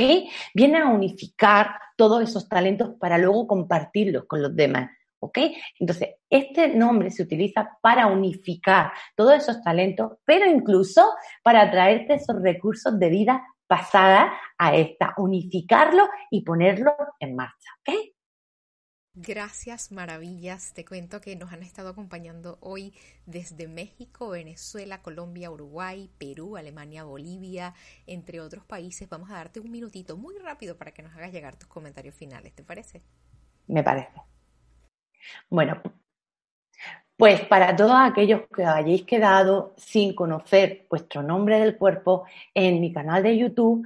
Viene 0.54 0.78
a 0.78 0.90
unificar 0.90 1.72
todos 1.98 2.22
esos 2.22 2.48
talentos 2.48 2.92
para 3.00 3.18
luego 3.18 3.48
compartirlos 3.48 4.26
con 4.26 4.44
los 4.44 4.56
demás, 4.56 4.92
¿ok? 5.20 5.38
Entonces, 5.80 6.16
este 6.30 6.70
nombre 6.70 7.12
se 7.12 7.24
utiliza 7.24 7.78
para 7.82 8.08
unificar 8.08 8.92
todos 9.16 9.36
esos 9.36 9.62
talentos, 9.62 10.14
pero 10.26 10.46
incluso 10.46 11.10
para 11.44 11.70
traerte 11.70 12.16
esos 12.16 12.42
recursos 12.42 12.98
de 13.00 13.10
vida 13.10 13.44
pasada 13.68 14.34
a 14.58 14.76
esta, 14.76 15.14
unificarlo 15.18 16.10
y 16.32 16.42
ponerlo 16.42 16.92
en 17.20 17.36
marcha, 17.36 17.70
¿ok? 17.82 17.96
Gracias, 19.22 19.92
maravillas. 19.92 20.74
Te 20.74 20.86
cuento 20.86 21.20
que 21.20 21.36
nos 21.36 21.52
han 21.52 21.62
estado 21.62 21.90
acompañando 21.90 22.58
hoy 22.62 22.94
desde 23.26 23.68
México, 23.68 24.30
Venezuela, 24.30 25.02
Colombia, 25.02 25.52
Uruguay, 25.52 26.10
Perú, 26.18 26.56
Alemania, 26.56 27.04
Bolivia, 27.04 27.74
entre 28.08 28.40
otros 28.40 28.64
países. 28.66 29.10
Vamos 29.10 29.30
a 29.30 29.34
darte 29.34 29.60
un 29.60 29.72
minutito 29.72 30.16
muy 30.16 30.38
rápido 30.38 30.78
para 30.78 30.92
que 30.92 31.04
nos 31.04 31.14
hagas 31.16 31.34
llegar 31.34 31.58
tus 31.58 31.68
comentarios 31.68 32.16
finales. 32.16 32.54
¿Te 32.54 32.64
parece? 32.64 33.02
Me 33.68 33.84
parece. 33.84 34.39
Bueno, 35.50 35.82
pues 37.18 37.42
para 37.42 37.76
todos 37.76 37.96
aquellos 37.96 38.44
que 38.56 38.64
hayáis 38.64 39.04
quedado 39.04 39.74
sin 39.76 40.16
conocer 40.16 40.86
vuestro 40.90 41.22
nombre 41.22 41.60
del 41.60 41.78
cuerpo, 41.78 42.26
en 42.54 42.80
mi 42.80 42.94
canal 42.94 43.24
de 43.24 43.38
YouTube 43.38 43.86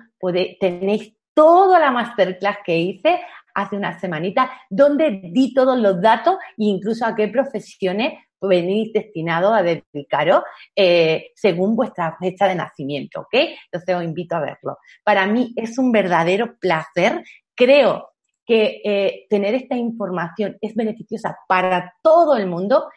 tenéis 0.60 1.14
toda 1.34 1.80
la 1.80 1.90
masterclass 1.90 2.58
que 2.64 2.78
hice 2.78 3.22
hace 3.56 3.76
una 3.76 4.00
semanita, 4.00 4.52
donde 4.70 5.22
di 5.32 5.54
todos 5.54 5.80
los 5.80 6.02
datos 6.02 6.36
e 6.58 6.66
incluso 6.66 7.06
a 7.06 7.16
qué 7.16 7.28
profesiones 7.28 8.14
venís 8.40 8.92
destinados 8.94 9.54
a 9.54 9.64
dedicaros 9.64 10.44
eh, 10.76 11.32
según 11.34 11.76
vuestra 11.76 12.16
fecha 12.20 12.48
de 12.48 12.56
nacimiento, 12.56 13.22
¿ok? 13.22 13.34
Entonces 13.66 13.96
os 13.96 14.04
invito 14.04 14.36
a 14.36 14.42
verlo. 14.42 14.78
Para 15.04 15.26
mí 15.28 15.54
es 15.56 15.78
un 15.78 15.92
verdadero 15.92 16.56
placer. 16.60 17.24
Creo 17.56 18.13
que 18.46 18.82
eh, 18.84 19.26
tener 19.30 19.56
esta 19.56 19.76
información 19.76 20.58
es 20.62 20.76
beneficiosa 20.76 21.38
para 21.48 21.94
todo 22.02 22.36
el 22.36 22.48
mundo. 22.48 22.90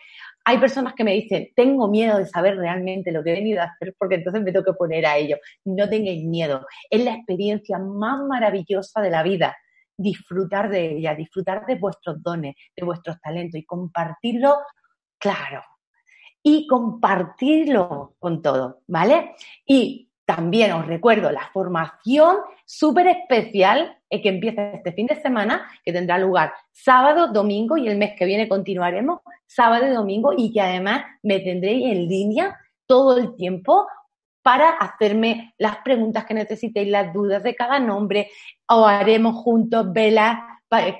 Hay 0.44 0.58
personas 0.58 0.94
que 0.94 1.04
me 1.04 1.12
dicen, 1.12 1.48
tengo 1.56 1.88
miedo 1.88 2.18
de 2.18 2.26
saber 2.26 2.56
realmente 2.56 3.12
lo 3.12 3.22
que 3.24 3.30
he 3.30 3.34
venido 3.34 3.60
a 3.62 3.64
hacer 3.64 3.94
porque 3.98 4.16
entonces 4.16 4.42
me 4.42 4.52
tengo 4.52 4.64
que 4.64 4.72
poner 4.74 5.06
a 5.06 5.16
ello. 5.16 5.38
No 5.64 5.88
tengáis 5.88 6.24
miedo. 6.24 6.66
Es 6.90 7.04
la 7.04 7.14
experiencia 7.14 7.78
más 7.78 8.20
maravillosa 8.22 9.00
de 9.00 9.10
la 9.10 9.22
vida 9.22 9.56
disfrutar 9.96 10.68
de 10.68 10.98
ella, 10.98 11.14
disfrutar 11.14 11.64
de 11.66 11.76
vuestros 11.76 12.22
dones, 12.22 12.54
de 12.76 12.84
vuestros 12.84 13.20
talentos 13.20 13.58
y 13.58 13.64
compartirlo, 13.64 14.56
claro, 15.18 15.62
y 16.42 16.66
compartirlo 16.66 18.14
con 18.18 18.42
todo, 18.42 18.82
¿vale? 18.86 19.34
Y 19.66 20.05
también 20.26 20.72
os 20.72 20.86
recuerdo 20.86 21.30
la 21.30 21.48
formación 21.52 22.36
súper 22.66 23.06
especial 23.06 23.96
eh, 24.10 24.20
que 24.20 24.28
empieza 24.28 24.72
este 24.72 24.92
fin 24.92 25.06
de 25.06 25.20
semana, 25.20 25.70
que 25.84 25.92
tendrá 25.92 26.18
lugar 26.18 26.52
sábado, 26.72 27.28
domingo 27.28 27.76
y 27.76 27.88
el 27.88 27.96
mes 27.96 28.14
que 28.18 28.26
viene 28.26 28.48
continuaremos 28.48 29.20
sábado 29.46 29.86
y 29.86 29.94
domingo 29.94 30.34
y 30.36 30.52
que 30.52 30.60
además 30.60 31.04
me 31.22 31.38
tendréis 31.40 31.86
en 31.86 32.08
línea 32.08 32.58
todo 32.86 33.16
el 33.16 33.36
tiempo 33.36 33.86
para 34.42 34.70
hacerme 34.70 35.54
las 35.58 35.78
preguntas 35.78 36.24
que 36.24 36.34
necesitéis, 36.34 36.88
las 36.88 37.12
dudas 37.12 37.42
de 37.42 37.56
cada 37.56 37.80
nombre, 37.80 38.30
o 38.68 38.86
haremos 38.86 39.42
juntos 39.42 39.92
velas 39.92 40.38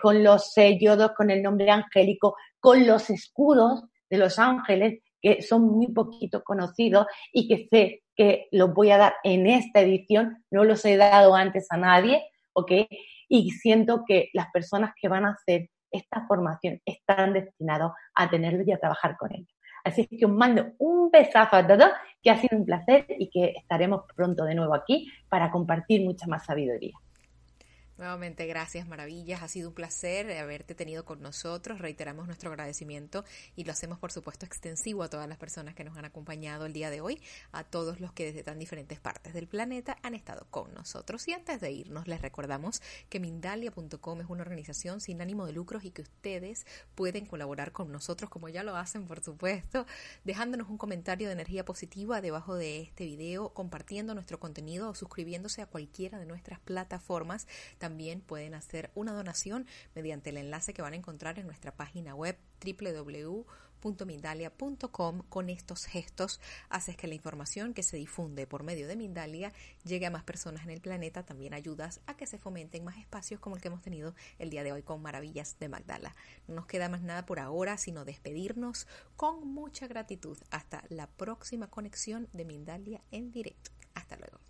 con 0.01 0.23
los 0.23 0.53
sellos, 0.53 1.13
con 1.17 1.31
el 1.31 1.43
nombre 1.43 1.71
angélico, 1.71 2.37
con 2.59 2.87
los 2.87 3.11
escudos 3.11 3.85
de 4.09 4.19
los 4.19 4.39
ángeles, 4.39 5.01
que 5.21 5.43
son 5.43 5.63
muy 5.63 5.89
poquito 5.89 6.43
conocidos 6.43 7.07
y 7.33 7.49
que 7.49 7.69
sé 7.69 8.03
que 8.17 8.49
los 8.51 8.73
voy 8.73 8.91
a 8.91 8.99
dar 8.99 9.15
en 9.23 9.47
esta 9.47 9.81
edición, 9.81 10.45
no 10.51 10.65
los 10.65 10.85
he 10.85 10.97
dado 10.97 11.35
antes 11.35 11.67
a 11.71 11.77
nadie, 11.77 12.27
¿ok? 12.55 12.73
Y 13.29 13.51
siento 13.51 14.05
que 14.07 14.31
las 14.33 14.51
personas 14.51 14.93
que 15.01 15.09
van 15.09 15.27
a 15.27 15.33
hacer 15.33 15.69
esta 15.91 16.27
formación 16.27 16.81
están 16.85 17.33
destinados 17.33 17.93
a 18.15 18.29
tenerlo 18.29 18.63
y 18.67 18.73
a 18.73 18.79
trabajar 18.79 19.17
con 19.17 19.33
ellos. 19.33 19.55
Así 19.85 20.07
que 20.07 20.27
os 20.27 20.33
mando 20.33 20.73
un 20.79 21.11
besazo 21.11 21.57
a 21.57 21.67
todos, 21.67 21.91
que 22.21 22.31
ha 22.31 22.39
sido 22.39 22.59
un 22.59 22.65
placer 22.65 23.07
y 23.09 23.31
que 23.31 23.55
estaremos 23.57 24.03
pronto 24.17 24.45
de 24.45 24.57
nuevo 24.57 24.75
aquí 24.75 25.09
para 25.29 25.51
compartir 25.51 26.05
mucha 26.05 26.27
más 26.27 26.45
sabiduría. 26.45 26.95
Nuevamente, 27.99 28.47
gracias, 28.47 28.87
maravillas. 28.87 29.43
Ha 29.43 29.49
sido 29.49 29.71
un 29.71 29.75
placer 29.75 30.31
haberte 30.37 30.75
tenido 30.75 31.07
con 31.07 31.23
nosotros. 31.23 31.79
Reiteramos 31.79 32.27
nuestro 32.27 32.51
agradecimiento 32.51 33.25
y 33.55 33.65
lo 33.65 33.73
hacemos, 33.73 33.99
por 33.99 34.13
supuesto, 34.13 34.45
extensivo 34.45 35.03
a 35.03 35.09
todas 35.09 35.27
las 35.27 35.39
personas 35.39 35.75
que 35.75 35.83
nos 35.83 35.97
han 35.97 36.05
acompañado 36.05 36.67
el 36.67 36.75
día 36.75 36.91
de 36.91 37.01
hoy, 37.01 37.23
a 37.53 37.65
todos 37.65 37.99
los 37.99 38.13
que 38.13 38.27
desde 38.27 38.43
tan 38.43 38.59
diferentes 38.59 39.01
partes 39.01 39.33
del 39.33 39.49
planeta 39.49 39.97
han 40.03 40.15
estado 40.15 40.47
con 40.51 40.75
nosotros. 40.75 41.27
Y 41.27 41.33
antes 41.33 41.59
de 41.59 41.73
irnos, 41.73 42.07
les 42.07 42.21
recordamos 42.21 42.83
que 43.09 43.19
Mindalia.com 43.19 44.21
es 44.21 44.27
una 44.29 44.43
organización 44.43 45.01
sin 45.01 45.23
ánimo 45.23 45.47
de 45.47 45.55
lucros 45.55 45.85
y 45.85 45.91
que 45.91 46.03
ustedes 46.03 46.67
pueden 46.95 47.25
colaborar 47.25 47.73
con 47.73 47.91
nosotros, 47.91 48.29
como 48.29 48.51
ya 48.51 48.63
lo 48.63 48.77
hacen, 48.77 49.07
por 49.07 49.25
supuesto, 49.25 49.87
dejándonos 50.23 50.69
un 50.69 50.77
comentario 50.77 51.29
de 51.29 51.33
energía 51.33 51.65
positiva 51.65 52.21
debajo 52.21 52.57
de 52.57 52.83
este 52.83 53.07
video, 53.07 53.55
compartiendo 53.55 54.13
nuestro 54.13 54.39
contenido 54.39 54.91
o 54.91 54.95
suscribiéndose 54.95 55.63
a 55.63 55.67
cualquiera 55.67 56.19
de 56.19 56.27
nuestras 56.27 56.61
plataformas 56.61 57.47
también 57.87 58.21
pueden 58.21 58.55
hacer 58.55 58.91
una 58.97 59.13
donación 59.13 59.65
mediante 59.95 60.31
el 60.31 60.39
enlace 60.39 60.75
que 60.75 60.83
van 60.83 60.95
a 60.95 60.97
encontrar 60.97 61.39
en 61.39 61.47
nuestra 61.47 61.77
página 61.77 62.17
web 62.17 62.37
www.mindalia.com. 62.65 65.23
Con 65.29 65.51
estos 65.51 65.85
gestos 65.85 66.41
haces 66.69 66.97
que 66.97 67.07
la 67.07 67.15
información 67.15 67.75
que 67.75 67.85
se 67.85 67.97
difunde 67.97 68.49
por 68.49 68.65
medio 68.65 68.89
de 68.89 68.97
Mindalia 68.97 69.53
llegue 69.85 70.07
a 70.07 70.11
más 70.11 70.25
personas 70.25 70.65
en 70.65 70.71
el 70.71 70.81
planeta. 70.81 71.25
También 71.25 71.55
ayudas 71.55 72.01
a 72.07 72.17
que 72.17 72.27
se 72.27 72.39
fomenten 72.39 72.83
más 72.83 72.97
espacios 72.97 73.39
como 73.39 73.55
el 73.55 73.63
que 73.63 73.69
hemos 73.69 73.83
tenido 73.83 74.17
el 74.41 74.51
día 74.51 74.65
de 74.65 74.73
hoy 74.73 74.83
con 74.83 75.01
Maravillas 75.01 75.57
de 75.61 75.69
Magdala. 75.69 76.17
No 76.49 76.57
nos 76.57 76.67
queda 76.67 76.89
más 76.89 77.03
nada 77.03 77.25
por 77.25 77.39
ahora 77.39 77.79
sino 77.79 78.05
despedirnos 78.05 78.89
con 79.15 79.47
mucha 79.47 79.87
gratitud. 79.87 80.39
Hasta 80.51 80.83
la 80.89 81.07
próxima 81.07 81.71
conexión 81.71 82.29
de 82.33 82.47
Mindalia 82.47 83.01
en 83.13 83.31
directo. 83.31 83.71
Hasta 83.95 84.17
luego. 84.17 84.41